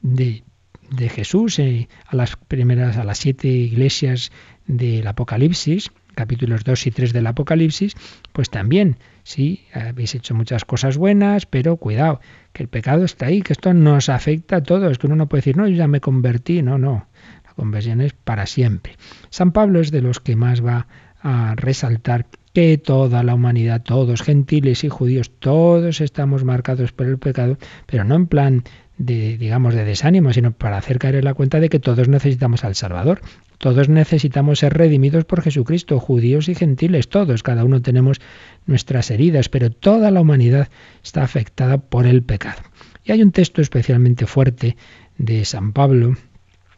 de, 0.01 0.43
de 0.91 1.09
Jesús 1.09 1.57
eh, 1.57 1.89
a 2.05 2.15
las 2.15 2.35
primeras, 2.35 2.97
a 2.97 3.03
las 3.03 3.17
siete 3.17 3.47
iglesias 3.47 4.31
del 4.67 5.07
Apocalipsis, 5.07 5.91
capítulos 6.15 6.63
2 6.63 6.87
y 6.87 6.91
3 6.91 7.13
del 7.13 7.27
Apocalipsis, 7.27 7.95
pues 8.31 8.49
también, 8.49 8.97
sí, 9.23 9.65
habéis 9.73 10.15
hecho 10.15 10.35
muchas 10.35 10.65
cosas 10.65 10.97
buenas, 10.97 11.45
pero 11.45 11.77
cuidado, 11.77 12.19
que 12.53 12.63
el 12.63 12.69
pecado 12.69 13.05
está 13.05 13.27
ahí, 13.27 13.41
que 13.41 13.53
esto 13.53 13.73
nos 13.73 14.09
afecta 14.09 14.57
a 14.57 14.63
todos, 14.63 14.97
que 14.97 15.07
uno 15.07 15.15
no 15.15 15.27
puede 15.27 15.39
decir, 15.41 15.57
no, 15.57 15.67
yo 15.67 15.75
ya 15.75 15.87
me 15.87 16.01
convertí, 16.01 16.61
no, 16.61 16.77
no, 16.77 17.07
la 17.45 17.53
conversión 17.53 18.01
es 18.01 18.13
para 18.13 18.45
siempre. 18.45 18.97
San 19.29 19.51
Pablo 19.51 19.79
es 19.79 19.91
de 19.91 20.01
los 20.01 20.19
que 20.19 20.35
más 20.35 20.65
va 20.65 20.87
a 21.21 21.55
resaltar 21.55 22.25
que 22.53 22.77
toda 22.77 23.23
la 23.23 23.35
humanidad, 23.35 23.81
todos, 23.81 24.21
gentiles 24.21 24.83
y 24.83 24.89
judíos, 24.89 25.31
todos 25.39 26.01
estamos 26.01 26.43
marcados 26.43 26.91
por 26.91 27.07
el 27.07 27.17
pecado, 27.17 27.57
pero 27.85 28.03
no 28.03 28.15
en 28.15 28.27
plan 28.27 28.63
de, 29.01 29.37
digamos, 29.37 29.73
de 29.73 29.83
desánimo, 29.83 30.31
sino 30.31 30.51
para 30.51 30.77
hacer 30.77 30.99
caer 30.99 31.15
en 31.15 31.25
la 31.25 31.33
cuenta 31.33 31.59
de 31.59 31.69
que 31.69 31.79
todos 31.79 32.07
necesitamos 32.07 32.63
al 32.63 32.75
Salvador. 32.75 33.21
Todos 33.57 33.89
necesitamos 33.89 34.59
ser 34.59 34.73
redimidos 34.73 35.25
por 35.25 35.41
Jesucristo, 35.41 35.99
judíos 35.99 36.49
y 36.49 36.55
gentiles, 36.55 37.09
todos, 37.09 37.43
cada 37.43 37.63
uno 37.63 37.81
tenemos 37.81 38.21
nuestras 38.65 39.09
heridas, 39.11 39.49
pero 39.49 39.71
toda 39.71 40.11
la 40.11 40.21
humanidad 40.21 40.69
está 41.03 41.23
afectada 41.23 41.77
por 41.77 42.05
el 42.05 42.21
pecado. 42.21 42.61
Y 43.03 43.11
hay 43.11 43.23
un 43.23 43.31
texto 43.31 43.61
especialmente 43.61 44.27
fuerte 44.27 44.77
de 45.17 45.45
San 45.45 45.73
Pablo 45.73 46.15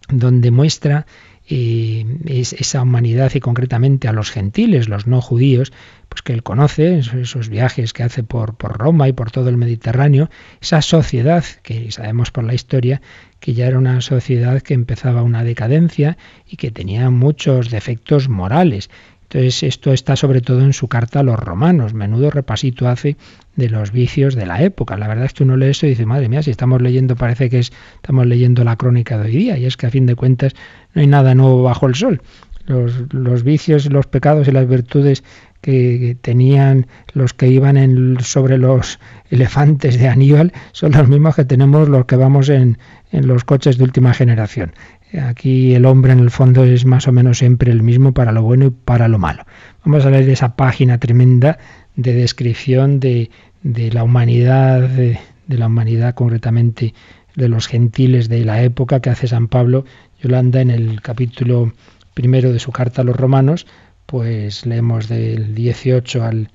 donde 0.09 0.51
muestra 0.51 1.05
eh, 1.49 2.05
esa 2.25 2.81
humanidad 2.81 3.31
y 3.35 3.39
concretamente 3.39 4.07
a 4.07 4.13
los 4.13 4.31
gentiles, 4.31 4.87
los 4.87 5.07
no 5.07 5.21
judíos, 5.21 5.73
pues 6.09 6.21
que 6.21 6.33
él 6.33 6.43
conoce, 6.43 6.99
esos 6.99 7.49
viajes 7.49 7.91
que 7.91 8.03
hace 8.03 8.23
por, 8.23 8.55
por 8.55 8.77
Roma 8.77 9.07
y 9.07 9.13
por 9.13 9.31
todo 9.31 9.49
el 9.49 9.57
Mediterráneo, 9.57 10.29
esa 10.61 10.81
sociedad 10.81 11.43
que 11.63 11.91
sabemos 11.91 12.31
por 12.31 12.43
la 12.43 12.53
historia 12.53 13.01
que 13.39 13.53
ya 13.53 13.67
era 13.67 13.77
una 13.77 13.99
sociedad 13.99 14.61
que 14.61 14.73
empezaba 14.73 15.21
una 15.21 15.43
decadencia 15.43 16.17
y 16.47 16.55
que 16.55 16.71
tenía 16.71 17.09
muchos 17.09 17.69
defectos 17.69 18.29
morales. 18.29 18.89
Entonces 19.33 19.63
esto 19.63 19.91
está 19.91 20.15
sobre 20.15 20.41
todo 20.41 20.61
en 20.61 20.73
su 20.73 20.87
carta 20.87 21.21
a 21.21 21.23
los 21.23 21.39
romanos. 21.39 21.95
Menudo 21.95 22.29
repasito 22.29 22.87
hace 22.87 23.17
de 23.55 23.67
los 23.67 23.91
vicios 23.91 24.35
de 24.35 24.45
la 24.45 24.61
época. 24.61 24.95
La 24.95 25.07
verdad 25.07 25.25
es 25.25 25.33
que 25.33 25.41
uno 25.41 25.57
lee 25.57 25.71
esto 25.71 25.87
y 25.87 25.89
dice, 25.89 26.05
madre 26.05 26.29
mía, 26.29 26.43
si 26.43 26.51
estamos 26.51 26.83
leyendo, 26.83 27.15
parece 27.15 27.49
que 27.49 27.57
estamos 27.57 28.27
leyendo 28.27 28.63
la 28.63 28.75
crónica 28.75 29.17
de 29.17 29.25
hoy 29.25 29.35
día. 29.35 29.57
Y 29.57 29.65
es 29.65 29.75
que 29.75 29.87
a 29.87 29.89
fin 29.89 30.05
de 30.05 30.15
cuentas 30.15 30.53
no 30.93 31.01
hay 31.01 31.07
nada 31.07 31.33
nuevo 31.33 31.63
bajo 31.63 31.87
el 31.87 31.95
sol. 31.95 32.21
Los, 32.67 33.43
vicios, 33.43 33.91
los 33.91 34.05
pecados 34.05 34.47
y 34.47 34.51
las 34.51 34.67
virtudes 34.67 35.23
que 35.61 36.15
tenían 36.21 36.85
los 37.13 37.33
que 37.33 37.47
iban 37.47 38.17
sobre 38.21 38.59
los 38.59 38.99
elefantes 39.31 39.97
de 39.97 40.09
Aníbal 40.09 40.53
son 40.73 40.91
los 40.91 41.09
mismos 41.09 41.35
que 41.35 41.43
tenemos 41.43 41.89
los 41.89 42.05
que 42.05 42.17
vamos 42.17 42.49
en 42.49 42.77
los 43.11 43.43
coches 43.45 43.79
de 43.79 43.83
última 43.83 44.13
generación. 44.13 44.73
Aquí 45.21 45.75
el 45.75 45.85
hombre 45.85 46.13
en 46.13 46.19
el 46.19 46.31
fondo 46.31 46.63
es 46.63 46.85
más 46.85 47.07
o 47.07 47.11
menos 47.11 47.37
siempre 47.37 47.71
el 47.71 47.83
mismo 47.83 48.13
para 48.13 48.31
lo 48.31 48.41
bueno 48.41 48.65
y 48.65 48.69
para 48.71 49.07
lo 49.07 49.19
malo. 49.19 49.45
Vamos 49.85 50.05
a 50.05 50.09
leer 50.09 50.29
esa 50.29 50.55
página 50.55 50.97
tremenda 50.97 51.59
de 51.95 52.13
descripción 52.13 52.99
de, 52.99 53.29
la 53.63 54.03
humanidad, 54.03 54.81
de, 54.81 55.19
de, 55.47 55.57
la 55.57 55.67
humanidad 55.67 56.15
concretamente 56.15 56.93
de 57.35 57.47
los 57.47 57.67
gentiles 57.67 58.29
de 58.29 58.43
la 58.43 58.63
época 58.63 58.99
que 59.01 59.09
hace 59.09 59.27
San 59.27 59.47
Pablo 59.47 59.85
Yolanda 60.21 60.61
en 60.61 60.71
el 60.71 61.01
capítulo 61.01 61.73
primero 62.13 62.51
de 62.51 62.59
su 62.59 62.71
carta 62.71 63.01
a 63.01 63.05
los 63.05 63.15
romanos, 63.15 63.67
pues 64.05 64.65
leemos 64.65 65.07
del 65.07 65.53
18 65.53 66.23
al, 66.23 66.49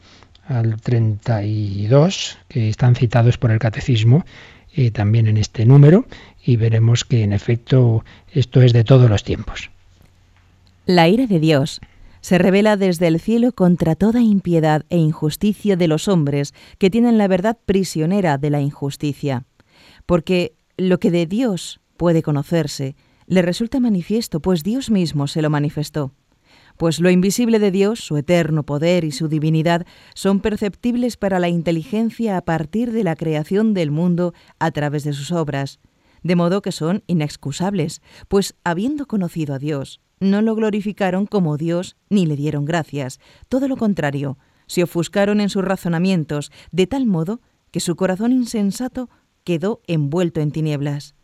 al 0.46 0.80
32, 0.80 2.38
que 2.48 2.68
están 2.68 2.94
citados 2.94 3.38
por 3.38 3.50
el 3.50 3.58
catecismo, 3.58 4.24
eh, 4.74 4.90
también 4.90 5.26
en 5.26 5.36
este 5.36 5.64
número, 5.64 6.06
y 6.44 6.56
veremos 6.56 7.04
que 7.04 7.22
en 7.22 7.32
efecto 7.32 8.04
esto 8.32 8.62
es 8.62 8.72
de 8.72 8.84
todos 8.84 9.10
los 9.10 9.24
tiempos. 9.24 9.70
La 10.86 11.08
ira 11.08 11.26
de 11.26 11.40
Dios 11.40 11.80
se 12.20 12.38
revela 12.38 12.76
desde 12.76 13.06
el 13.06 13.20
cielo 13.20 13.52
contra 13.52 13.94
toda 13.94 14.22
impiedad 14.22 14.84
e 14.90 14.96
injusticia 14.96 15.76
de 15.76 15.88
los 15.88 16.08
hombres 16.08 16.54
que 16.78 16.90
tienen 16.90 17.18
la 17.18 17.28
verdad 17.28 17.56
prisionera 17.66 18.38
de 18.38 18.50
la 18.50 18.60
injusticia 18.60 19.44
porque 20.08 20.54
lo 20.78 20.98
que 20.98 21.10
de 21.10 21.26
Dios 21.26 21.80
puede 21.98 22.22
conocerse 22.22 22.96
le 23.26 23.42
resulta 23.42 23.78
manifiesto, 23.78 24.40
pues 24.40 24.62
Dios 24.62 24.90
mismo 24.90 25.26
se 25.26 25.42
lo 25.42 25.50
manifestó. 25.50 26.12
Pues 26.78 27.00
lo 27.00 27.10
invisible 27.10 27.58
de 27.58 27.72
Dios, 27.72 27.98
su 27.98 28.16
eterno 28.16 28.62
poder 28.62 29.02
y 29.02 29.10
su 29.10 29.26
divinidad 29.26 29.84
son 30.14 30.38
perceptibles 30.38 31.16
para 31.16 31.40
la 31.40 31.48
inteligencia 31.48 32.36
a 32.36 32.42
partir 32.42 32.92
de 32.92 33.02
la 33.02 33.16
creación 33.16 33.74
del 33.74 33.90
mundo 33.90 34.32
a 34.60 34.70
través 34.70 35.02
de 35.02 35.12
sus 35.12 35.32
obras, 35.32 35.80
de 36.22 36.36
modo 36.36 36.62
que 36.62 36.70
son 36.70 37.02
inexcusables, 37.08 38.00
pues 38.28 38.54
habiendo 38.62 39.06
conocido 39.06 39.54
a 39.54 39.58
Dios, 39.58 40.00
no 40.20 40.40
lo 40.40 40.54
glorificaron 40.54 41.26
como 41.26 41.56
Dios 41.56 41.96
ni 42.10 42.26
le 42.26 42.36
dieron 42.36 42.64
gracias, 42.64 43.18
todo 43.48 43.66
lo 43.66 43.76
contrario, 43.76 44.38
se 44.68 44.84
ofuscaron 44.84 45.40
en 45.40 45.48
sus 45.48 45.64
razonamientos, 45.64 46.52
de 46.70 46.86
tal 46.86 47.06
modo 47.06 47.40
que 47.72 47.80
su 47.80 47.96
corazón 47.96 48.30
insensato 48.30 49.10
quedó 49.42 49.80
envuelto 49.88 50.40
en 50.40 50.52
tinieblas. 50.52 51.16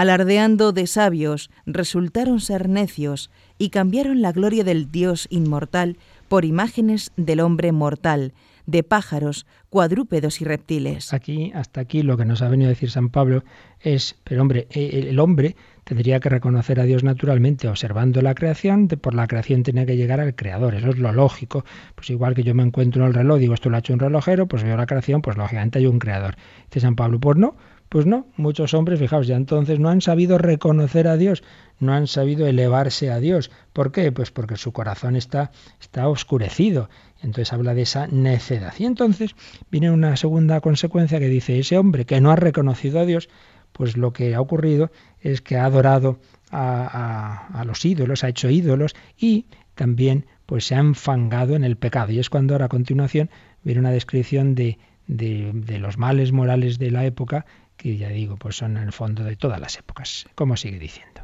Alardeando 0.00 0.72
de 0.72 0.86
sabios, 0.86 1.50
resultaron 1.66 2.40
ser 2.40 2.70
necios 2.70 3.30
y 3.58 3.68
cambiaron 3.68 4.22
la 4.22 4.32
gloria 4.32 4.64
del 4.64 4.90
Dios 4.90 5.26
inmortal 5.28 5.98
por 6.26 6.46
imágenes 6.46 7.12
del 7.18 7.40
hombre 7.40 7.70
mortal, 7.70 8.32
de 8.64 8.82
pájaros, 8.82 9.44
cuadrúpedos 9.68 10.40
y 10.40 10.46
reptiles. 10.46 11.12
Aquí, 11.12 11.52
hasta 11.54 11.82
aquí, 11.82 12.02
lo 12.02 12.16
que 12.16 12.24
nos 12.24 12.40
ha 12.40 12.48
venido 12.48 12.68
a 12.68 12.70
decir 12.70 12.90
San 12.90 13.10
Pablo 13.10 13.44
es, 13.78 14.16
pero 14.24 14.40
hombre, 14.40 14.68
e, 14.70 15.10
el 15.10 15.18
hombre 15.18 15.54
tendría 15.84 16.18
que 16.18 16.30
reconocer 16.30 16.80
a 16.80 16.84
Dios 16.84 17.04
naturalmente 17.04 17.68
observando 17.68 18.22
la 18.22 18.34
creación, 18.34 18.88
por 18.88 19.14
la 19.14 19.26
creación 19.26 19.64
tiene 19.64 19.84
que 19.84 19.98
llegar 19.98 20.18
al 20.18 20.34
creador, 20.34 20.76
eso 20.76 20.88
es 20.88 20.98
lo 20.98 21.12
lógico. 21.12 21.66
Pues 21.94 22.08
igual 22.08 22.34
que 22.34 22.42
yo 22.42 22.54
me 22.54 22.62
encuentro 22.62 23.02
en 23.02 23.08
el 23.08 23.14
reloj, 23.14 23.38
digo, 23.38 23.52
esto 23.52 23.68
lo 23.68 23.76
ha 23.76 23.80
hecho 23.80 23.92
un 23.92 23.98
relojero, 23.98 24.46
pues 24.46 24.64
veo 24.64 24.78
la 24.78 24.86
creación, 24.86 25.20
pues 25.20 25.36
lógicamente 25.36 25.78
hay 25.78 25.86
un 25.86 25.98
creador. 25.98 26.36
Dice 26.70 26.80
San 26.80 26.96
Pablo, 26.96 27.20
pues 27.20 27.36
no, 27.36 27.54
pues 27.90 28.06
no, 28.06 28.28
muchos 28.36 28.72
hombres, 28.72 29.00
fijaos, 29.00 29.26
ya 29.26 29.34
entonces 29.34 29.80
no 29.80 29.88
han 29.88 30.00
sabido 30.00 30.38
reconocer 30.38 31.08
a 31.08 31.16
Dios, 31.16 31.42
no 31.80 31.92
han 31.92 32.06
sabido 32.06 32.46
elevarse 32.46 33.10
a 33.10 33.18
Dios. 33.18 33.50
¿Por 33.72 33.90
qué? 33.90 34.12
Pues 34.12 34.30
porque 34.30 34.56
su 34.56 34.72
corazón 34.72 35.16
está, 35.16 35.50
está 35.80 36.08
oscurecido. 36.08 36.88
Entonces 37.20 37.52
habla 37.52 37.74
de 37.74 37.82
esa 37.82 38.06
necedad. 38.06 38.74
Y 38.78 38.84
entonces 38.84 39.34
viene 39.72 39.90
una 39.90 40.16
segunda 40.16 40.60
consecuencia 40.60 41.18
que 41.18 41.26
dice, 41.26 41.58
ese 41.58 41.78
hombre 41.78 42.04
que 42.04 42.20
no 42.20 42.30
ha 42.30 42.36
reconocido 42.36 43.00
a 43.00 43.06
Dios, 43.06 43.28
pues 43.72 43.96
lo 43.96 44.12
que 44.12 44.36
ha 44.36 44.40
ocurrido 44.40 44.92
es 45.20 45.40
que 45.40 45.56
ha 45.56 45.64
adorado 45.64 46.20
a, 46.52 47.48
a, 47.52 47.64
los 47.64 47.84
ídolos, 47.84 48.22
ha 48.22 48.28
hecho 48.28 48.50
ídolos 48.50 48.94
y 49.18 49.46
también 49.74 50.26
pues 50.46 50.64
se 50.64 50.76
ha 50.76 50.78
enfangado 50.78 51.56
en 51.56 51.64
el 51.64 51.76
pecado. 51.76 52.12
Y 52.12 52.20
es 52.20 52.30
cuando 52.30 52.54
ahora 52.54 52.66
a 52.66 52.68
continuación 52.68 53.30
viene 53.64 53.80
una 53.80 53.90
descripción 53.90 54.54
de, 54.54 54.78
de, 55.08 55.50
de 55.52 55.78
los 55.80 55.98
males 55.98 56.30
morales 56.30 56.78
de 56.78 56.92
la 56.92 57.04
época 57.04 57.46
que 57.80 57.96
ya 57.96 58.10
digo, 58.10 58.36
pues 58.36 58.56
son 58.56 58.76
en 58.76 58.82
el 58.82 58.92
fondo 58.92 59.24
de 59.24 59.36
todas 59.36 59.58
las 59.58 59.78
épocas. 59.78 60.26
como 60.34 60.56
sigue 60.56 60.78
diciendo? 60.78 61.22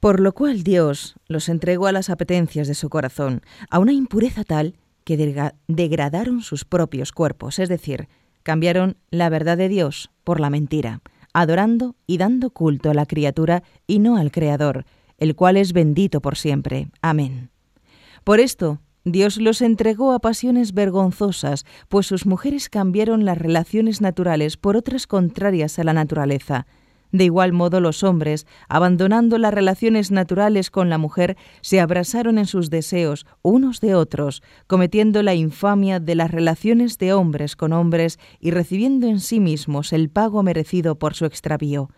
Por 0.00 0.20
lo 0.20 0.32
cual 0.32 0.62
Dios 0.62 1.16
los 1.26 1.48
entregó 1.48 1.88
a 1.88 1.92
las 1.92 2.10
apetencias 2.10 2.68
de 2.68 2.74
su 2.74 2.88
corazón, 2.88 3.42
a 3.70 3.78
una 3.80 3.92
impureza 3.92 4.44
tal 4.44 4.76
que 5.04 5.16
degradaron 5.66 6.42
sus 6.42 6.64
propios 6.64 7.12
cuerpos, 7.12 7.58
es 7.58 7.68
decir, 7.68 8.08
cambiaron 8.42 8.96
la 9.10 9.28
verdad 9.28 9.56
de 9.56 9.68
Dios 9.68 10.10
por 10.22 10.38
la 10.38 10.50
mentira, 10.50 11.00
adorando 11.32 11.96
y 12.06 12.18
dando 12.18 12.50
culto 12.50 12.90
a 12.90 12.94
la 12.94 13.06
criatura 13.06 13.62
y 13.86 13.98
no 13.98 14.16
al 14.16 14.30
Creador, 14.30 14.84
el 15.18 15.34
cual 15.34 15.56
es 15.56 15.72
bendito 15.72 16.20
por 16.20 16.36
siempre. 16.36 16.88
Amén. 17.02 17.50
Por 18.22 18.38
esto, 18.38 18.80
Dios 19.08 19.36
los 19.36 19.62
entregó 19.62 20.12
a 20.12 20.18
pasiones 20.18 20.74
vergonzosas, 20.74 21.64
pues 21.88 22.08
sus 22.08 22.26
mujeres 22.26 22.68
cambiaron 22.68 23.24
las 23.24 23.38
relaciones 23.38 24.00
naturales 24.00 24.56
por 24.56 24.76
otras 24.76 25.06
contrarias 25.06 25.78
a 25.78 25.84
la 25.84 25.92
naturaleza. 25.92 26.66
De 27.12 27.22
igual 27.22 27.52
modo 27.52 27.78
los 27.78 28.02
hombres, 28.02 28.48
abandonando 28.68 29.38
las 29.38 29.54
relaciones 29.54 30.10
naturales 30.10 30.72
con 30.72 30.90
la 30.90 30.98
mujer, 30.98 31.36
se 31.60 31.78
abrasaron 31.78 32.36
en 32.36 32.46
sus 32.46 32.68
deseos 32.68 33.26
unos 33.42 33.80
de 33.80 33.94
otros, 33.94 34.42
cometiendo 34.66 35.22
la 35.22 35.36
infamia 35.36 36.00
de 36.00 36.16
las 36.16 36.32
relaciones 36.32 36.98
de 36.98 37.12
hombres 37.12 37.54
con 37.54 37.72
hombres 37.72 38.18
y 38.40 38.50
recibiendo 38.50 39.06
en 39.06 39.20
sí 39.20 39.38
mismos 39.38 39.92
el 39.92 40.10
pago 40.10 40.42
merecido 40.42 40.98
por 40.98 41.14
su 41.14 41.26
extravío. 41.26 41.90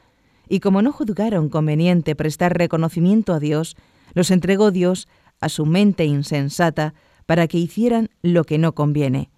Y 0.46 0.60
como 0.60 0.82
no 0.82 0.92
juzgaron 0.92 1.48
conveniente 1.48 2.14
prestar 2.14 2.58
reconocimiento 2.58 3.32
a 3.32 3.40
Dios, 3.40 3.76
los 4.14 4.30
entregó 4.30 4.70
Dios 4.70 5.08
a 5.40 5.48
su 5.48 5.66
mente 5.66 6.04
insensata 6.04 6.94
para 7.26 7.46
que 7.46 7.58
hicieran 7.58 8.10
lo 8.22 8.44
que 8.44 8.58
no 8.58 8.74
conviene. 8.74 9.30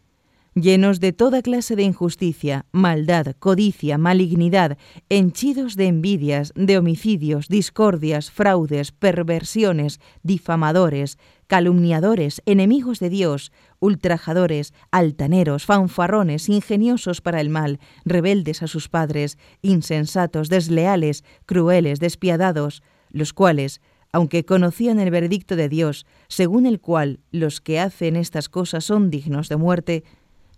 Llenos 0.55 0.99
de 0.99 1.13
toda 1.13 1.43
clase 1.43 1.77
de 1.77 1.85
injusticia, 1.85 2.67
maldad, 2.73 3.37
codicia, 3.39 3.99
malignidad, 3.99 4.79
henchidos 5.09 5.77
de 5.77 5.87
envidias, 5.87 6.53
de 6.57 6.77
homicidios, 6.77 7.47
discordias, 7.47 8.33
fraudes, 8.33 8.91
perversiones, 8.91 10.01
difamadores, 10.25 11.19
calumniadores, 11.47 12.43
enemigos 12.47 12.99
de 12.99 13.11
Dios, 13.11 13.53
ultrajadores, 13.79 14.75
altaneros, 14.91 15.67
fanfarrones, 15.67 16.49
ingeniosos 16.49 17.21
para 17.21 17.41
el 17.41 17.49
mal, 17.49 17.79
rebeldes 18.05 18.65
a 18.65 18.67
sus 18.67 18.89
padres, 18.89 19.39
insensatos, 19.63 20.49
desleales, 20.49 21.25
crueles, 21.47 22.01
despiadados, 22.01 22.83
los 23.11 23.33
cuales, 23.33 23.81
aunque 24.13 24.45
conocían 24.45 24.99
el 25.01 25.11
veredicto 25.11 25.57
de 25.57 25.69
Dios, 25.69 26.07
según 26.29 26.67
el 26.67 26.81
cual 26.81 27.21
los 27.31 27.61
que 27.61 27.81
hacen 27.81 28.17
estas 28.17 28.49
cosas 28.49 28.85
son 28.85 29.11
dignos 29.11 29.49
de 29.49 29.57
muerte, 29.57 30.05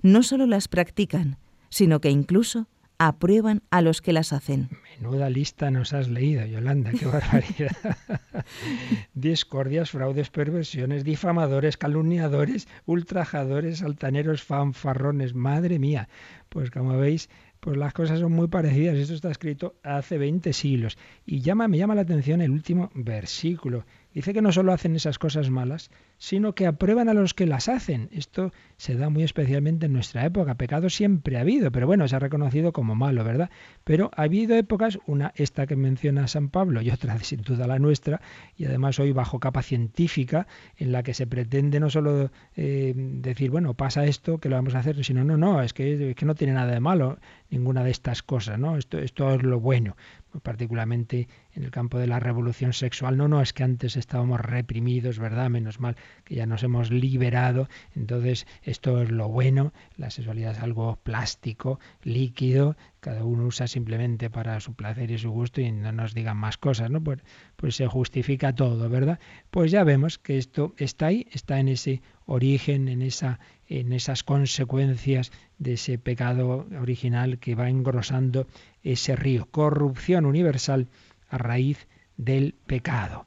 no 0.02 0.22
solo 0.22 0.46
las 0.46 0.68
practican, 0.68 1.38
sino 1.68 2.00
que 2.00 2.10
incluso 2.10 2.66
aprueban 2.98 3.62
a 3.70 3.82
los 3.82 4.00
que 4.00 4.12
las 4.12 4.32
hacen. 4.32 4.68
Menuda 5.00 5.28
lista 5.28 5.70
nos 5.70 5.92
has 5.92 6.08
leído, 6.08 6.46
Yolanda, 6.46 6.92
qué 6.92 7.06
barbaridad. 7.06 7.76
Discordias, 9.14 9.90
fraudes, 9.90 10.30
perversiones, 10.30 11.02
difamadores, 11.02 11.76
calumniadores, 11.76 12.68
ultrajadores, 12.86 13.82
altaneros, 13.82 14.44
fanfarrones, 14.44 15.34
madre 15.34 15.80
mía. 15.80 16.08
Pues 16.48 16.70
como 16.70 16.96
veis, 16.96 17.28
pues 17.62 17.76
las 17.76 17.92
cosas 17.92 18.18
son 18.18 18.32
muy 18.32 18.48
parecidas. 18.48 18.96
Esto 18.96 19.14
está 19.14 19.30
escrito 19.30 19.76
hace 19.84 20.18
20 20.18 20.52
siglos. 20.52 20.98
Y 21.24 21.42
me 21.68 21.78
llama 21.78 21.94
la 21.94 22.00
atención 22.00 22.40
el 22.40 22.50
último 22.50 22.90
versículo. 22.92 23.84
Dice 24.14 24.34
que 24.34 24.42
no 24.42 24.52
solo 24.52 24.72
hacen 24.72 24.94
esas 24.94 25.18
cosas 25.18 25.48
malas, 25.48 25.90
sino 26.18 26.54
que 26.54 26.66
aprueban 26.66 27.08
a 27.08 27.14
los 27.14 27.32
que 27.32 27.46
las 27.46 27.68
hacen. 27.68 28.08
Esto 28.12 28.52
se 28.76 28.94
da 28.94 29.08
muy 29.08 29.22
especialmente 29.22 29.86
en 29.86 29.92
nuestra 29.92 30.26
época. 30.26 30.54
Pecado 30.56 30.90
siempre 30.90 31.38
ha 31.38 31.40
habido, 31.40 31.72
pero 31.72 31.86
bueno, 31.86 32.06
se 32.06 32.16
ha 32.16 32.18
reconocido 32.18 32.72
como 32.72 32.94
malo, 32.94 33.24
¿verdad? 33.24 33.50
Pero 33.84 34.10
ha 34.14 34.22
habido 34.22 34.54
épocas, 34.54 34.98
una 35.06 35.32
esta 35.36 35.66
que 35.66 35.76
menciona 35.76 36.28
San 36.28 36.50
Pablo 36.50 36.82
y 36.82 36.90
otra 36.90 37.18
sin 37.20 37.42
duda 37.42 37.66
la 37.66 37.78
nuestra, 37.78 38.20
y 38.56 38.66
además 38.66 38.98
hoy 38.98 39.12
bajo 39.12 39.40
capa 39.40 39.62
científica, 39.62 40.46
en 40.76 40.92
la 40.92 41.02
que 41.02 41.14
se 41.14 41.26
pretende 41.26 41.80
no 41.80 41.88
solo 41.88 42.30
eh, 42.56 42.92
decir, 42.96 43.50
bueno, 43.50 43.74
pasa 43.74 44.04
esto, 44.04 44.38
que 44.38 44.48
lo 44.48 44.56
vamos 44.56 44.74
a 44.74 44.80
hacer, 44.80 45.02
sino, 45.04 45.24
no, 45.24 45.36
no, 45.36 45.62
es 45.62 45.72
que, 45.72 46.10
es 46.10 46.16
que 46.16 46.26
no 46.26 46.34
tiene 46.34 46.52
nada 46.52 46.72
de 46.72 46.80
malo 46.80 47.18
ninguna 47.50 47.84
de 47.84 47.90
estas 47.90 48.22
cosas, 48.22 48.58
¿no? 48.58 48.76
Esto, 48.76 48.98
esto 48.98 49.34
es 49.34 49.42
lo 49.42 49.60
bueno 49.60 49.96
particularmente 50.40 51.28
en 51.54 51.64
el 51.64 51.70
campo 51.70 51.98
de 51.98 52.06
la 52.06 52.20
revolución 52.20 52.72
sexual. 52.72 53.16
No, 53.16 53.28
no, 53.28 53.42
es 53.42 53.52
que 53.52 53.64
antes 53.64 53.96
estábamos 53.96 54.40
reprimidos, 54.40 55.18
¿verdad? 55.18 55.50
Menos 55.50 55.80
mal 55.80 55.96
que 56.24 56.36
ya 56.36 56.46
nos 56.46 56.62
hemos 56.62 56.90
liberado. 56.90 57.68
Entonces, 57.94 58.46
esto 58.62 59.02
es 59.02 59.10
lo 59.10 59.28
bueno. 59.28 59.72
La 59.96 60.10
sexualidad 60.10 60.52
es 60.52 60.60
algo 60.60 60.96
plástico, 61.02 61.78
líquido, 62.02 62.76
cada 63.00 63.24
uno 63.24 63.46
usa 63.46 63.66
simplemente 63.66 64.30
para 64.30 64.60
su 64.60 64.74
placer 64.74 65.10
y 65.10 65.18
su 65.18 65.30
gusto 65.30 65.60
y 65.60 65.72
no 65.72 65.90
nos 65.90 66.14
digan 66.14 66.36
más 66.36 66.56
cosas, 66.56 66.90
¿no? 66.90 67.02
Pues, 67.02 67.18
pues 67.56 67.74
se 67.74 67.86
justifica 67.88 68.54
todo, 68.54 68.88
¿verdad? 68.88 69.18
Pues 69.50 69.72
ya 69.72 69.82
vemos 69.82 70.18
que 70.18 70.38
esto 70.38 70.72
está 70.76 71.06
ahí, 71.06 71.26
está 71.32 71.58
en 71.58 71.68
ese 71.68 72.00
origen, 72.26 72.88
en 72.88 73.02
esa 73.02 73.40
en 73.78 73.92
esas 73.92 74.22
consecuencias 74.22 75.32
de 75.58 75.74
ese 75.74 75.98
pecado 75.98 76.66
original 76.78 77.38
que 77.38 77.54
va 77.54 77.70
engrosando 77.70 78.46
ese 78.82 79.16
río. 79.16 79.46
Corrupción 79.50 80.26
universal 80.26 80.88
a 81.28 81.38
raíz 81.38 81.88
del 82.16 82.54
pecado. 82.66 83.26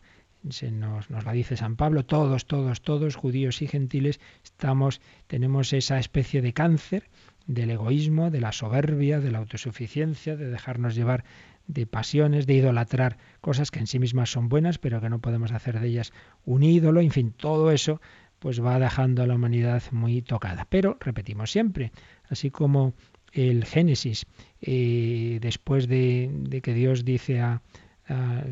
Se 0.49 0.69
nos, 0.71 1.09
nos 1.09 1.25
la 1.25 1.31
dice 1.31 1.57
San 1.57 1.75
Pablo, 1.75 2.05
todos, 2.05 2.45
todos, 2.45 2.81
todos, 2.81 3.15
judíos 3.15 3.61
y 3.63 3.67
gentiles, 3.67 4.19
estamos, 4.43 5.01
tenemos 5.25 5.73
esa 5.73 5.97
especie 5.97 6.41
de 6.43 6.53
cáncer 6.53 7.09
del 7.47 7.71
egoísmo, 7.71 8.29
de 8.29 8.41
la 8.41 8.51
soberbia, 8.51 9.19
de 9.19 9.31
la 9.31 9.39
autosuficiencia, 9.39 10.35
de 10.35 10.49
dejarnos 10.49 10.95
llevar 10.95 11.23
de 11.67 11.87
pasiones, 11.87 12.45
de 12.45 12.53
idolatrar 12.53 13.17
cosas 13.41 13.71
que 13.71 13.79
en 13.79 13.87
sí 13.87 13.97
mismas 13.97 14.29
son 14.29 14.49
buenas, 14.49 14.77
pero 14.77 15.01
que 15.01 15.09
no 15.09 15.19
podemos 15.19 15.51
hacer 15.51 15.79
de 15.79 15.87
ellas 15.87 16.13
un 16.43 16.63
ídolo, 16.63 17.01
en 17.01 17.11
fin, 17.11 17.31
todo 17.31 17.71
eso 17.71 18.01
pues 18.39 18.63
va 18.63 18.77
dejando 18.79 19.23
a 19.23 19.27
la 19.27 19.35
humanidad 19.35 19.81
muy 19.91 20.21
tocada. 20.21 20.67
Pero, 20.69 20.97
repetimos 20.99 21.51
siempre, 21.51 21.91
así 22.29 22.51
como 22.51 22.93
el 23.35 23.65
Génesis, 23.65 24.25
eh, 24.61 25.39
después 25.41 25.87
de, 25.87 26.61
que 26.63 26.73
Dios 26.73 27.05
dice 27.05 27.41
a, 27.41 27.61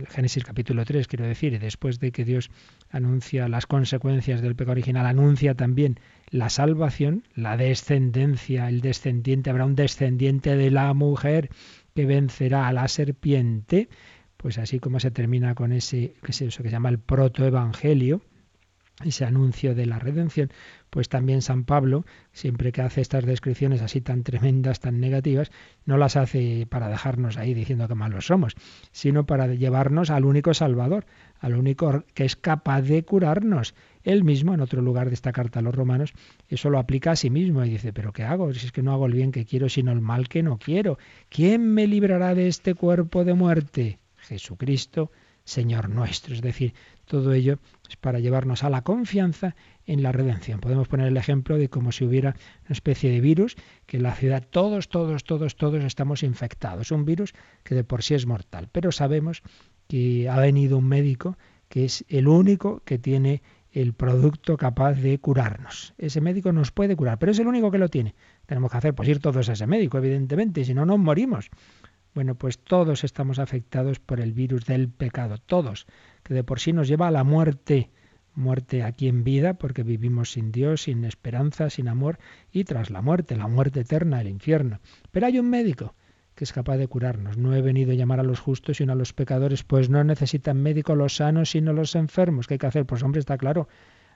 Génesis 0.10 0.44
capítulo 0.44 0.84
3, 0.84 1.08
quiero 1.08 1.28
decir, 1.28 1.60
después 1.60 2.00
de 2.00 2.12
que 2.12 2.26
Dios 2.26 2.50
anuncia 2.90 3.48
las 3.48 3.68
consecuencias 3.68 4.42
del 4.42 4.56
pecado 4.56 4.72
original, 4.72 5.06
anuncia 5.06 5.54
también 5.54 6.00
la 6.32 6.50
salvación, 6.50 7.28
la 7.36 7.56
descendencia, 7.56 8.68
el 8.68 8.82
descendiente, 8.82 9.52
habrá 9.52 9.66
un 9.66 9.76
descendiente 9.76 10.56
de 10.56 10.72
la 10.72 10.92
mujer 10.96 11.52
que 11.94 12.08
vencerá 12.08 12.68
a 12.68 12.74
la 12.74 12.88
serpiente, 12.88 13.90
pues 14.38 14.58
así 14.58 14.80
como 14.80 15.00
se 15.00 15.12
termina 15.12 15.54
con 15.54 15.72
ese, 15.72 16.16
es 16.28 16.42
eso 16.42 16.64
que 16.64 16.70
se 16.70 16.74
llama 16.74 16.90
el 16.90 16.98
protoevangelio, 16.98 18.22
ese 19.04 19.26
anuncio 19.26 19.74
de 19.74 19.86
la 19.86 20.00
redención, 20.00 20.52
pues 20.90 21.10
también 21.10 21.42
San 21.42 21.64
Pablo, 21.64 22.06
siempre 22.32 22.72
que 22.72 22.82
hace 22.82 23.02
estas 23.02 23.26
descripciones 23.26 23.82
así 23.82 24.02
tan 24.02 24.24
tremendas, 24.24 24.80
tan 24.80 25.00
negativas, 25.00 25.52
no 25.86 25.98
las 25.98 26.16
hace 26.16 26.68
para 26.70 26.90
dejarnos 26.90 27.38
ahí 27.38 27.54
diciendo 27.54 27.88
que 27.88 27.96
malos 27.96 28.28
somos, 28.28 28.56
sino 28.92 29.26
para 29.26 29.48
llevarnos 29.48 30.12
al 30.12 30.26
único 30.26 30.54
Salvador, 30.54 31.06
al 31.40 31.56
único 31.56 32.04
que 32.14 32.26
es 32.26 32.36
capaz 32.36 32.82
de 32.84 33.04
curarnos. 33.04 33.74
Él 34.04 34.24
mismo, 34.24 34.54
en 34.54 34.62
otro 34.62 34.82
lugar 34.82 35.08
de 35.08 35.16
esta 35.16 35.32
carta 35.32 35.60
a 35.60 35.64
los 35.64 35.74
romanos, 35.74 36.14
eso 36.48 36.70
lo 36.70 36.78
aplica 36.78 37.12
a 37.12 37.16
sí 37.16 37.30
mismo 37.30 37.66
y 37.66 37.70
dice, 37.70 37.94
pero 37.94 38.14
¿qué 38.14 38.24
hago? 38.24 38.54
Si 38.54 38.66
es 38.66 38.72
que 38.72 38.84
no 38.84 38.94
hago 38.94 39.08
el 39.08 39.14
bien 39.14 39.32
que 39.32 39.46
quiero, 39.46 39.70
sino 39.70 39.92
el 39.92 40.02
mal 40.02 40.28
que 40.28 40.44
no 40.44 40.58
quiero. 40.58 41.00
¿Quién 41.30 41.74
me 41.74 41.88
librará 41.88 42.36
de 42.36 42.48
este 42.48 42.76
cuerpo 42.76 43.24
de 43.24 43.34
muerte? 43.34 44.00
Jesucristo, 44.18 45.12
Señor 45.44 45.90
nuestro. 45.90 46.34
Es 46.34 46.42
decir, 46.42 46.74
todo 47.06 47.34
ello 47.34 47.60
es 47.90 47.98
para 47.98 48.20
llevarnos 48.20 48.64
a 48.64 48.70
la 48.70 48.82
confianza 48.82 49.56
en 49.86 50.02
la 50.02 50.12
redención. 50.12 50.60
Podemos 50.60 50.88
poner 50.88 51.08
el 51.08 51.18
ejemplo 51.18 51.58
de 51.58 51.70
como 51.70 51.92
si 51.92 52.06
hubiera 52.06 52.36
una 52.62 52.72
especie 52.72 53.12
de 53.12 53.20
virus 53.20 53.56
que 53.86 53.98
en 53.98 54.04
la 54.04 54.16
ciudad 54.16 54.48
todos, 54.50 54.90
todos, 54.90 55.24
todos, 55.24 55.56
todos 55.56 55.84
estamos 55.84 56.24
infectados. 56.24 56.92
Un 56.92 57.06
virus 57.06 57.34
que 57.64 57.76
de 57.76 57.84
por 57.84 58.04
sí 58.04 58.14
es 58.14 58.26
mortal. 58.26 58.70
Pero 58.72 58.92
sabemos 58.92 59.44
que 59.88 60.30
ha 60.30 60.40
venido 60.40 60.78
un 60.78 60.88
médico 60.88 61.38
que 61.68 61.86
es 61.86 62.06
el 62.08 62.28
único 62.28 62.82
que 62.86 63.00
tiene 63.00 63.42
el 63.74 63.94
producto 63.94 64.56
capaz 64.58 64.94
de 64.94 65.18
curarnos. 65.20 65.94
Ese 65.98 66.22
médico 66.22 66.52
nos 66.54 66.72
puede 66.72 66.96
curar, 66.96 67.18
pero 67.18 67.32
es 67.32 67.40
el 67.40 67.48
único 67.48 67.72
que 67.72 67.80
lo 67.80 67.90
tiene. 67.90 68.14
Tenemos 68.46 68.72
que 68.72 68.78
hacer, 68.78 68.94
pues 68.94 69.10
ir 69.10 69.20
todos 69.20 69.50
a 69.50 69.54
ese 69.54 69.66
médico, 69.66 69.98
evidentemente, 69.98 70.64
si 70.64 70.76
no 70.76 70.86
nos 70.86 71.00
morimos. 71.00 71.50
Bueno, 72.14 72.36
pues 72.36 72.60
todos 72.60 73.04
estamos 73.04 73.40
afectados 73.40 74.00
por 74.00 74.20
el 74.20 74.34
virus 74.34 74.66
del 74.66 74.90
pecado, 74.90 75.38
todos, 75.40 75.88
que 76.24 76.34
de 76.34 76.44
por 76.44 76.60
sí 76.60 76.72
nos 76.72 76.88
lleva 76.88 77.08
a 77.08 77.12
la 77.12 77.24
muerte, 77.24 77.90
muerte 78.36 78.84
aquí 78.84 79.08
en 79.08 79.24
vida, 79.24 79.56
porque 79.56 79.84
vivimos 79.84 80.32
sin 80.32 80.52
Dios, 80.52 80.84
sin 80.84 81.06
esperanza, 81.06 81.70
sin 81.70 81.88
amor, 81.88 82.20
y 82.52 82.66
tras 82.66 82.92
la 82.92 83.02
muerte, 83.02 83.36
la 83.36 83.48
muerte 83.48 83.80
eterna, 83.82 84.22
el 84.22 84.28
infierno. 84.28 84.80
Pero 85.12 85.26
hay 85.26 85.40
un 85.40 85.50
médico 85.50 85.96
que 86.36 86.44
es 86.44 86.54
capaz 86.54 86.78
de 86.78 86.88
curarnos. 86.88 87.38
No 87.38 87.56
he 87.56 87.62
venido 87.62 87.92
a 87.92 87.96
llamar 87.96 88.20
a 88.20 88.24
los 88.24 88.40
justos 88.40 88.78
sino 88.78 88.94
a 88.94 88.96
los 88.96 89.14
pecadores, 89.14 89.64
pues 89.64 89.90
no 89.90 90.04
necesitan 90.04 90.62
médico 90.62 90.96
los 90.96 91.16
sanos 91.16 91.52
sino 91.52 91.74
los 91.74 91.96
enfermos. 91.96 92.48
¿Qué 92.48 92.56
hay 92.56 92.58
que 92.60 92.68
hacer? 92.68 92.86
Pues 92.86 93.04
hombre, 93.04 93.20
está 93.20 93.38
claro. 93.38 93.68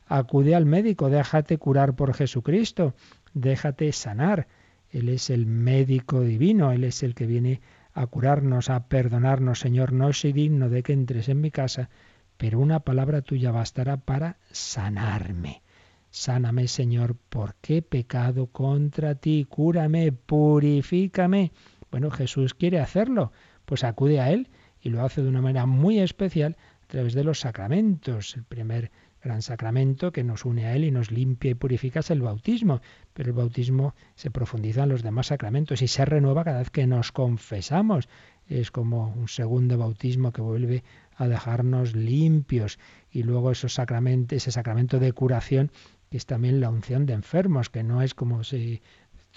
Acude 0.08 0.56
al 0.56 0.66
médico, 0.66 1.10
déjate 1.10 1.58
curar 1.58 1.96
por 1.96 2.14
Jesucristo, 2.14 2.94
déjate 3.34 3.92
sanar. 3.92 4.48
Él 4.90 5.10
es 5.10 5.30
el 5.30 5.46
médico 5.46 6.22
divino, 6.22 6.72
Él 6.72 6.86
es 6.86 7.04
el 7.04 7.14
que 7.14 7.28
viene 7.28 7.62
a 7.98 8.06
curarnos, 8.06 8.70
a 8.70 8.88
perdonarnos. 8.88 9.60
Señor, 9.60 9.92
no 9.92 10.14
soy 10.14 10.32
digno 10.32 10.70
de 10.70 10.84
que 10.84 10.94
entres 10.94 11.30
en 11.30 11.42
mi 11.42 11.50
casa, 11.50 11.90
pero 12.38 12.60
una 12.60 12.82
palabra 12.82 13.24
tuya 13.24 13.52
bastará 13.52 13.98
para 13.98 14.38
sanarme. 14.52 15.64
Sáname, 16.12 16.68
Señor, 16.68 17.16
¿por 17.30 17.56
qué 17.56 17.82
pecado 17.82 18.48
contra 18.48 19.16
ti? 19.16 19.48
Cúrame, 19.50 20.12
purifícame. 20.12 21.52
Bueno, 21.90 22.12
Jesús 22.12 22.54
quiere 22.54 22.80
hacerlo, 22.80 23.32
pues 23.66 23.84
acude 23.84 24.20
a 24.20 24.30
Él 24.30 24.50
y 24.80 24.90
lo 24.90 25.04
hace 25.04 25.24
de 25.24 25.30
una 25.30 25.42
manera 25.42 25.66
muy 25.66 26.00
especial 26.00 26.56
través 26.88 27.14
de 27.14 27.24
los 27.24 27.40
sacramentos. 27.40 28.36
El 28.36 28.44
primer 28.44 28.92
gran 29.22 29.42
sacramento 29.42 30.12
que 30.12 30.24
nos 30.24 30.46
une 30.46 30.66
a 30.66 30.76
Él 30.76 30.86
y 30.86 30.92
nos 30.92 31.12
limpia 31.12 31.52
y 31.52 31.56
purifica 31.56 32.00
es 32.00 32.12
el 32.12 32.22
bautismo, 32.22 32.82
pero 33.14 33.30
el 33.30 33.36
bautismo 33.36 33.94
se 34.16 34.32
profundiza 34.32 34.84
en 34.84 34.90
los 34.90 35.04
demás 35.04 35.28
sacramentos 35.28 35.82
y 35.82 35.88
se 35.88 36.06
renueva 36.06 36.44
cada 36.44 36.60
vez 36.60 36.70
que 36.70 36.88
nos 36.88 37.12
confesamos. 37.12 38.08
Es 38.48 38.72
como 38.72 39.10
un 39.10 39.28
segundo 39.28 39.78
bautismo 39.78 40.32
que 40.32 40.42
vuelve 40.42 40.84
a 41.16 41.28
dejarnos 41.28 41.96
limpios 41.96 42.80
y 43.12 43.24
luego 43.24 43.52
esos 43.52 43.74
sacramentos, 43.74 44.38
ese 44.38 44.52
sacramento 44.52 45.00
de 45.00 45.12
curación 45.14 45.72
que 46.10 46.16
es 46.16 46.26
también 46.26 46.62
la 46.62 46.70
unción 46.70 47.06
de 47.06 47.12
enfermos, 47.12 47.70
que 47.70 47.84
no 47.84 48.02
es 48.02 48.14
como 48.14 48.46
si 48.46 48.82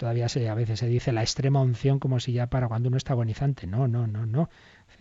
Todavía 0.01 0.31
se, 0.31 0.49
a 0.49 0.55
veces 0.55 0.79
se 0.79 0.89
dice 0.89 1.13
la 1.13 1.21
extrema 1.21 1.61
unción 1.61 1.99
como 1.99 2.21
si 2.21 2.33
ya 2.33 2.47
para 2.47 2.69
cuando 2.69 2.89
uno 2.89 2.97
está 2.97 3.13
agonizante. 3.13 3.67
No, 3.67 3.87
no, 3.87 4.07
no, 4.07 4.25
no. 4.25 4.49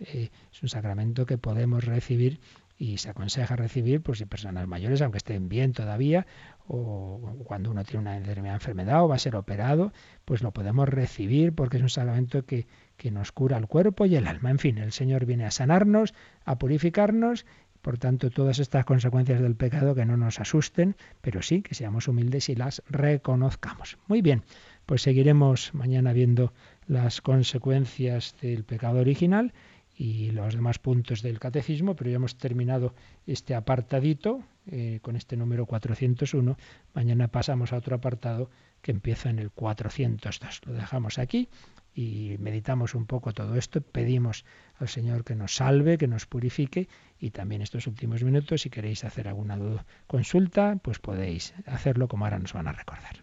Es 0.00 0.62
un 0.62 0.68
sacramento 0.68 1.26
que 1.26 1.38
podemos 1.38 1.84
recibir 1.84 2.40
y 2.78 2.96
se 2.96 3.10
aconseja 3.10 3.56
recibir 3.56 4.00
pues 4.00 4.18
si 4.18 4.24
personas 4.24 4.66
mayores, 4.66 5.02
aunque 5.02 5.18
estén 5.18 5.50
bien 5.50 5.72
todavía, 5.72 6.26
o 6.66 7.36
cuando 7.44 7.70
uno 7.70 7.84
tiene 7.84 8.00
una 8.00 8.54
enfermedad 8.54 9.04
o 9.04 9.08
va 9.08 9.16
a 9.16 9.18
ser 9.18 9.36
operado, 9.36 9.92
pues 10.24 10.42
lo 10.42 10.52
podemos 10.52 10.88
recibir 10.88 11.54
porque 11.54 11.76
es 11.76 11.82
un 11.82 11.90
sacramento 11.90 12.46
que, 12.46 12.66
que 12.96 13.10
nos 13.10 13.32
cura 13.32 13.58
el 13.58 13.66
cuerpo 13.66 14.06
y 14.06 14.16
el 14.16 14.26
alma. 14.26 14.50
En 14.50 14.58
fin, 14.58 14.78
el 14.78 14.92
Señor 14.92 15.26
viene 15.26 15.44
a 15.44 15.50
sanarnos, 15.50 16.14
a 16.46 16.58
purificarnos 16.58 17.44
por 17.82 17.96
tanto, 17.96 18.30
todas 18.30 18.58
estas 18.58 18.84
consecuencias 18.84 19.40
del 19.40 19.56
pecado 19.56 19.94
que 19.94 20.04
no 20.04 20.16
nos 20.16 20.38
asusten, 20.38 20.96
pero 21.22 21.40
sí 21.40 21.62
que 21.62 21.74
seamos 21.74 22.08
humildes 22.08 22.48
y 22.50 22.54
las 22.54 22.82
reconozcamos. 22.88 23.96
Muy 24.06 24.20
bien, 24.20 24.42
pues 24.84 25.02
seguiremos 25.02 25.72
mañana 25.72 26.12
viendo 26.12 26.52
las 26.86 27.22
consecuencias 27.22 28.36
del 28.42 28.64
pecado 28.64 29.00
original 29.00 29.54
y 30.00 30.30
los 30.30 30.54
demás 30.54 30.78
puntos 30.78 31.20
del 31.20 31.38
catecismo, 31.38 31.94
pero 31.94 32.08
ya 32.08 32.16
hemos 32.16 32.38
terminado 32.38 32.94
este 33.26 33.54
apartadito 33.54 34.42
eh, 34.66 34.98
con 35.02 35.14
este 35.14 35.36
número 35.36 35.66
401. 35.66 36.56
Mañana 36.94 37.28
pasamos 37.28 37.74
a 37.74 37.76
otro 37.76 37.96
apartado 37.96 38.48
que 38.80 38.92
empieza 38.92 39.28
en 39.28 39.38
el 39.38 39.50
402. 39.50 40.62
Lo 40.64 40.72
dejamos 40.72 41.18
aquí 41.18 41.50
y 41.94 42.36
meditamos 42.38 42.94
un 42.94 43.04
poco 43.04 43.34
todo 43.34 43.56
esto, 43.56 43.82
pedimos 43.82 44.46
al 44.78 44.88
Señor 44.88 45.22
que 45.22 45.34
nos 45.34 45.56
salve, 45.56 45.98
que 45.98 46.08
nos 46.08 46.24
purifique 46.24 46.88
y 47.18 47.28
también 47.32 47.60
estos 47.60 47.86
últimos 47.86 48.24
minutos, 48.24 48.62
si 48.62 48.70
queréis 48.70 49.04
hacer 49.04 49.28
alguna 49.28 49.84
consulta, 50.06 50.78
pues 50.80 50.98
podéis 50.98 51.52
hacerlo 51.66 52.08
como 52.08 52.24
ahora 52.24 52.38
nos 52.38 52.54
van 52.54 52.68
a 52.68 52.72
recordar. 52.72 53.22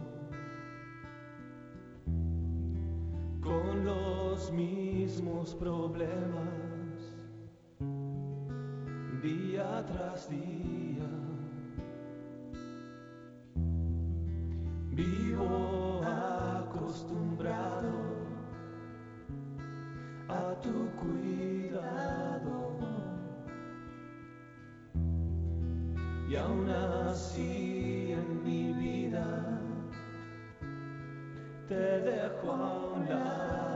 los 4.41 4.51
mismos 4.53 5.53
problemas 5.53 7.13
día 9.21 9.85
tras 9.85 10.29
día. 10.29 11.09
Vivo 14.91 16.01
acostumbrado 16.03 17.91
a 20.27 20.55
tu 20.61 20.89
cuidado 21.01 22.79
y 26.27 26.35
aún 26.35 26.69
así 26.69 28.13
en 28.13 28.43
mi 28.43 28.73
vida 28.73 29.61
te 31.67 31.75
dejo 31.75 32.51
a 32.51 32.95
un 32.95 33.07
lado, 33.07 33.70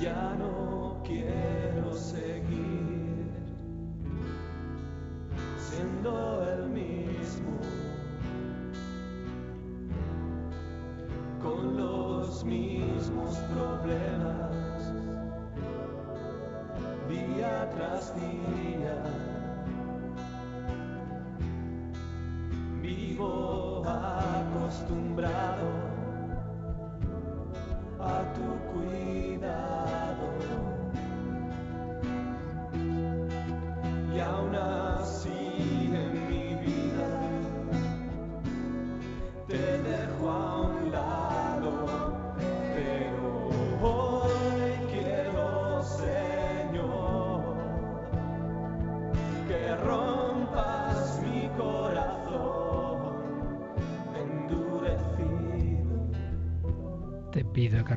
Ya 0.00 0.32
no 0.38 1.02
quiero 1.04 1.92
seguir 1.92 3.32
siendo 5.56 6.46
el 6.52 6.68
mismo 6.68 7.58
con 11.42 11.76
los 11.76 12.44
mismos 12.44 13.38
problemas 13.52 14.48
día 17.08 17.68
tras 17.74 18.14
día. 18.14 19.02
Vivo 22.80 23.82
acostumbrado 23.84 25.66
a 27.98 28.22
tu 28.34 28.72
cuidado. 28.72 29.07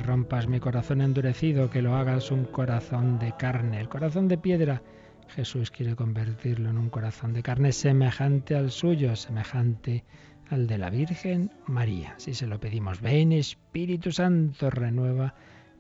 Rompas 0.02 0.48
mi 0.48 0.60
corazón 0.60 1.02
endurecido, 1.02 1.70
que 1.70 1.82
lo 1.82 1.96
hagas 1.96 2.32
un 2.32 2.46
corazón 2.46 3.20
de 3.20 3.34
carne. 3.38 3.80
El 3.80 3.90
corazón 3.90 4.28
de 4.28 4.38
piedra, 4.38 4.82
Jesús 5.30 5.72
quiere 5.72 5.96
convertirlo 5.96 6.70
en 6.70 6.78
un 6.78 6.90
corazón 6.90 7.34
de 7.34 7.44
carne 7.44 7.72
semejante 7.72 8.56
al 8.56 8.72
suyo, 8.72 9.16
semejante 9.16 10.04
al 10.50 10.68
de 10.68 10.78
la 10.78 10.90
Virgen 10.90 11.52
María. 11.66 12.14
Si 12.18 12.34
se 12.34 12.48
lo 12.48 12.60
pedimos, 12.60 13.02
ven 13.02 13.32
Espíritu 13.32 14.12
Santo, 14.12 14.70
renueva 14.70 15.34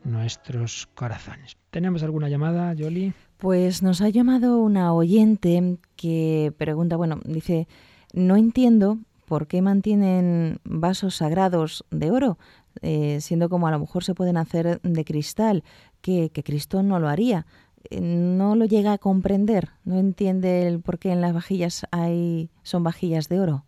nuestros 0.03 0.87
corazones. 0.95 1.57
¿Tenemos 1.69 2.03
alguna 2.03 2.29
llamada, 2.29 2.73
Yoli? 2.73 3.13
Pues 3.37 3.83
nos 3.83 4.01
ha 4.01 4.09
llamado 4.09 4.59
una 4.59 4.93
oyente 4.93 5.77
que 5.95 6.53
pregunta, 6.57 6.95
bueno, 6.95 7.19
dice, 7.25 7.67
no 8.13 8.35
entiendo 8.37 8.97
por 9.25 9.47
qué 9.47 9.61
mantienen 9.61 10.59
vasos 10.63 11.15
sagrados 11.15 11.85
de 11.89 12.11
oro, 12.11 12.37
eh, 12.81 13.19
siendo 13.21 13.49
como 13.49 13.67
a 13.67 13.71
lo 13.71 13.79
mejor 13.79 14.03
se 14.03 14.15
pueden 14.15 14.37
hacer 14.37 14.81
de 14.81 15.05
cristal, 15.05 15.63
que, 16.01 16.29
que 16.29 16.43
Cristo 16.43 16.83
no 16.83 16.99
lo 16.99 17.07
haría. 17.09 17.45
Eh, 17.89 18.01
No 18.01 18.55
lo 18.55 18.65
llega 18.65 18.93
a 18.93 18.97
comprender, 18.97 19.69
no 19.83 19.97
entiende 19.99 20.67
el 20.67 20.79
por 20.81 20.99
qué 20.99 21.11
en 21.11 21.21
las 21.21 21.33
vajillas 21.33 21.85
hay 21.91 22.49
son 22.63 22.83
vajillas 22.83 23.27
de 23.29 23.39
oro. 23.39 23.65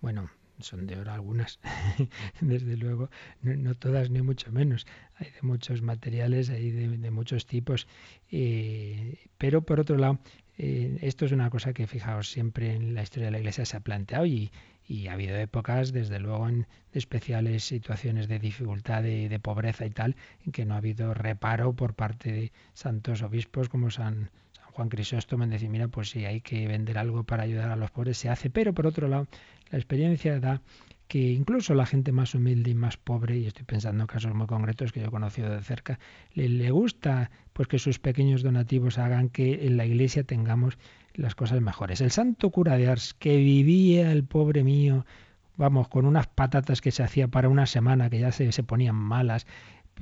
Bueno, 0.00 0.30
son 0.58 0.86
de 0.86 0.98
oro 0.98 1.12
algunas, 1.12 1.60
desde 2.40 2.76
luego, 2.76 3.10
no, 3.42 3.74
todas 3.74 4.10
ni 4.10 4.22
mucho 4.22 4.50
menos. 4.52 4.86
Hay 5.16 5.26
de 5.30 5.42
muchos 5.42 5.82
materiales, 5.82 6.50
hay 6.50 6.70
de, 6.70 7.10
muchos 7.10 7.46
tipos. 7.46 7.86
eh, 8.30 9.18
pero 9.38 9.62
por 9.62 9.80
otro 9.80 9.96
lado, 9.96 10.18
esto 10.58 11.24
es 11.24 11.32
una 11.32 11.50
cosa 11.50 11.72
que, 11.72 11.86
fijaos, 11.86 12.30
siempre 12.30 12.74
en 12.74 12.94
la 12.94 13.02
historia 13.02 13.26
de 13.26 13.32
la 13.32 13.38
Iglesia 13.38 13.64
se 13.64 13.76
ha 13.76 13.80
planteado 13.80 14.26
y, 14.26 14.52
y 14.92 15.08
ha 15.08 15.14
habido 15.14 15.36
épocas, 15.36 15.90
desde 15.90 16.20
luego, 16.20 16.46
en 16.50 16.66
especiales 16.92 17.64
situaciones 17.64 18.28
de 18.28 18.38
dificultad, 18.38 19.02
de, 19.02 19.30
de 19.30 19.40
pobreza 19.40 19.86
y 19.86 19.90
tal, 19.90 20.16
en 20.44 20.52
que 20.52 20.66
no 20.66 20.74
ha 20.74 20.76
habido 20.76 21.14
reparo 21.14 21.72
por 21.72 21.94
parte 21.94 22.30
de 22.30 22.52
santos 22.74 23.22
obispos 23.22 23.70
como 23.70 23.90
San, 23.90 24.30
San 24.52 24.66
Juan 24.72 24.90
Crisóstomo 24.90 25.44
en 25.44 25.50
decir, 25.50 25.70
mira, 25.70 25.88
pues 25.88 26.10
si 26.10 26.26
hay 26.26 26.42
que 26.42 26.68
vender 26.68 26.98
algo 26.98 27.24
para 27.24 27.44
ayudar 27.44 27.70
a 27.70 27.76
los 27.76 27.90
pobres, 27.90 28.18
se 28.18 28.28
hace. 28.28 28.50
Pero 28.50 28.74
por 28.74 28.86
otro 28.86 29.08
lado, 29.08 29.26
la 29.70 29.78
experiencia 29.78 30.38
da 30.40 30.60
que 31.08 31.30
incluso 31.32 31.74
la 31.74 31.86
gente 31.86 32.12
más 32.12 32.34
humilde 32.34 32.70
y 32.70 32.74
más 32.74 32.98
pobre, 32.98 33.38
y 33.38 33.46
estoy 33.46 33.64
pensando 33.64 34.02
en 34.02 34.06
casos 34.06 34.34
muy 34.34 34.46
concretos 34.46 34.92
que 34.92 35.00
yo 35.00 35.06
he 35.06 35.10
conocido 35.10 35.48
de 35.48 35.62
cerca, 35.62 35.98
le, 36.34 36.50
le 36.50 36.70
gusta 36.70 37.30
pues 37.54 37.66
que 37.66 37.78
sus 37.78 37.98
pequeños 37.98 38.42
donativos 38.42 38.98
hagan 38.98 39.30
que 39.30 39.66
en 39.66 39.78
la 39.78 39.86
iglesia 39.86 40.24
tengamos 40.24 40.76
las 41.14 41.34
cosas 41.34 41.60
mejores. 41.60 42.00
El 42.00 42.10
santo 42.10 42.50
cura 42.50 42.76
de 42.76 42.88
Ars, 42.88 43.14
que 43.14 43.36
vivía 43.36 44.12
el 44.12 44.24
pobre 44.24 44.64
mío, 44.64 45.04
vamos, 45.56 45.88
con 45.88 46.06
unas 46.06 46.26
patatas 46.26 46.80
que 46.80 46.90
se 46.92 47.02
hacía 47.02 47.28
para 47.28 47.48
una 47.48 47.66
semana, 47.66 48.10
que 48.10 48.18
ya 48.20 48.32
se, 48.32 48.52
se 48.52 48.62
ponían 48.62 48.94
malas, 48.96 49.46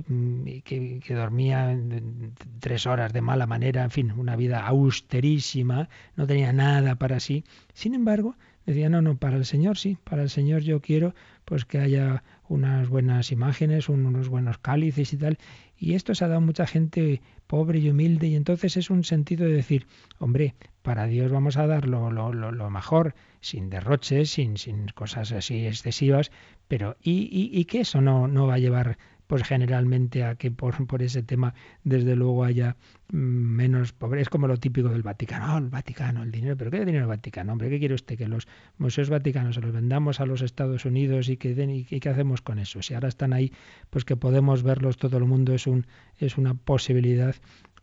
mm, 0.07 0.43
que, 0.63 0.99
que 1.03 1.13
dormía 1.13 1.71
en- 1.71 2.33
tres 2.59 2.85
horas 2.87 3.13
de 3.13 3.21
mala 3.21 3.47
manera, 3.47 3.83
en 3.83 3.91
fin, 3.91 4.11
una 4.11 4.35
vida 4.35 4.65
austerísima, 4.65 5.89
no 6.15 6.27
tenía 6.27 6.53
nada 6.53 6.95
para 6.95 7.19
sí. 7.19 7.43
Sin 7.73 7.93
embargo, 7.95 8.35
decía, 8.65 8.89
no, 8.89 9.01
no, 9.01 9.17
para 9.17 9.37
el 9.37 9.45
Señor 9.45 9.77
sí, 9.77 9.97
para 10.03 10.23
el 10.23 10.29
Señor 10.29 10.61
yo 10.61 10.81
quiero 10.81 11.13
pues 11.45 11.65
que 11.65 11.79
haya 11.79 12.23
unas 12.51 12.89
buenas 12.89 13.31
imágenes, 13.31 13.89
un- 13.89 14.05
unos 14.05 14.29
buenos 14.29 14.57
cálices 14.57 15.13
y 15.13 15.17
tal. 15.17 15.37
Y 15.77 15.93
esto 15.95 16.13
se 16.15 16.23
ha 16.25 16.27
dado 16.27 16.37
a 16.37 16.41
mucha 16.45 16.67
gente 16.67 17.21
pobre 17.47 17.79
y 17.79 17.89
humilde 17.89 18.27
y 18.27 18.35
entonces 18.35 18.77
es 18.77 18.89
un 18.89 19.03
sentido 19.03 19.45
de 19.45 19.53
decir, 19.53 19.87
hombre, 20.19 20.55
para 20.81 21.05
Dios 21.07 21.31
vamos 21.31 21.57
a 21.57 21.67
dar 21.67 21.87
lo, 21.87 22.11
lo, 22.11 22.33
lo, 22.33 22.51
lo 22.51 22.69
mejor, 22.69 23.13
sin 23.39 23.69
derroches, 23.69 24.29
sin, 24.31 24.57
sin 24.57 24.87
cosas 24.89 25.31
así 25.31 25.65
excesivas, 25.65 26.31
pero 26.67 26.97
¿y, 27.01 27.29
y, 27.31 27.49
y 27.59 27.65
que 27.65 27.81
eso 27.81 28.01
no, 28.01 28.27
no 28.27 28.47
va 28.47 28.55
a 28.55 28.59
llevar 28.59 28.97
pues 29.31 29.43
generalmente 29.43 30.25
a 30.25 30.35
que 30.35 30.51
por, 30.51 30.85
por 30.87 31.01
ese 31.01 31.23
tema 31.23 31.53
desde 31.85 32.17
luego 32.17 32.43
haya 32.43 32.75
mm, 33.13 33.15
menos 33.15 33.93
pobreza. 33.93 34.23
Es 34.23 34.29
como 34.29 34.45
lo 34.45 34.57
típico 34.57 34.89
del 34.89 35.03
Vaticano. 35.03 35.55
Oh, 35.55 35.57
el 35.57 35.69
Vaticano, 35.69 36.21
el 36.21 36.31
dinero. 36.31 36.57
¿Pero 36.57 36.69
qué 36.69 36.83
dinero 36.83 37.05
el 37.05 37.07
Vaticano? 37.07 37.53
Hombre, 37.53 37.69
¿qué 37.69 37.79
quiere 37.79 37.93
usted? 37.93 38.17
¿Que 38.17 38.27
los 38.27 38.49
museos 38.77 39.09
vaticanos 39.09 39.55
se 39.55 39.61
los 39.61 39.71
vendamos 39.71 40.19
a 40.19 40.25
los 40.25 40.41
Estados 40.41 40.83
Unidos 40.83 41.29
y 41.29 41.37
que 41.37 41.55
den, 41.55 41.69
y, 41.69 41.85
qué 41.85 42.09
hacemos 42.09 42.41
con 42.41 42.59
eso? 42.59 42.81
Si 42.81 42.93
ahora 42.93 43.07
están 43.07 43.31
ahí, 43.31 43.53
pues 43.89 44.03
que 44.03 44.17
podemos 44.17 44.63
verlos 44.63 44.97
todo 44.97 45.17
el 45.17 45.23
mundo 45.23 45.53
es, 45.53 45.65
un, 45.65 45.87
es 46.17 46.37
una 46.37 46.53
posibilidad 46.53 47.33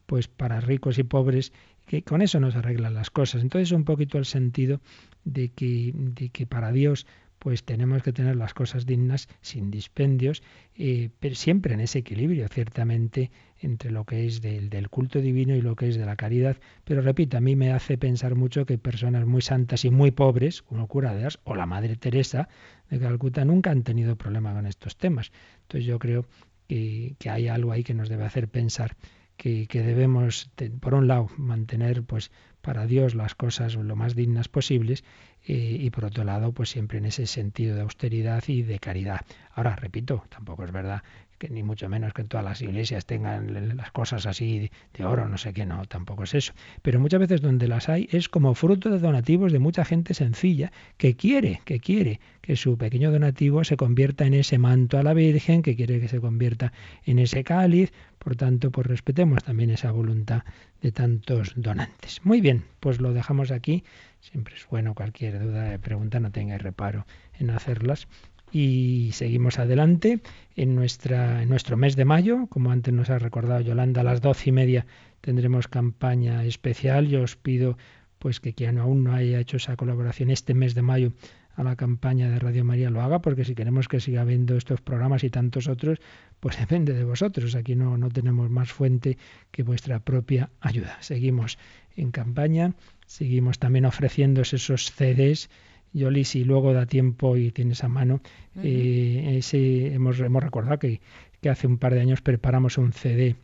pues 0.05 0.29
para 0.29 0.61
ricos 0.61 0.99
y 0.99 1.03
pobres 1.05 1.55
que 1.87 2.03
con 2.03 2.21
eso 2.21 2.41
nos 2.41 2.57
arreglan 2.57 2.93
las 2.93 3.09
cosas. 3.09 3.41
Entonces 3.41 3.73
un 3.73 3.85
poquito 3.85 4.19
el 4.19 4.27
sentido 4.27 4.83
de 5.25 5.49
que, 5.49 5.93
de 5.95 6.29
que 6.29 6.45
para 6.45 6.73
Dios 6.73 7.07
pues 7.39 7.65
tenemos 7.65 8.03
que 8.03 8.13
tener 8.13 8.37
las 8.37 8.55
cosas 8.55 8.87
dignas 8.87 9.29
sin 9.41 9.71
dispendios, 9.71 10.43
eh, 10.75 11.11
pero 11.21 11.35
siempre 11.35 11.75
en 11.75 11.81
ese 11.81 12.01
equilibrio, 12.01 12.49
ciertamente, 12.49 13.31
entre 13.61 13.91
lo 13.91 14.05
que 14.05 14.27
es 14.27 14.41
del, 14.41 14.71
del, 14.71 14.89
culto 14.89 15.21
divino 15.21 15.55
y 15.55 15.61
lo 15.61 15.77
que 15.77 15.89
es 15.89 15.97
de 15.97 16.07
la 16.07 16.17
caridad. 16.17 16.57
Pero 16.85 17.03
repito, 17.03 17.37
a 17.37 17.41
mí 17.41 17.57
me 17.57 17.73
hace 17.73 17.99
pensar 17.99 18.35
mucho 18.35 18.67
que 18.67 18.79
personas 18.79 19.27
muy 19.27 19.43
santas 19.43 19.85
y 19.85 19.91
muy 19.91 20.11
pobres, 20.11 20.63
como 20.63 20.87
cura 20.87 21.15
de 21.15 21.29
o 21.45 21.55
la 21.55 21.67
Madre 21.67 21.97
Teresa 21.97 22.49
de 22.89 22.99
Calcuta, 22.99 23.45
nunca 23.45 23.71
han 23.71 23.83
tenido 23.83 24.17
problema 24.17 24.55
con 24.55 24.67
estos 24.67 24.97
temas. 24.97 25.33
Entonces 25.63 25.87
yo 25.87 25.99
creo 25.99 26.27
que, 26.69 27.17
que 27.19 27.31
hay 27.31 27.49
algo 27.49 27.73
ahí 27.73 27.85
que 27.85 27.95
nos 27.95 28.09
debe 28.09 28.25
hacer 28.25 28.49
pensar 28.49 28.97
que, 29.39 29.83
debemos, 29.83 30.51
por 30.81 30.95
un 30.95 31.07
lado, 31.07 31.29
mantener 31.37 32.03
pues 32.03 32.31
para 32.61 32.87
Dios 32.87 33.15
las 33.15 33.35
cosas 33.35 33.77
lo 33.77 33.97
más 33.97 34.17
dignas 34.17 34.49
posibles 34.49 35.05
eh, 35.47 35.77
y 35.81 35.91
por 35.91 36.05
otro 36.05 36.25
lado, 36.25 36.53
pues 36.53 36.71
siempre 36.71 36.99
en 36.99 37.07
ese 37.07 37.27
sentido 37.27 37.77
de 37.77 37.83
austeridad 37.83 38.43
y 38.49 38.63
de 38.63 38.81
caridad. 38.81 39.21
Ahora, 39.53 39.77
repito, 39.77 40.25
tampoco 40.29 40.65
es 40.65 40.73
verdad 40.73 41.03
que 41.39 41.49
ni 41.49 41.63
mucho 41.63 41.89
menos 41.89 42.13
que 42.13 42.25
todas 42.25 42.45
las 42.45 42.61
iglesias 42.63 43.07
tengan 43.07 43.77
las 43.77 43.91
cosas 43.93 44.27
así 44.27 44.71
de 44.95 45.05
oro, 45.05 45.29
no 45.29 45.39
sé 45.39 45.53
qué, 45.53 45.65
no, 45.65 45.85
tampoco 45.87 46.25
es 46.25 46.35
eso. 46.35 46.53
Pero 46.83 47.01
muchas 47.01 47.21
veces 47.21 47.41
donde 47.41 47.69
las 47.69 47.89
hay 47.89 48.09
es 48.11 48.29
como 48.29 48.55
fruto 48.55 48.91
de 48.91 48.99
donativos 48.99 49.53
de 49.53 49.59
mucha 49.59 49.85
gente 49.85 50.15
sencilla 50.15 50.73
que 50.97 51.15
quiere, 51.15 51.61
que 51.65 51.81
quiere 51.81 52.21
que 52.43 52.57
su 52.57 52.77
pequeño 52.77 53.11
donativo 53.11 53.63
se 53.65 53.77
convierta 53.77 54.25
en 54.25 54.35
ese 54.35 54.59
manto 54.59 54.99
a 54.99 55.03
la 55.03 55.15
Virgen, 55.15 55.63
que 55.63 55.77
quiere 55.77 56.01
que 56.01 56.09
se 56.09 56.21
convierta 56.21 56.73
en 57.05 57.19
ese 57.19 57.45
cáliz. 57.45 57.93
Por 58.19 58.37
tanto, 58.37 58.71
pues 58.71 58.87
respetemos 58.87 59.45
también 59.45 59.71
esa 59.71 59.93
voluntad 59.93 60.43
de 60.83 60.91
tantos 60.91 61.53
donantes. 61.57 62.25
Muy 62.25 62.41
bien, 62.41 62.65
pues 62.81 63.01
lo 63.01 63.13
dejamos 63.13 63.51
aquí. 63.51 63.85
Siempre 64.21 64.55
es 64.57 64.67
bueno 64.69 64.95
cualquier 64.95 65.39
duda, 65.39 65.79
pregunta, 65.79 66.21
no 66.21 66.33
tengáis 66.33 66.63
reparo 66.63 67.07
en 67.39 67.51
hacerlas 67.51 68.09
y 68.53 69.11
seguimos 69.13 69.59
adelante 69.59 70.21
en, 70.57 70.75
nuestra, 70.75 71.43
en 71.43 71.49
nuestro 71.49 71.77
mes 71.77 71.97
de 71.97 72.05
mayo. 72.05 72.47
Como 72.49 72.71
antes 72.71 72.93
nos 72.95 73.11
ha 73.11 73.19
recordado 73.19 73.61
Yolanda, 73.61 74.01
a 74.01 74.05
las 74.05 74.21
doce 74.21 74.51
y 74.51 74.53
media 74.53 74.87
tendremos 75.21 75.69
campaña 75.69 76.45
especial. 76.45 77.09
Yo 77.09 77.23
os 77.23 77.37
pido 77.37 77.77
pues 78.19 78.41
que 78.41 78.53
quien 78.53 78.79
aún 78.79 79.05
no 79.05 79.13
haya 79.13 79.39
hecho 79.39 79.59
esa 79.59 79.77
colaboración 79.77 80.31
este 80.31 80.55
mes 80.55 80.75
de 80.75 80.83
mayo 80.83 81.13
a 81.59 81.65
la 81.65 81.75
campaña 81.75 82.31
de 82.31 82.39
Radio 82.39 82.65
María 82.65 82.89
lo 82.89 83.03
haga, 83.03 83.21
porque 83.21 83.45
si 83.45 83.57
queremos 83.57 83.89
que 83.89 83.99
siga 83.99 84.21
habiendo 84.21 84.57
estos 84.57 84.81
programas 84.81 85.25
y 85.25 85.31
tantos 85.31 85.67
otros, 85.67 85.99
pues 86.39 86.57
depende 86.61 86.95
de 86.95 87.05
vosotros. 87.05 87.57
Aquí 87.57 87.75
no, 87.75 87.99
no 87.99 88.09
tenemos 88.11 88.49
más 88.49 88.71
fuente 88.71 89.19
que 89.51 89.65
vuestra 89.65 89.99
propia 89.99 90.51
ayuda. 90.61 90.97
Seguimos 91.01 91.59
en 91.97 92.13
campaña, 92.13 92.75
seguimos 93.07 93.59
también 93.59 93.87
ofreciendo 93.87 94.43
esos 94.43 94.93
CDs. 94.93 95.51
Yoli, 95.93 96.25
si 96.25 96.45
luego 96.45 96.73
da 96.73 96.87
tiempo 96.87 97.37
y 97.37 97.51
tienes 97.51 97.85
a 97.85 97.89
mano, 97.89 98.21
eh, 98.63 99.37
ese, 99.39 99.95
hemos, 99.95 100.21
hemos 100.21 100.43
recordado 100.43 100.79
que, 100.79 101.01
que 101.41 101.51
hace 101.51 101.67
un 101.67 101.79
par 101.79 101.95
de 101.95 102.01
años 102.01 102.21
preparamos 102.21 102.79
un 102.79 102.93
CD 102.93 103.37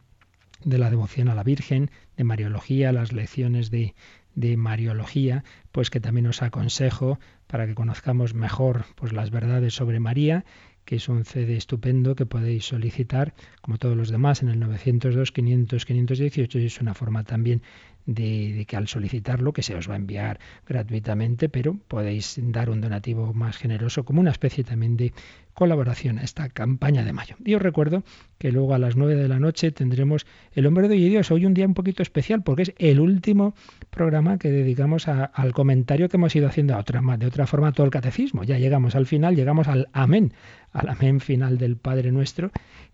de 0.64 0.78
la 0.78 0.90
devoción 0.90 1.28
a 1.28 1.34
la 1.34 1.42
Virgen, 1.42 1.90
de 2.16 2.24
Mariología, 2.24 2.92
las 2.92 3.12
lecciones 3.12 3.70
de, 3.70 3.95
de 4.34 4.57
Mariología, 4.57 5.45
pues 5.72 5.90
que 5.90 6.01
también 6.01 6.26
os 6.26 6.42
aconsejo 6.42 7.18
para 7.47 7.66
que 7.66 7.74
conozcamos 7.74 8.34
mejor 8.34 8.84
pues 8.95 9.12
las 9.12 9.30
verdades 9.30 9.74
sobre 9.74 10.01
María, 10.01 10.45
que 10.84 10.97
es 10.97 11.09
un 11.09 11.24
CD 11.24 11.57
estupendo 11.57 12.14
que 12.14 12.26
podéis 12.26 12.66
solicitar, 12.66 13.34
como 13.62 13.78
todos 13.78 13.97
los 13.97 14.11
demás, 14.11 14.42
en 14.42 14.49
el 14.49 14.61
902 14.61 15.32
500 15.32 15.84
518 15.84 16.59
y 16.59 16.66
es 16.66 16.80
una 16.80 16.95
forma 16.95 17.24
también 17.24 17.62
de, 18.07 18.64
que 18.68 18.76
al 18.76 18.88
solicitarlo, 18.88 19.52
que 19.52 19.62
se 19.62 19.74
os 19.74 19.88
va 19.88 19.94
a 19.94 19.96
enviar 19.96 20.38
gratuitamente, 20.66 21.48
pero 21.48 21.76
podéis 21.88 22.38
dar 22.38 22.70
un 22.70 22.80
donativo 22.80 23.32
más 23.32 23.57
generoso 23.57 24.05
como 24.05 24.20
una 24.20 24.30
especie 24.30 24.64
también 24.64 24.96
de 24.96 25.12
colaboración 25.55 26.18
a 26.18 26.22
esta 26.22 26.48
campaña 26.48 27.05
de 27.05 27.12
mayo. 27.12 27.36
Y 27.44 27.55
os 27.55 27.62
recuerdo 27.62 28.02
que 28.38 28.50
luego 28.50 28.74
a 28.74 28.78
las 28.78 28.96
9 28.96 29.14
de 29.14 29.28
la 29.28 29.38
noche 29.38 29.70
tendremos 29.70 30.26
El 30.52 30.66
hombre 30.66 30.88
de 30.88 30.96
Dios, 30.96 31.30
hoy 31.30 31.46
un 31.46 31.55
día 31.55 31.66
un 31.66 31.74
poquito 31.74 32.02
especial 32.02 32.42
porque 32.42 32.62
es 32.62 32.74
el 32.78 33.00
último 33.00 33.55
programa 33.90 34.38
que 34.38 34.50
dedicamos 34.50 35.09
a, 35.09 35.24
al 35.24 35.52
comentario 35.52 36.09
que 36.09 36.16
hemos 36.16 36.34
ido 36.34 36.48
haciendo 36.48 36.74
a 36.74 36.78
otra, 36.78 37.00
de 37.16 37.26
otra 37.26 37.46
forma 37.46 37.72
todo 37.72 37.86
el 37.86 37.92
catecismo. 37.92 38.42
Ya 38.42 38.59
llegamos 38.59 38.96
al 38.96 39.07
final, 39.07 39.36
llegamos 39.36 39.68
al 39.68 39.88
amén, 39.92 40.32
al 40.72 40.88
amén 40.88 41.20
final 41.20 41.57
del 41.57 41.76
Padre 41.76 42.11
Nuestro 42.11 42.50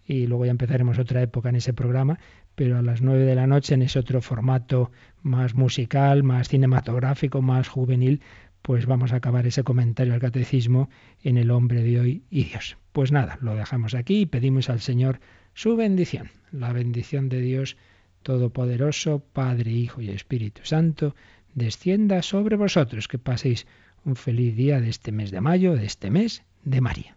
y 0.07 0.27
luego 0.27 0.45
ya 0.45 0.51
empezaremos 0.51 0.99
otra 0.99 1.23
época 1.23 1.51
en 1.51 1.57
ese 1.57 1.73
programa, 1.73 2.19
pero 2.61 2.77
a 2.77 2.83
las 2.83 3.01
9 3.01 3.25
de 3.25 3.35
la 3.35 3.47
noche 3.47 3.73
en 3.73 3.81
ese 3.81 3.99
otro 3.99 4.21
formato 4.21 4.93
más 5.23 5.55
musical, 5.55 6.23
más 6.23 6.51
cinematográfico, 6.51 7.41
más 7.41 7.69
juvenil, 7.69 8.21
pues 8.61 8.85
vamos 8.85 9.15
a 9.15 9.17
acabar 9.17 9.47
ese 9.47 9.65
comentario 9.65 10.13
al 10.13 10.21
catecismo 10.21 10.91
en 11.23 11.39
el 11.39 11.53
hombre 11.53 11.83
de 11.83 11.99
hoy 11.99 12.23
y 12.29 12.45
Dios. 12.45 12.77
Pues 12.93 13.13
nada, 13.13 13.39
lo 13.41 13.55
dejamos 13.55 13.95
aquí 13.95 14.21
y 14.21 14.27
pedimos 14.27 14.69
al 14.69 14.81
Señor 14.81 15.21
su 15.55 15.75
bendición, 15.75 16.33
la 16.53 16.75
bendición 16.75 17.31
de 17.31 17.41
Dios 17.41 17.79
Todopoderoso, 18.23 19.25
Padre, 19.33 19.71
Hijo 19.71 20.03
y 20.03 20.11
Espíritu 20.11 20.61
Santo, 20.65 21.17
descienda 21.55 22.21
sobre 22.21 22.57
vosotros, 22.57 23.09
que 23.09 23.19
paséis 23.19 23.67
un 24.05 24.17
feliz 24.17 24.55
día 24.55 24.83
de 24.83 24.91
este 24.91 25.13
mes 25.13 25.31
de 25.31 25.41
mayo, 25.41 25.77
de 25.77 25.87
este 25.87 26.11
mes 26.11 26.43
de 26.65 26.83
María. 26.83 27.17